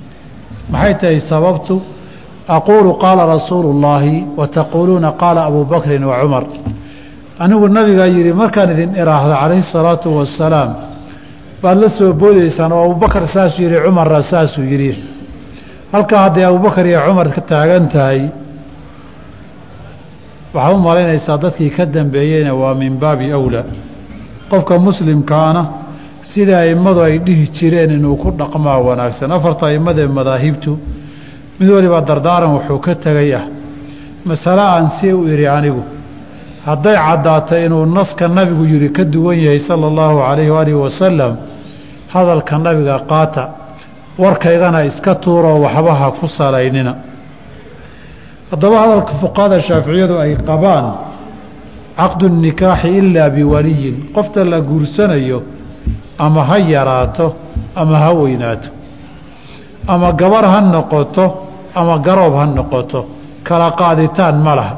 Maxay 0.71 0.93
tahay 1.01 1.19
sababtu 1.31 1.75
aquulu 2.47 2.93
qaala 3.03 3.25
rasuulu 3.25 3.69
اllaahi 3.73 4.25
wa 4.37 4.47
taquuluuna 4.47 5.11
qaala 5.21 5.45
abuu 5.45 5.65
bakrin 5.65 6.03
wa 6.03 6.15
cumar 6.21 6.43
anigu 7.39 7.67
nabigaa 7.67 8.07
yidhi 8.15 8.33
markaan 8.33 8.69
idin 8.75 8.91
iraahdo 9.01 9.33
calayhi 9.41 9.63
salaatu 9.63 10.07
wasalaam 10.19 10.69
baad 11.63 11.77
la 11.83 11.89
soo 11.89 12.13
boodaysaan 12.13 12.71
oo 12.71 12.83
abubakar 12.85 13.23
saasuu 13.27 13.63
yidhi 13.65 13.77
cumarna 13.85 14.21
saasuu 14.21 14.63
yidhi 14.71 14.91
halkaa 15.93 16.19
hadday 16.25 16.45
abubakar 16.45 16.85
iyo 16.87 16.99
cumar 17.07 17.27
ka 17.35 17.41
taagan 17.41 17.85
tahay 17.93 18.21
waxaad 20.53 20.75
u 20.75 20.79
malaynaysaa 20.87 21.37
dadkii 21.43 21.69
ka 21.77 21.85
dambeeyeyna 21.85 22.53
waa 22.61 22.73
min 22.81 22.93
baabi 23.03 23.31
awlaa 23.31 23.63
qofka 24.51 24.73
muslimkaana 24.87 25.61
sida 26.31 26.55
a'immadu 26.63 26.99
ay 27.07 27.15
dhihi 27.25 27.45
jireen 27.57 27.91
inuu 27.97 28.15
ku 28.21 28.29
dhaqmaa 28.39 28.77
wanaagsan 28.87 29.31
afarta 29.37 29.63
a'immadee 29.69 30.07
madaahibtu 30.17 30.71
mid 31.63 31.71
waliba 31.71 32.01
dardaaran 32.01 32.51
wuxuu 32.55 32.79
ka 32.79 32.95
tegay 32.95 33.33
ah. 33.33 33.45
Masale 34.25 34.61
aan 34.61 34.89
si 34.99 35.11
u 35.13 35.27
idhi 35.27 35.47
anigu 35.47 35.83
hadday 36.65 36.95
caddaato 36.95 37.55
inuu 37.65 37.85
naska 37.85 38.27
nabigu 38.27 38.65
yidhi 38.65 38.91
ka 38.91 39.03
duwan 39.03 39.37
yahay 39.37 39.59
sala 39.59 39.87
allahu 39.87 40.17
calayhi 40.19 40.49
waalihi 40.49 40.77
wasalam 40.85 41.33
hadalka 42.13 42.57
nabiga 42.57 42.99
qaata 43.11 43.49
warkaygana 44.17 44.85
iska 44.85 45.15
tuuroo 45.15 45.61
waxba 45.63 45.93
ha 45.93 46.11
ku 46.11 46.27
salaynina. 46.27 46.95
Haddaba 48.51 48.75
hadalka 48.83 49.13
fuqahada 49.21 49.61
shaaficiyadu 49.61 50.15
ay 50.19 50.35
qabaan 50.47 50.85
caqdu 51.97 52.29
nikaaxi 52.29 52.89
ilaa 52.99 53.29
biwaliyin 53.29 53.95
qofta 54.15 54.43
la 54.43 54.59
guursanayo 54.61 55.43
ama 56.17 56.43
ha 56.49 56.57
yaraato 56.59 57.35
ama 57.75 57.97
ha 58.03 58.11
weynaato 58.13 58.69
ama 59.87 60.11
gabar 60.13 60.45
ha 60.45 60.61
noqoto 60.61 61.52
ama 61.79 61.97
garoob 62.05 62.33
ha 62.39 62.45
noqoto 62.57 62.99
kala 63.47 63.67
qaaditaan 63.79 64.35
ma 64.45 64.53
laha. 64.59 64.75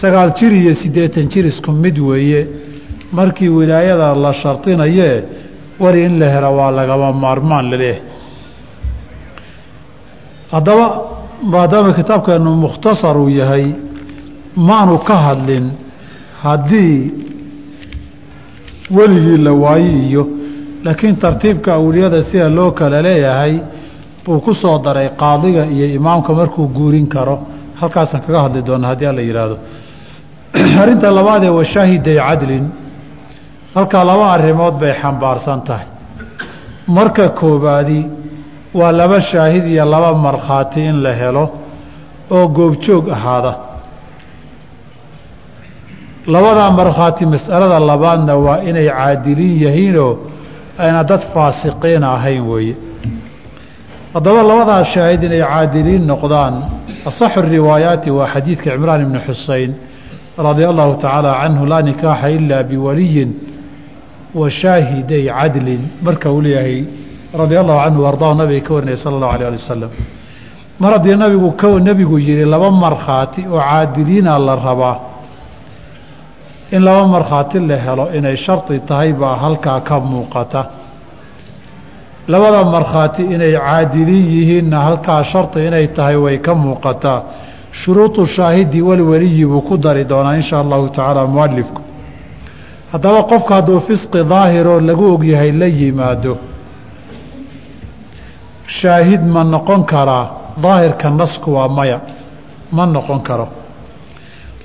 Sagaal 0.00 0.30
jir 0.38 0.52
iyo 0.52 0.74
siddeetan 0.74 1.26
jir 1.32 1.44
isku 1.46 1.70
mid 1.72 1.96
weeye 1.98 2.40
markii 3.12 3.48
wilaayada 3.48 4.14
la 4.14 4.32
shardinayee 4.32 5.14
wari 5.82 6.00
in 6.04 6.18
la 6.20 6.26
helo 6.34 6.50
waa 6.58 6.70
lagama 6.78 7.12
maarmaan 7.12 7.70
la 7.70 7.76
leeyahay 7.76 8.02
haddaba 10.52 10.86
maadaama 11.52 11.92
kitaabkeenu 11.98 12.50
mukhtasar 12.64 13.16
uu 13.18 13.28
yahay 13.40 13.66
maanu 14.68 14.98
ka 15.08 15.14
hadlin 15.26 15.66
haddii 16.42 16.96
weligii 18.96 19.36
la 19.46 19.52
waaye 19.52 19.92
iyo 20.08 20.22
laakiin 20.84 21.16
tartiibka 21.16 21.70
awliyada 21.74 22.22
sida 22.22 22.48
loo 22.48 22.70
kala 22.78 23.02
leeyahay 23.02 23.54
buu 24.24 24.40
ku 24.40 24.54
soo 24.54 24.78
daray 24.78 25.10
qaadiga 25.16 25.66
iyo 25.66 25.86
imaamka 25.86 26.32
markuu 26.32 26.68
guurin 26.68 27.06
karo. 27.06 27.38
Halkaasaan 27.74 28.22
kaga 28.22 28.42
hadli 28.42 28.62
doona 28.66 28.88
haddii 28.88 29.06
alla 29.06 29.20
yidhaahdo 29.20 29.58
arrinta 30.82 31.14
labaadee 31.14 31.50
washaahiday 31.50 32.18
cadlin 32.18 32.72
halkaa 33.74 34.04
laba 34.04 34.32
arrimood 34.32 34.74
bay 34.78 34.92
xambaarsan 35.02 35.60
tahay. 35.60 35.86
Marka 36.86 37.28
koobaadi 37.28 38.06
waa 38.74 38.92
laba 38.92 39.20
shaahid 39.20 39.66
iyo 39.66 39.84
laba 39.84 40.14
markhaati 40.14 40.80
in 40.80 41.02
la 41.02 41.12
helo 41.12 41.44
oo 42.30 42.48
goobjoog 42.48 43.08
ahaada. 43.08 43.54
Labadaa 46.26 46.70
markhaati 46.70 47.26
mas'alada 47.26 47.80
labaadna 47.80 48.36
waa 48.36 48.58
inay 48.68 48.88
caadiliin 48.88 49.62
yihiinoo 49.62 50.18
ayna 50.78 51.04
dad 51.04 51.22
faasiqiin 51.34 52.04
ahayn 52.04 52.48
weeye 52.48 52.76
haddaba 54.14 54.42
labadaas 54.42 54.86
shaahid 54.94 55.22
inay 55.28 55.42
caadiliin 55.42 56.06
noqdaan 56.12 56.54
asaxu 57.10 57.40
riwaayaati 57.54 58.10
waa 58.10 58.28
xadiidka 58.34 58.70
cimraan 58.74 59.02
ibni 59.06 59.18
xusein 59.26 59.70
radia 60.46 60.68
allahu 60.72 60.92
tacaala 61.02 61.30
canhu 61.42 61.66
laa 61.72 61.82
nikaaxa 61.88 62.28
ilaa 62.36 62.62
biwaliyin 62.70 63.30
wa 64.34 64.50
shaahiday 64.50 65.24
cadlin 65.38 65.82
marka 66.06 66.30
uu 66.32 66.40
leeyahay 66.46 66.84
radia 67.40 67.60
allahu 67.62 67.80
canhu 67.84 68.06
ardahu 68.12 68.34
nabiga 68.42 68.66
ka 68.66 68.74
warinaya 68.74 68.96
sala 69.02 69.14
allahu 69.16 69.34
alay 69.36 69.46
ali 69.50 69.58
wasalam 69.62 69.90
mar 70.82 70.90
haddii 70.96 71.16
nabigu 71.24 71.80
nebigu 71.88 72.18
yihi 72.18 72.44
laba 72.54 72.70
markhaati 72.70 73.46
oo 73.52 73.58
caadiliina 73.58 74.38
la 74.38 74.54
rabaa 74.68 74.96
in 76.74 76.82
laba 76.82 77.06
markhaati 77.14 77.58
la 77.70 77.76
helo 77.76 78.04
inay 78.18 78.36
shardi 78.36 78.78
tahay 78.88 79.12
baa 79.12 79.36
halkaa 79.42 79.80
ka 79.88 80.00
muuqata 80.00 80.62
labada 82.28 82.64
markhaati 82.64 83.22
inay 83.22 83.52
caadiliin 83.52 84.26
yihiinna 84.36 84.78
halkaa 84.86 85.22
shardi 85.24 85.66
inay 85.66 85.86
tahay 85.96 86.16
way 86.16 86.38
ka 86.38 86.54
muuqataa. 86.54 87.22
Shuruudu 87.72 88.26
shaahidi 88.26 88.82
walweliyi 88.82 89.44
buu 89.46 89.60
ku 89.60 89.76
dari 89.76 90.04
doonaa 90.04 90.36
insha 90.36 90.60
allahu 90.60 90.88
tacaala 90.88 91.26
mualifku 91.26 91.80
haddaba 92.92 93.22
qofka 93.30 93.54
hadduu 93.54 93.80
fisqi 93.80 94.20
daahiroo 94.32 94.80
lagu 94.80 95.04
ogyahay 95.14 95.50
la 95.52 95.66
yimaado 95.66 96.38
shaahid 98.66 99.22
ma 99.34 99.42
noqon 99.44 99.82
karaa 99.84 100.30
daahirka 100.62 101.10
nasku 101.10 101.50
waa 101.56 101.68
maya 101.68 102.00
ma 102.72 102.86
noqon 102.86 103.20
karo. 103.22 103.48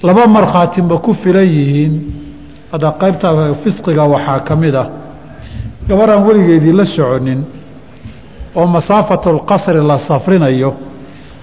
Laba 0.04 0.28
markhaati 0.28 0.82
ma 0.82 0.98
ku 0.98 1.14
filan 1.14 1.48
yihiin 1.58 1.94
hadda 2.72 2.92
qaybta 3.02 3.28
fisqiga 3.64 4.04
waxaa 4.14 4.40
ka 4.48 4.56
mid 4.56 4.76
ah 4.76 4.88
gabaraan 5.90 6.24
weligeedii 6.28 6.74
la 6.80 6.86
soconin 6.86 7.40
oo 8.56 8.66
masaafatulqasri 8.76 9.82
la 9.90 9.98
safrinayo 9.98 10.74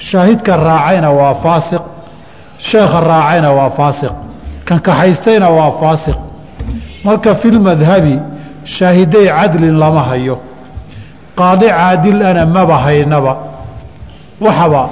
shaahidka 0.09 0.57
raacayna 0.57 1.11
waa 1.19 1.35
faasiq 1.45 1.83
sheekha 2.59 3.01
raacayna 3.01 3.51
waa 3.59 3.71
faasiq 3.79 4.13
kan 4.67 4.81
kaxaystayna 4.87 5.49
waa 5.59 5.71
faasiq. 5.81 6.17
Marka 7.05 7.35
filmadhabi 7.35 8.15
shaahiday 8.65 9.27
cadlin 9.39 9.79
lama 9.83 10.03
hayo 10.11 10.37
qaadi 11.39 11.67
caadil 11.69 12.23
ana 12.23 12.47
maba 12.47 12.77
haynaba. 12.85 13.33
Waxaba 14.41 14.83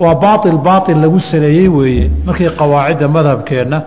waa 0.00 0.14
baail 0.14 0.58
baail 0.66 0.96
lagu 1.02 1.20
saleeyey 1.20 1.68
weeye 1.68 2.10
markii 2.26 2.50
qawaacidda 2.60 3.08
madhabkeenna 3.16 3.78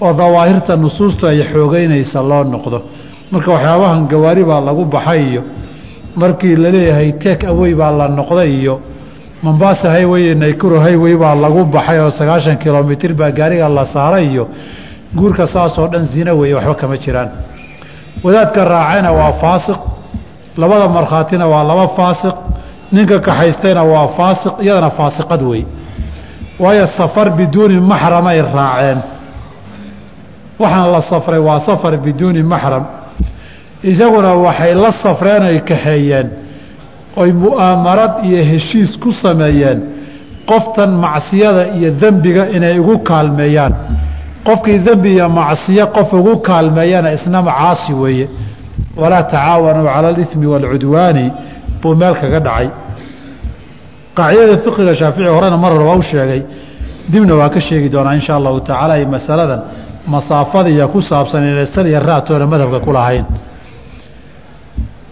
oo 0.00 0.12
dawaahirta 0.20 0.76
nusuustu 0.76 1.26
ay 1.26 1.42
xoogeynaysa 1.52 2.22
loo 2.30 2.44
noqdo 2.44 2.78
marka 3.32 3.50
waxyaabahan 3.52 4.06
gawaari 4.12 4.44
baa 4.44 4.60
lagu 4.60 4.84
baxay 4.84 5.22
iyo 5.30 5.42
markii 6.16 6.56
la 6.56 6.70
leeyahay 6.70 7.12
teek 7.22 7.44
awey 7.44 7.74
baa 7.74 7.90
la 7.90 8.08
noqday 8.08 8.50
iyo 8.60 8.80
mombasa 9.42 9.90
highwey 9.96 10.34
naykuro 10.34 10.80
highwey 10.86 11.14
baa 11.16 11.34
lagu 11.34 11.64
baxay 11.64 11.98
oo 12.00 12.10
sagaashan 12.10 12.56
kilomitir 12.62 13.12
baa 13.14 13.30
gaariga 13.30 13.68
la 13.68 13.84
saaray 13.86 14.26
iyo 14.32 14.48
guurka 15.16 15.46
saasoo 15.46 15.86
dhan 15.92 16.04
zina 16.04 16.32
weeye 16.34 16.54
waxba 16.54 16.74
kama 16.74 16.96
jiraan. 16.96 17.28
Wadaadka 18.24 18.64
raacayna 18.64 19.10
waa 19.12 19.32
faasiq 19.32 19.78
labada 20.60 20.88
markhaatina 20.88 21.46
waa 21.52 21.64
laba 21.70 21.88
faasiq 21.88 22.34
ninka 22.92 23.18
kaxaystayna 23.20 23.82
waa 23.92 24.08
faasiq 24.16 24.54
iyadana 24.64 24.90
faasiqad 24.90 25.42
wey 25.42 25.62
waayo 26.58 26.86
safar 26.86 27.30
biduuni 27.38 27.80
maxramay 27.80 28.40
raaceen. 28.42 28.98
Waxaan 30.58 30.92
la 30.92 31.00
safray 31.02 31.38
waa 31.48 31.60
safar 31.60 31.96
biduuni 32.04 32.42
maxram 32.42 32.84
isaguna 33.82 34.34
waxay 34.34 34.74
la 34.74 34.92
safreen 34.92 35.42
oy 35.42 35.60
kaxeeyeen. 35.60 36.28
Oy 37.16 37.32
mu'aamarad 37.32 38.24
iyo 38.24 38.44
heshiis 38.50 38.96
ku 38.98 39.12
sameeyeen. 39.12 39.78
Qoftan 40.46 40.90
macsiyada 41.04 41.66
iyo 41.76 41.90
dembiga 42.00 42.48
inay 42.56 42.78
ugu 42.78 42.98
kaalmeeyaan. 42.98 43.74
Qofkii 44.46 44.78
dembi 44.86 45.10
iyo 45.16 45.28
macsiyo 45.28 45.86
qof 45.96 46.12
ugu 46.12 46.36
kaalmeeyana 46.48 47.12
isna 47.12 47.42
macaasi 47.42 47.92
weeye. 47.92 48.28
Walaa 48.96 49.22
tacaawanuu 49.22 49.86
cala 49.86 50.08
alimi 50.08 50.46
waalcudwaani 50.46 51.32
buu 51.82 51.94
meel 51.94 52.14
kaga 52.14 52.40
dhacay. 52.40 52.68
Qaacidada 54.16 54.56
fiqiga 54.64 54.94
shaafici 54.94 55.28
horena 55.28 55.56
mar 55.56 55.72
hore 55.72 55.98
u 55.98 56.02
sheegay. 56.02 56.42
Dibna 57.08 57.34
waa 57.34 57.48
ka 57.48 57.60
sheegi 57.60 57.88
doonaa 57.88 58.14
insha 58.14 58.36
allahu 58.36 58.60
tacaala 58.60 58.94
ay 58.94 59.04
masaladan 59.06 59.60
masaafadiiya 60.06 60.86
ku 60.92 60.98
saabsan 61.02 61.42
inay 61.50 61.66
sal 61.66 61.86
iyo 61.86 62.00
raatoona 62.00 62.46
madhabka 62.46 62.80
ku 62.80 62.92
lahayn 62.92 63.24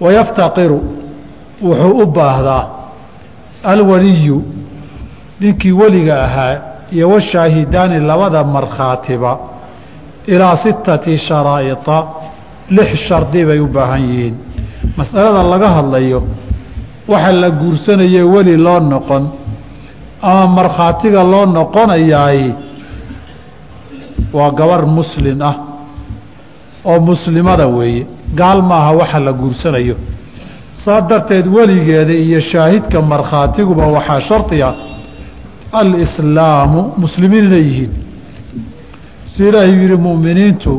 wayaftaqiru 0.01 0.81
wuxuu 1.63 1.99
u 2.03 2.07
baahdaa 2.07 2.65
alwaliyu 3.65 4.45
ninkii 5.41 5.73
weliga 5.73 6.23
ahaa 6.25 6.59
iyo 6.93 7.11
washaahidaani 7.11 8.01
labada 8.01 8.45
markhaatiba 8.45 9.39
ilaa 10.27 10.57
sittati 10.57 11.19
sharaa'ita 11.19 12.05
lix 12.71 12.89
shardi 13.09 13.45
bay 13.45 13.59
u 13.61 13.67
baahan 13.67 14.03
yihiin 14.03 14.35
masalada 14.97 15.43
laga 15.43 15.69
hadlayo 15.69 16.23
waxa 17.09 17.33
la 17.33 17.51
guursanaye 17.51 18.23
weli 18.23 18.57
loo 18.57 18.81
noqon 18.81 19.25
ama 20.23 20.47
markhaatiga 20.47 21.23
loo 21.25 21.47
noqonayaay 21.47 22.41
waa 24.33 24.51
gabar 24.51 24.87
muslin 24.87 25.43
ah 25.43 25.55
oo 26.91 27.01
muslimada 27.01 27.67
weeye. 27.77 28.07
Gaal 28.39 28.63
maaha 28.63 28.93
waxa 29.01 29.21
la 29.21 29.33
guursanayo. 29.33 29.97
Saa 30.73 31.01
darteed 31.01 31.47
weligeeda 31.47 32.13
iyo 32.13 32.41
shaahidka 32.41 33.03
markhaatiguba 33.03 33.85
waxaa 33.97 34.21
shardiga 34.29 34.75
alislaamu 35.81 36.81
muslimiin 37.03 37.45
inay 37.47 37.63
yihiin. 37.69 37.93
Si 39.33 39.49
ilaahay 39.49 39.73
yihi 39.83 39.97
mu'miniintu 40.07 40.73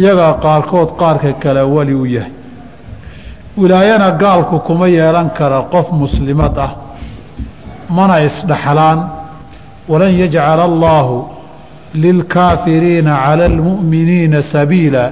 iyagaa 0.00 0.32
qaarkood 0.44 0.88
qaarka 1.00 1.32
kale 1.42 1.62
weli 1.74 1.94
u 1.94 2.06
yahay. 2.06 2.32
Wilaayana 3.56 4.10
gaalku 4.22 4.58
kuma 4.66 4.86
yeelan 4.88 5.28
kara 5.38 5.62
qof 5.72 5.86
muslimad 5.92 6.58
ah. 6.66 6.70
Mana 7.96 8.16
isdhaxlaan. 8.28 8.98
Walan 9.88 10.12
yajcala 10.20 10.62
allaahu 10.70 11.16
lilkaafiriina 11.94 13.12
cala 13.24 13.44
almu'miniina 13.44 14.42
sabiila 14.42 15.02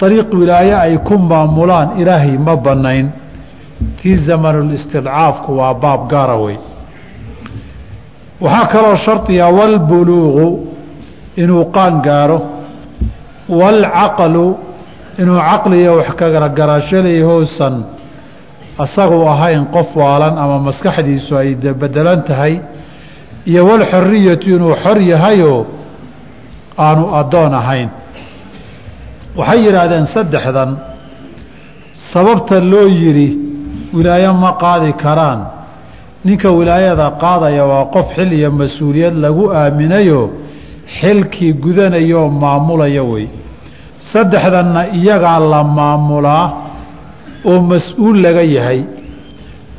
dariiq 0.00 0.32
wilaaye 0.32 0.74
ay 0.74 0.94
ku 0.98 1.18
maamulaan 1.18 1.98
ilaahay 2.00 2.38
ma 2.38 2.56
bannayn 2.56 3.10
tii 4.02 4.16
zamanulistidcaafku 4.16 5.56
waa 5.58 5.74
baab 5.74 6.08
gaara 6.10 6.36
wey 6.36 6.56
waxaa 8.40 8.66
kaloo 8.66 8.96
shardiga 8.96 9.46
walbuluuqu 9.58 10.46
inuu 11.36 11.64
qaan 11.76 12.00
gaaro 12.02 12.38
waalcaqlu 13.48 14.44
inuu 15.18 15.38
caqliga 15.38 15.92
wax 15.92 16.92
leeyahousan 16.92 17.84
asagu 18.78 19.26
ahayn 19.26 19.66
qof 19.74 19.96
waalan 19.96 20.38
ama 20.38 20.58
maskaxdiisu 20.58 21.36
ay 21.36 21.54
bedelan 21.54 22.22
tahay 22.22 22.60
iyo 23.46 23.66
walxoriyatu 23.66 24.54
inuu 24.54 24.74
xor 24.82 24.98
yahayoo 25.02 25.66
aanu 26.78 27.10
addoon 27.20 27.54
ahayn 27.54 27.88
waxay 29.38 29.58
yidhaahdeen 29.66 30.06
saddexdan 30.14 30.70
sababta 32.12 32.56
loo 32.72 32.86
yidhi 33.02 33.28
wilaayo 33.96 34.32
ma 34.42 34.50
qaadi 34.64 34.92
karaan. 35.02 35.40
Ninka 36.24 36.48
wilaayada 36.58 37.06
qaadaya 37.22 37.64
waa 37.70 37.84
qof 37.94 38.06
xil 38.16 38.30
iyo 38.38 38.50
mas'uuliyad 38.60 39.14
lagu 39.24 39.44
aaminayo 39.60 40.20
xilkii 40.98 41.52
gudanayoo 41.64 42.28
maamulaya 42.42 43.02
wey. 43.12 43.26
Saddexdanna 44.12 44.82
iyagaa 44.98 45.38
la 45.52 45.60
maamulaa 45.78 46.46
oo 47.50 47.60
mas'uul 47.72 48.16
laga 48.24 48.42
yahay. 48.56 48.80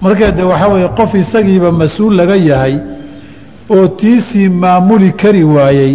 Markee 0.01 0.31
de 0.37 0.43
waxaa 0.51 0.69
weeye 0.73 0.89
qof 0.99 1.11
isagiiba 1.23 1.69
mas'uul 1.81 2.13
laga 2.19 2.35
yahay 2.51 2.75
oo 3.75 3.87
tiisii 3.99 4.49
maamuli 4.63 5.09
kari 5.21 5.43
waayey 5.55 5.93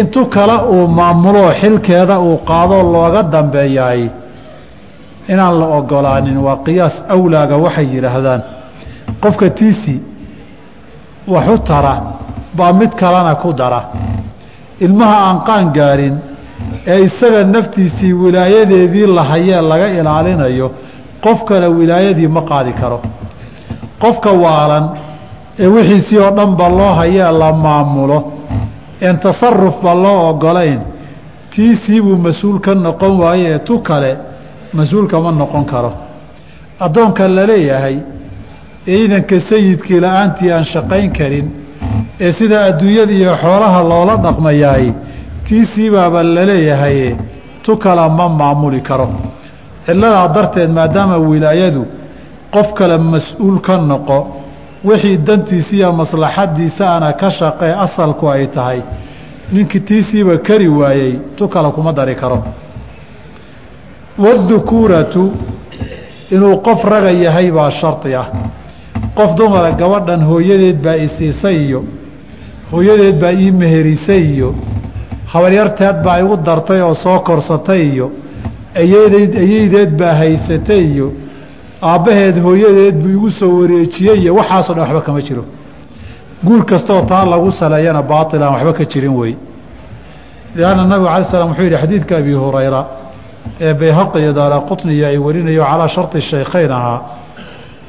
intu 0.00 0.26
kale 0.34 0.56
uu 0.74 0.86
maamuloo 0.98 1.50
xilkeeda 1.60 2.18
uu 2.20 2.36
qaadoo 2.48 2.82
looga 2.94 3.22
dambeeyaay 3.32 4.02
inaan 5.32 5.54
la 5.60 5.66
ogolaanin 5.78 6.38
waa 6.46 6.56
qiyaas 6.66 6.96
awlaaga 7.14 7.56
waxay 7.64 7.86
yidhaahdaan. 7.94 8.40
Qofka 9.22 9.50
tiisi 9.58 9.94
waxu 11.34 11.58
tara 11.68 11.94
baa 12.56 12.72
mid 12.72 12.92
kalena 13.00 13.34
ku 13.42 13.52
dara. 13.52 13.80
Ilmaha 14.80 15.16
aan 15.28 15.38
qaan 15.48 15.66
gaarin 15.76 16.14
ee 16.86 17.00
isaga 17.06 17.44
naftiisii 17.44 18.12
wilaayadeedii 18.22 19.06
lahayee 19.18 19.60
laga 19.70 19.88
ilaalinayo 19.98 20.68
qof 21.24 21.38
kale 21.48 21.66
wilaayadii 21.78 22.28
ma 22.36 22.42
qaadi 22.50 22.72
karo. 22.80 22.98
Qofka 24.02 24.30
waalan 24.44 24.84
ee 25.62 25.66
wixiisii 25.74 26.18
oo 26.24 26.30
dhanba 26.36 26.68
loo 26.78 26.92
hayee 27.00 27.30
la 27.40 27.52
maamulo 27.64 28.18
een 29.00 29.18
tasarufba 29.18 29.94
loo 29.94 30.28
ogolayn 30.30 30.80
tiisii 31.50 32.00
buu 32.00 32.16
mas'uul 32.16 32.58
ka 32.60 32.74
noqon 32.74 33.18
waayee 33.20 33.58
tu 33.66 33.78
kale 33.82 34.16
mas'uulka 34.72 35.18
ma 35.20 35.30
noqon 35.32 35.64
karo. 35.64 35.92
Addoonka 36.80 37.28
la 37.28 37.46
leeyahay 37.46 37.96
ciidanka 38.84 39.40
sayidkii 39.40 40.00
la'aantii 40.00 40.50
aan 40.52 40.64
shaqayn 40.64 41.12
karin 41.12 41.46
ee 42.20 42.32
sida 42.32 42.64
adduunyada 42.64 43.12
iyo 43.12 43.32
xoolaha 43.42 43.80
loola 43.90 44.16
dhaqmayaay 44.16 44.92
tiisiibaaba 45.46 46.22
la 46.22 46.44
leeyahay 46.50 47.16
tu 47.62 47.76
kala 47.76 48.08
ma 48.08 48.28
maamuli 48.28 48.80
karo. 48.82 49.08
Cilladaa 49.86 50.28
darteed 50.34 50.70
maadaama 50.70 51.16
wilaayadu 51.18 51.82
qof 52.54 52.68
kale 52.74 52.98
mas'uul 52.98 53.60
ka 53.60 53.76
noqo 53.76 54.18
wixii 54.84 55.16
dantiisa 55.18 55.76
iyo 55.76 55.92
maslaxadiisa 55.92 56.96
ana 56.96 57.12
ka 57.12 57.30
shaqee 57.30 57.72
asalku 57.84 58.28
ay 58.30 58.46
tahay. 58.46 58.80
Ninkii 59.52 59.80
tiisiiba 59.80 60.38
kari 60.38 60.68
waayey 60.68 61.12
tu 61.36 61.48
kale 61.48 61.70
kuma 61.72 61.92
dari 61.92 62.14
karo. 62.14 62.44
Wadukuuratu 64.18 65.32
inuu 66.30 66.56
qof 66.62 66.84
raga 66.84 67.10
yahay 67.10 67.50
baa 67.50 67.70
shardi 67.70 68.14
ah. 68.14 68.26
Qof 69.14 69.34
dumara 69.36 69.70
gabadhan 69.72 70.22
hooyadeed 70.24 70.82
baa 70.82 70.96
i 70.96 71.08
siisay 71.08 71.56
iyo 71.66 71.84
hooyadeed 72.72 73.20
baa 73.20 73.32
ii 73.32 73.50
meherisay 73.50 74.22
iyo 74.34 74.54
habaryarteed 75.32 76.02
baa 76.04 76.18
igu 76.20 76.36
dartay 76.36 76.80
oo 76.82 76.94
soo 76.94 77.18
korsatay 77.20 77.82
iyo 77.92 78.10
aydeed 78.74 79.36
ayeydeed 79.36 79.90
baa 79.98 80.14
haysatay 80.14 80.82
iyo 80.92 81.12
aabbaheed 81.82 82.36
hooyadeed 82.42 82.96
buu 83.02 83.10
igu 83.10 83.30
soo 83.30 83.60
wareejiyey 83.60 84.18
iyo 84.22 84.34
waxaasoo 84.34 84.74
dhan 84.74 84.82
waxba 84.84 85.00
kama 85.00 85.20
jiro. 85.22 85.44
Guur 86.44 86.64
kastoo 86.64 87.02
taa 87.02 87.24
lagu 87.24 87.50
saleeyana 87.50 88.02
baail 88.02 88.42
aan 88.42 88.52
waxba 88.54 88.72
ka 88.72 88.84
jirin 88.84 89.14
wey. 89.16 89.36
Lianna 90.56 90.84
nabigu 90.86 91.08
alay 91.08 91.24
slam 91.24 91.48
wuxuu 91.50 91.62
yidhi 91.64 91.76
xadiidka 91.82 92.16
abi 92.16 92.32
hurayra 92.32 92.80
ee 93.60 93.74
bayhaqi 93.74 94.18
iyo 94.18 94.32
daara 94.32 94.58
qutniya 94.68 95.08
ay 95.08 95.18
warinayo 95.18 95.62
calaa 95.64 95.88
sharti 95.88 96.20
shaykhayn 96.20 96.70
ahaa 96.72 97.00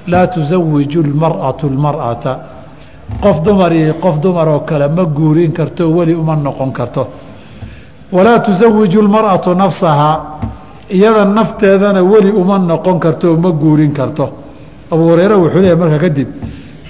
laa 0.08 0.28
tusawiju 0.28 1.04
lmar'atu 1.04 1.70
lmar'ata. 1.70 2.34
Qof 3.24 3.42
dumar 3.46 3.72
iyo 3.74 3.94
qof 4.04 4.20
dumar 4.20 4.48
oo 4.48 4.60
kale 4.60 4.88
ma 4.88 5.04
guurin 5.06 5.52
karto 5.52 5.90
weli 5.98 6.14
uma 6.14 6.36
noqon 6.36 6.72
karto. 6.72 7.08
Walaa 8.12 8.40
tusawiju 8.40 9.02
lmar'atu 9.02 9.56
nafsahaa 9.56 10.16
iyada 10.90 11.26
nafteedana 11.26 12.02
weli 12.04 12.32
uma 12.32 12.58
noqon 12.60 13.00
karto 13.00 13.36
ma 13.38 13.50
guurin 13.52 13.92
karto. 13.94 14.26
Abuu 14.92 15.10
hureyre 15.12 15.36
wuxuu 15.36 15.62
leeyahy 15.62 15.80
markaa 15.82 16.00
kadib 16.06 16.28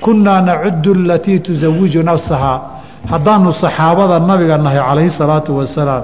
kunnaa 0.04 0.42
nacudu 0.42 0.92
alatii 0.94 1.40
tusawiju 1.40 2.04
nafsahaa. 2.04 2.60
Haddaanu 3.12 3.52
saxaabada 3.54 4.20
nabiga 4.20 4.58
nahay 4.58 4.80
calayhi 4.88 5.10
salaatu 5.10 5.58
wasalaam 5.58 6.04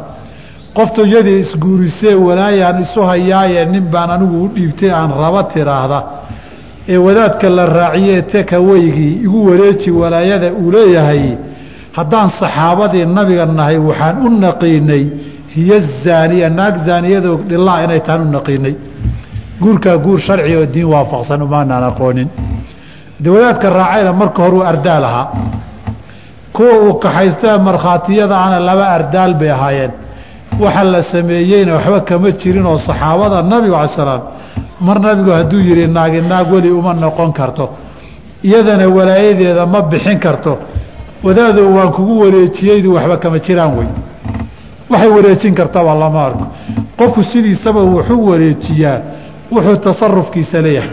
qoftu 0.77 1.01
iyadii 1.05 1.39
isguurisee 1.39 2.15
walaayaan 2.27 2.81
isu 2.81 3.01
hayaaye 3.09 3.65
nin 3.65 3.83
baan 3.93 4.09
anigu 4.15 4.43
u 4.45 4.47
dhiibtay 4.55 4.91
aan 4.91 5.11
raba 5.21 5.43
tiraahda. 5.43 5.99
Ee 6.87 6.97
wadaadka 6.97 7.49
la 7.49 7.65
raaciyee 7.65 8.21
tekaweygii 8.21 9.13
igu 9.25 9.39
wareeji 9.49 9.91
walaayada 9.91 10.51
uu 10.53 10.71
leeyahay. 10.71 11.23
Haddaan 11.97 12.29
saxaabadii 12.39 13.05
nabiga 13.05 13.45
nahay 13.45 13.77
waxaan 13.77 14.15
u 14.25 14.29
naqiinay 14.29 15.03
hiya 15.55 15.79
zaaniya 16.03 16.49
naag 16.49 16.75
zaaniyadoo 16.87 17.37
dhilaa 17.49 17.83
inay 17.85 17.99
tahan 18.05 18.21
u 18.27 18.31
naqiinay. 18.37 18.75
Guurkaa 19.61 19.97
guur 19.97 20.19
sharci 20.19 20.55
oo 20.55 20.65
diin 20.73 20.87
waafaqsan 20.93 21.41
umaanaan 21.41 21.83
aqoonin. 21.91 22.27
De 23.23 23.29
wadaadka 23.29 23.69
raacayna 23.69 24.11
marka 24.13 24.41
horuu 24.43 24.61
ardaal 24.71 25.03
ahaa. 25.09 25.27
Kuwa 26.53 26.73
uu 26.85 26.93
kaxaystee 27.03 27.57
markhaatiyada 27.67 28.35
ana 28.45 28.59
laba 28.59 28.85
ardaal 28.97 29.33
bay 29.39 29.49
ahaayeen. 29.51 29.91
Waxa 30.59 30.83
la 30.83 31.01
sameeyeyna 31.03 31.73
waxba 31.75 31.99
kama 32.09 32.31
jirin 32.31 32.65
oo 32.65 32.77
saxaabada 32.77 33.41
nabigu 33.51 33.75
alay 33.75 33.87
salaam 33.87 34.21
mar 34.81 34.97
nabigu 34.99 35.31
hadduu 35.31 35.59
yihi 35.67 35.87
naagi 35.87 36.21
naag 36.21 36.51
weli 36.53 36.69
uma 36.71 36.93
noqon 36.93 37.31
karto. 37.33 37.65
Iyadana 38.43 38.87
walaayadeeda 38.97 39.65
ma 39.65 39.81
bixin 39.81 40.19
karto. 40.19 40.57
Wadaadow 41.23 41.67
waan 41.77 41.91
kugu 41.95 42.13
wareejiyeydu 42.23 42.93
waxba 42.95 43.17
kama 43.17 43.39
jiraan 43.39 43.71
wey 43.77 43.87
waxay 44.89 45.09
wareejin 45.15 45.53
kartaba 45.55 45.93
lama 45.95 46.21
arko. 46.25 46.45
Qofku 46.99 47.23
sidiisaba 47.23 47.81
wuxuu 47.93 48.25
wareejiyaa 48.29 48.97
wuxuu 49.51 49.75
tasarufkiisa 49.85 50.61
leeyahay. 50.65 50.89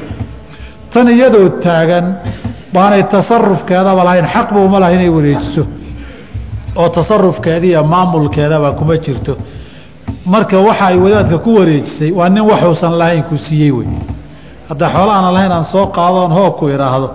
Tan 0.93 1.09
iyadoo 1.09 1.49
taagan 1.65 2.07
baanay 2.75 3.03
tasarufkeedaba 3.15 4.05
lahayn 4.05 4.27
xaqba 4.35 4.59
uma 4.67 4.79
laha 4.81 4.93
inay 4.97 5.09
wareejiso. 5.17 5.63
Oo 6.77 6.89
tasarufkeeda 6.89 7.67
iyo 7.67 7.85
maamulkeedaba 7.85 8.73
kuma 8.79 8.97
jirto. 9.05 9.37
Marka 10.27 10.59
waxa 10.59 10.87
ay 10.87 10.97
wadaadka 11.05 11.39
ku 11.39 11.51
wareejisay 11.59 12.11
waa 12.13 12.29
nin 12.29 12.43
waxuusan 12.51 12.93
lahayn 12.99 13.23
ku 13.29 13.37
siiyey 13.37 13.71
wey. 13.71 13.89
Hadda 14.69 14.87
xoola 14.95 15.13
aanan 15.17 15.33
lahayn 15.35 15.53
aan 15.53 15.65
soo 15.65 15.87
qaadoon 15.87 16.33
hoobku 16.33 16.69
idhaahdo 16.69 17.09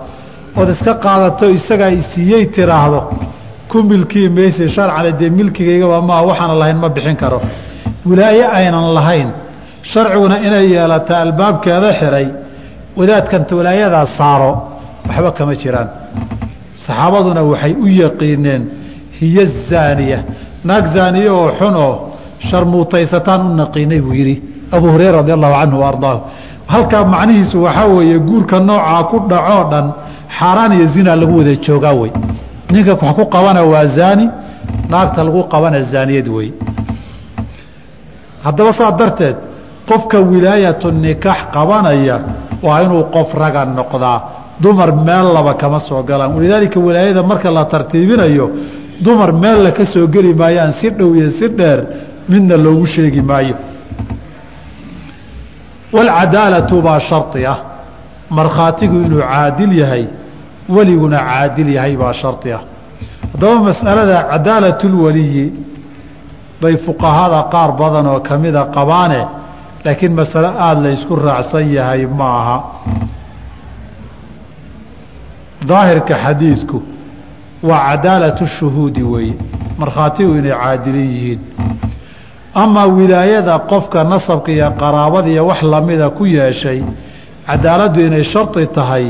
ood 0.56 0.68
iska 0.74 0.94
qaadato 0.94 1.46
isagaa 1.58 1.88
i 1.90 2.00
siiyey 2.12 2.46
tiraahdo 2.46 3.00
ku 3.68 3.82
milkii 3.82 4.28
mayse 4.28 4.68
sharcana 4.68 5.12
dee 5.12 5.30
milkigaygaba 5.30 6.00
maa 6.02 6.22
waxaanan 6.22 6.58
lahayn 6.58 6.76
ma 6.76 6.88
bixin 6.88 7.16
karo. 7.16 7.40
Wilaaye 8.06 8.44
aynan 8.44 8.94
lahayn. 8.94 9.28
Sharciguna 9.82 10.38
inay 10.46 10.66
yeelata 10.72 11.20
albaabkeeda 11.20 11.92
xiray. 12.00 12.28
Wadaadkan 12.96 13.46
walaayadaa 13.58 14.06
saaro. 14.06 14.52
Waxba 15.08 15.30
kama 15.32 15.54
jiraan. 15.54 15.88
Saxaabaduna 16.76 17.42
waxay 17.42 17.72
u 17.84 17.86
yaqiineen 17.86 18.62
hiya 19.20 19.44
zaaniya. 19.70 20.18
Naag 20.64 20.86
zaaniye 20.94 21.30
oo 21.30 21.48
xun 21.58 21.74
oo 21.74 21.94
sharmuutaysataan 22.38 23.40
u 23.46 23.54
naqiinay 23.60 24.00
buu 24.00 24.14
yidhi. 24.14 24.42
Abuu 24.72 24.90
hureyra 24.92 25.16
radi 25.22 25.32
allahu 25.32 25.54
canhu 25.60 25.80
wa 25.80 26.20
halkaa 26.68 27.04
macnihiisu 27.04 27.62
waxaa 27.62 27.84
weeye 27.84 28.18
guurka 28.18 28.60
noocaa 28.60 29.02
ku 29.10 29.16
dhacoo 29.30 29.64
dhan 29.70 29.86
xaaraan 30.38 30.72
iyo 30.72 30.86
zina 30.86 31.16
lagu 31.16 31.38
wada 31.38 31.54
joogaa 31.56 31.94
wey 32.00 32.12
ninka 32.72 32.92
wax 32.94 33.14
ku 33.16 33.24
qabana 33.34 33.62
waa 33.72 33.86
zaani 33.86 34.26
naagta 34.90 35.24
lagu 35.24 35.42
qabana 35.52 35.82
zaaniyad 35.82 36.28
wey 36.28 36.48
haddaba 38.44 38.72
saa 38.72 38.92
darteed 38.92 39.36
qofka 39.88 40.18
wilaayatu 40.20 40.90
nikaax 40.92 41.38
qabanaya 41.54 42.16
waa 42.62 42.82
inuu 42.84 43.04
qof 43.14 43.34
raga 43.34 43.64
noqdaa 43.64 44.18
dumar 44.60 44.92
meel 45.06 45.26
laba 45.36 45.54
kama 45.54 45.78
soo 45.80 46.02
galaan 46.02 46.34
walidaalika 46.36 46.80
wilaayada 46.80 47.22
marka 47.22 47.50
la 47.50 47.64
tartiibinayo 47.64 48.46
dumar 49.00 49.32
meel 49.32 49.62
la 49.62 49.70
ka 49.72 49.84
soo 49.86 50.06
geli 50.08 50.34
maayaan 50.34 50.72
si 50.72 50.90
dhow 50.90 51.14
iyo 51.14 51.30
si 51.30 51.48
dheer 51.48 51.80
midna 52.28 52.56
loogu 52.56 52.86
sheegi 52.86 53.22
maayo 53.22 53.54
walcadaalatu 55.92 56.82
baa 56.82 57.00
shardi 57.00 57.46
ah 57.46 57.58
markhaatigu 58.30 58.96
inuu 59.06 59.20
caadil 59.22 59.72
yahay 59.82 60.04
weliguna 60.68 61.18
caadil 61.18 61.68
yahay 61.76 61.96
baa 61.96 62.12
shardi 62.12 62.52
ah. 62.52 62.62
Haddaba 63.32 63.56
masalada 63.68 64.16
cadaalatulweliyi 64.30 65.44
bay 66.62 66.76
fuqahada 66.76 67.40
qaar 67.52 67.70
badan 67.80 68.06
oo 68.06 68.20
kamida 68.28 68.62
qabaane 68.76 69.20
laakiin 69.84 70.12
masale 70.18 70.48
aada 70.66 70.80
la 70.80 70.90
ysku 70.96 71.14
raacsan 71.16 71.66
yahay 71.76 72.06
ma 72.18 72.28
aha. 72.40 72.58
Daahirka 75.68 76.14
xadiidku 76.24 76.82
waa 77.62 77.80
cadaalatu 77.90 78.46
shuhuudi 78.46 79.02
weeye 79.02 79.34
markhaatigu 79.78 80.32
inay 80.40 80.52
caadilin 80.52 81.10
yihiin. 81.14 81.40
Amaa 82.54 82.86
wilaayada 82.86 83.58
qofka 83.70 84.04
nasabka 84.04 84.52
iyo 84.52 84.70
qaraabada 84.80 85.28
iyo 85.28 85.46
wax 85.46 85.62
lamida 85.62 86.10
ku 86.10 86.26
yeeshay 86.26 86.82
cadaaladdu 87.46 88.00
inay 88.06 88.24
shardi 88.24 88.66
tahay 88.66 89.06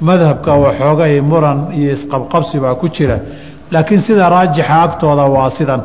madhabka 0.00 0.52
waxoogay 0.64 1.20
muran 1.20 1.58
iyo 1.78 1.92
isqabqabsi 1.96 2.60
baa 2.60 2.74
ku 2.74 2.88
jira. 2.88 3.18
Laakiin 3.70 4.00
sida 4.00 4.28
raajixa 4.30 4.82
agtooda 4.82 5.24
waa 5.34 5.50
sidan. 5.50 5.80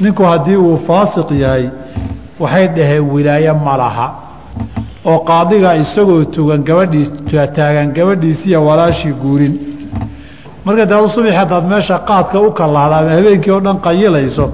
Ninku 0.00 0.22
haddii 0.22 0.56
uu 0.56 0.76
faasiq 0.86 1.30
yahay 1.30 1.70
waxay 2.40 2.68
dhaheen 2.76 3.04
wilaaye 3.14 3.52
ma 3.52 3.76
laha. 3.76 4.06
Oo 5.04 5.18
qaadiga 5.28 5.74
isagoo 5.76 6.24
tugan 6.24 6.62
gabadhiis 6.68 7.10
taagan 7.56 7.92
gabadhiisiiyo 7.96 8.60
walaashii 8.68 9.12
guurin. 9.22 9.54
Marka 10.64 10.84
daadu 10.86 11.08
subax 11.08 11.34
haddaad 11.34 11.64
meesha 11.70 11.98
qaadka 12.08 12.40
u 12.40 12.50
kalahda 12.52 12.96
ama 12.98 13.10
habeenkii 13.16 13.50
oo 13.50 13.60
dhan 13.60 13.78
qayilayso 13.86 14.46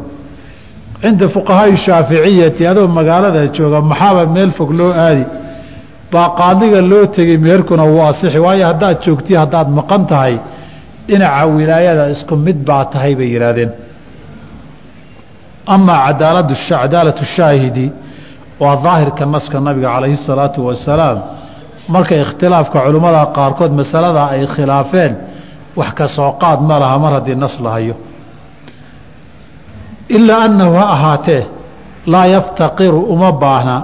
cinda 1.02 1.28
fuqahaai 1.28 1.76
shaaficiyati 1.76 2.66
adoo 2.66 2.86
magaalada 2.88 3.46
jooga 3.56 3.80
maxaaba 3.90 4.26
meel 4.34 4.50
fog 4.58 4.70
loo 4.78 4.92
aadi 5.06 5.24
baa 6.14 6.54
loo 6.92 7.06
tegey 7.16 7.38
meherkuna 7.44 7.84
wuu 7.92 8.02
asixi 8.10 8.38
waayo 8.46 8.64
haddaad 8.70 8.96
joogtiy 9.04 9.36
haddaad 9.42 9.68
maqan 9.78 10.02
tahay 10.12 10.36
dhinaca 11.08 11.46
wilaayada 11.56 12.04
isku 12.14 12.34
mid 12.46 12.58
baa 12.68 12.84
tahay 12.92 13.14
bay 13.18 13.28
yidhaahdeen. 13.34 13.70
Amaa 15.74 15.98
cadaaladu 16.06 16.54
cadaalatu 16.68 17.24
shaahidi 17.36 17.92
waa 18.62 18.76
daahirka 18.84 19.26
naska 19.26 19.60
nabiga 19.60 19.88
calayhi 19.94 20.16
salaatu 20.16 20.66
wasalaam 20.66 21.18
marka 21.88 22.14
ikhtilaafka 22.24 22.78
culimmada 22.84 23.26
qaarkood 23.36 23.72
masalada 23.80 24.22
ay 24.34 24.46
khilaafeen 24.54 25.12
wax 25.76 25.90
ka 25.98 26.08
soo 26.08 26.30
qaad 26.42 26.60
ma 26.68 26.78
laha 26.82 26.98
mar 26.98 27.12
haddii 27.12 27.36
nas 27.44 27.60
la 27.64 27.70
hayo. 27.76 27.96
Ilaa 30.08 30.40
annahu 30.48 30.74
ha 30.80 30.86
ahaatee 30.96 31.44
laa 32.06 32.26
yaftaqiru 32.26 33.00
uma 33.14 33.32
baahna 33.32 33.76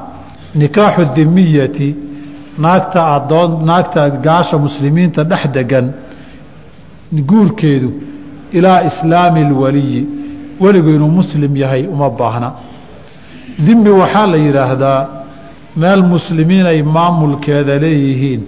nikaaxu 0.54 1.04
dimiyati 1.16 2.09
naagta 2.58 3.00
adoon 3.16 3.50
naagta 3.68 4.02
gaasha 4.26 4.56
muslimiinta 4.58 5.24
dhex 5.30 5.42
degan 5.56 5.86
guurkeedu 7.30 7.90
ilaa 8.52 8.80
islaami 8.90 9.40
اlwaliyi 9.48 10.02
weligu 10.60 10.90
inuu 10.90 11.10
muslim 11.20 11.56
yahay 11.56 11.86
uma 11.94 12.10
baahna. 12.10 12.52
Dimi 13.66 13.90
waxaa 13.90 14.26
la 14.32 14.36
yidhaahdaa 14.36 15.00
meel 15.76 16.02
muslimiin 16.02 16.66
ay 16.66 16.82
maamulkeeda 16.82 17.74
leeyihiin. 17.84 18.42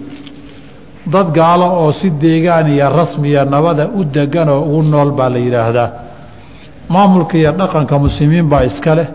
Dad 1.13 1.29
gaalo 1.39 1.67
oo 1.83 1.93
si 1.93 2.09
deegaan 2.23 2.67
iyo 2.75 2.89
rasmiya 2.99 3.45
nabada 3.45 3.85
u 3.99 4.05
degan 4.05 4.49
oo 4.49 4.61
ugu 4.63 4.83
nool 4.93 5.11
baa 5.19 5.29
la 5.35 5.39
yidhaahdaa. 5.47 5.89
Maamulka 6.89 7.35
iyo 7.39 7.53
dhaqanka 7.61 7.95
muslimiin 8.05 8.47
baa 8.53 8.65
iska 8.71 8.95
leh. 8.99 9.09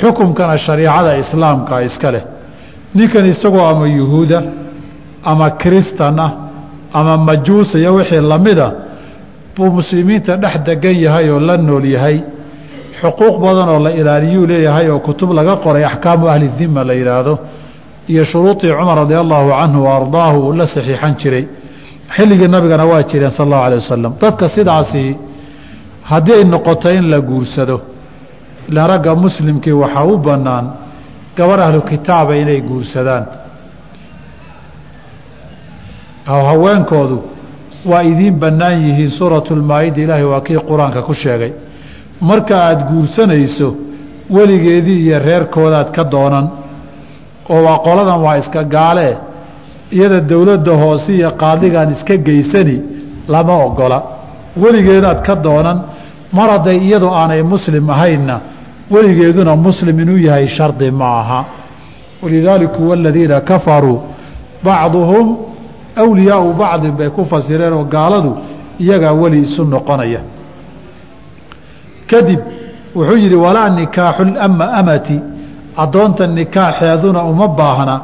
Xukumkana 0.00 0.56
shariicada 0.64 1.12
islaamkaa 1.22 1.80
iska 1.88 2.10
leh 2.14 2.22
ninkan 2.94 3.26
isagoo 3.32 3.64
ama 3.72 3.86
yuhuuda 3.88 4.42
ama 5.24 5.50
kristan 5.50 6.18
ah 6.18 6.32
ama 6.92 7.16
majuusa 7.16 7.78
iyo 7.78 7.94
wixii 7.94 8.20
lamida 8.20 8.72
buu 9.56 9.70
muslimiinta 9.78 10.36
dhex 10.36 10.54
degan 10.66 10.96
yahay 11.04 11.30
oo 11.30 11.40
la 11.40 11.56
nool 11.56 11.84
yahay. 11.84 12.18
Xuquuq 13.00 13.34
badan 13.44 13.68
oo 13.68 13.78
la 13.86 13.90
ilaaliyuu 14.00 14.46
leeyahay 14.46 14.86
oo 14.90 14.98
kutub 14.98 15.30
laga 15.38 15.56
qoray 15.64 15.84
axkaamu 15.84 16.26
ahli 16.32 16.48
dima 16.58 16.84
la 16.84 16.94
yidhaahdo 16.94 17.38
iyo 18.08 18.24
shuruudii 18.24 18.72
cumar 18.78 18.96
radi 19.02 19.14
allahu 19.14 19.48
canhu 19.50 19.84
wa 19.86 19.90
ardaahu 19.98 20.38
uu 20.48 20.52
la 20.52 20.66
saxiixan 20.66 21.14
jiray. 21.20 21.44
Xilligii 22.16 22.48
nabigana 22.48 22.84
waa 22.90 23.02
jireen 23.10 23.30
sal 23.30 23.46
allahu 23.46 23.62
alay 23.66 23.78
wasalam 23.78 24.12
dadka 24.20 24.48
sidaasi 24.48 25.16
haddii 26.10 26.32
ay 26.38 26.44
noqoto 26.44 26.88
in 26.98 27.04
la 27.12 27.20
guursado 27.20 27.76
ilaan 28.68 28.88
ragga 28.92 29.14
muslimkii 29.14 29.72
waxaa 29.82 30.04
u 30.04 30.18
bannaan 30.18 30.66
gabar 31.40 31.58
ahlu 31.66 31.80
kitaaba 31.90 32.32
inay 32.42 32.60
guursadaan. 32.68 33.24
Haweenkoodu 36.26 37.18
waa 37.90 38.00
idiin 38.02 38.34
bannaan 38.42 38.82
yihiin 38.86 39.10
suuratu 39.10 39.54
lmaa-ida 39.60 40.00
ilaahay 40.04 40.24
waa 40.32 40.40
kii 40.46 40.58
qur'aanka 40.70 41.02
ku 41.02 41.14
sheegay. 41.22 41.52
Marka 42.20 42.54
aada 42.66 42.84
guursanayso 42.90 43.68
weligeedii 44.34 44.98
iyo 45.06 45.18
reerkoodaad 45.26 45.88
ka 45.96 46.04
doonan 46.12 46.46
oo 47.52 47.62
waa 47.66 47.78
qoladan 47.86 48.20
waa 48.24 48.36
iska 48.42 48.62
gaalee 48.74 49.14
iyada 49.96 50.20
dowladda 50.30 50.72
hoose 50.82 51.10
iyo 51.18 51.30
qaadigaan 51.42 51.90
iska 51.96 52.14
geysani 52.26 52.76
lama 53.32 53.54
ogola 53.66 53.98
weligeedaad 54.62 55.20
ka 55.26 55.34
doonan 55.46 55.78
mar 56.36 56.48
hadday 56.54 56.78
iyadu 56.86 57.08
aanay 57.20 57.42
muslim 57.52 57.90
ahaynna 57.90 58.36
weligeeduna 58.90 59.56
muslim 59.56 60.00
inuu 60.00 60.18
yahay 60.18 60.48
shardi 60.48 60.90
ma 60.90 61.20
aha. 61.20 61.44
Walidaalika 62.22 62.76
huwa 62.76 62.96
aladiina 62.96 63.40
kafaruu. 63.40 64.00
Bacduhum 64.64 65.36
awliyaau 65.96 66.52
bacdin 66.54 66.92
bay 66.92 67.08
ku 67.08 67.24
fasireen 67.24 67.72
oo 67.72 67.84
gaaladu 67.84 68.36
iyagaa 68.80 69.12
weli 69.12 69.40
isu 69.42 69.64
noqonaya. 69.64 70.20
Kadib 72.10 72.40
wuxuu 72.94 73.16
yidhi 73.16 73.34
walaa 73.34 73.70
nikaaxu 73.70 74.24
lama 74.24 74.72
amati. 74.72 75.20
Addoonta 75.76 76.26
nikaaxeeduna 76.26 77.22
uma 77.22 77.48
baahna 77.48 78.00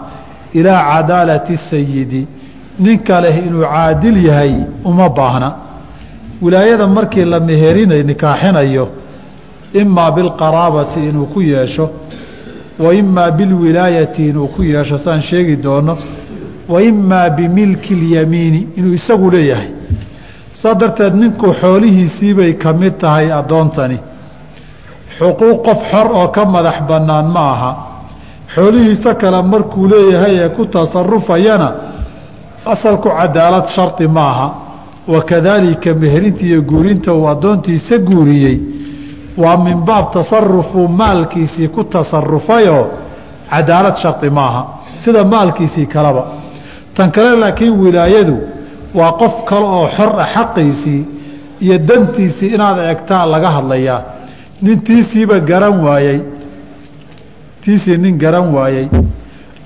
ilaa 0.52 0.82
cadaalati 0.92 1.56
sayidi. 1.56 2.26
Ninka 2.78 3.20
leh 3.20 3.36
inuu 3.46 3.62
caadil 3.62 4.26
yahay 4.26 4.54
uma 4.84 5.08
baahna. 5.08 5.52
Wilaayada 6.42 6.86
markii 6.86 7.24
la 7.24 7.40
meherina 7.40 7.94
nikaaxinayo 8.02 8.88
imaa 9.72 10.10
bilqaraabati 10.10 11.00
inuu 11.08 11.26
ku 11.26 11.40
yeesho 11.42 11.90
wa 12.78 12.94
imaa 12.94 13.30
bilwilaayati 13.30 14.28
inuu 14.28 14.46
ku 14.48 14.62
yeesho 14.62 14.98
saan 14.98 15.20
sheegi 15.20 15.56
doono 15.56 15.98
wa 16.68 16.82
imaa 16.82 17.30
bimilki 17.30 17.94
اlyamiini 17.94 18.68
inuu 18.76 18.94
isagu 18.94 19.30
leeyahay. 19.30 19.68
Saa 20.52 20.74
darteed 20.74 21.14
ninku 21.14 21.52
xoolihiisiibay 21.60 22.52
ka 22.54 22.72
mid 22.72 22.94
tahay 22.98 23.32
addoontani. 23.32 23.98
Xuquuq 25.18 25.62
qof 25.64 25.80
xor 25.90 26.06
oo 26.12 26.28
ka 26.28 26.44
madax 26.44 26.78
bannaan 26.88 27.26
ma 27.34 27.44
aha. 27.54 27.70
Xoolihiisa 28.54 29.14
kale 29.14 29.42
markuu 29.42 29.86
leeyahay 29.88 30.34
ee 30.44 30.48
ku 30.48 30.64
tasarufayana 30.66 31.68
asalku 32.64 33.08
cadaalad 33.08 33.66
shardi 33.68 34.08
ma 34.08 34.24
aha. 34.30 34.48
Wakadaalika 35.08 35.94
meherinta 35.94 36.42
iyo 36.46 36.62
guurinta 36.62 37.14
uu 37.14 37.28
addoontiisa 37.28 37.98
guuriyey 37.98 38.58
waa 39.36 39.56
min 39.56 39.80
baab 39.84 40.12
tasarufuu 40.12 40.88
maalkiisii 40.88 41.68
ku 41.68 41.84
tasarufayoo 41.84 42.86
cadaalad 43.50 43.96
shardi 43.96 44.30
maaha. 44.30 44.62
Sida 45.04 45.24
maalkiisii 45.24 45.86
kaleba 45.86 46.24
tan 46.94 47.10
kale 47.12 47.36
laakiin 47.40 47.74
wilaayadu 47.80 48.36
waa 48.94 49.12
qof 49.12 49.44
kale 49.44 49.66
oo 49.66 49.86
xor 49.96 50.10
ah 50.20 50.28
xaqiisii 50.34 51.02
iyo 51.60 51.78
dantiisii 51.88 52.48
inaad 52.54 52.78
eegtaa 52.78 53.26
laga 53.32 53.50
hadlayaa 53.50 54.00
nin 54.62 54.80
tiisiiba 54.80 55.38
garan 55.40 55.76
waayey. 55.84 56.20
Tiisii 57.64 57.96
nin 57.98 58.18
garan 58.18 58.54
waayey. 58.54 58.88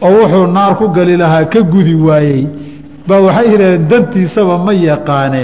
Oo 0.03 0.11
wuxuu 0.21 0.47
naar 0.47 0.75
ku 0.77 0.89
gali 0.89 1.17
lahaa 1.17 1.45
ka 1.45 1.61
gudi 1.63 1.95
waayey. 1.95 2.47
Baa 3.09 3.21
waxay 3.27 3.47
yidhahdeen 3.53 3.89
dantiisaba 3.91 4.59
ma 4.59 4.73
yaqaane. 4.73 5.43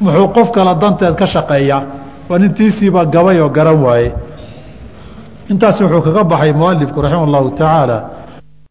Muxuu 0.00 0.28
qof 0.36 0.50
kale 0.56 0.72
danteed 0.80 1.14
ka 1.20 1.26
shaqeeyaa 1.26 1.82
waa 2.28 2.38
nin 2.38 2.52
tiisiiba 2.54 3.04
gabay 3.14 3.38
oo 3.40 3.48
garan 3.56 3.78
waaye 3.86 4.10
intaas 5.50 5.80
wuxuu 5.80 6.02
kaga 6.06 6.24
baxay 6.24 6.52
mualifku 6.52 6.98
raxima 7.02 7.24
allahu 7.28 7.50
tacaala 7.50 7.98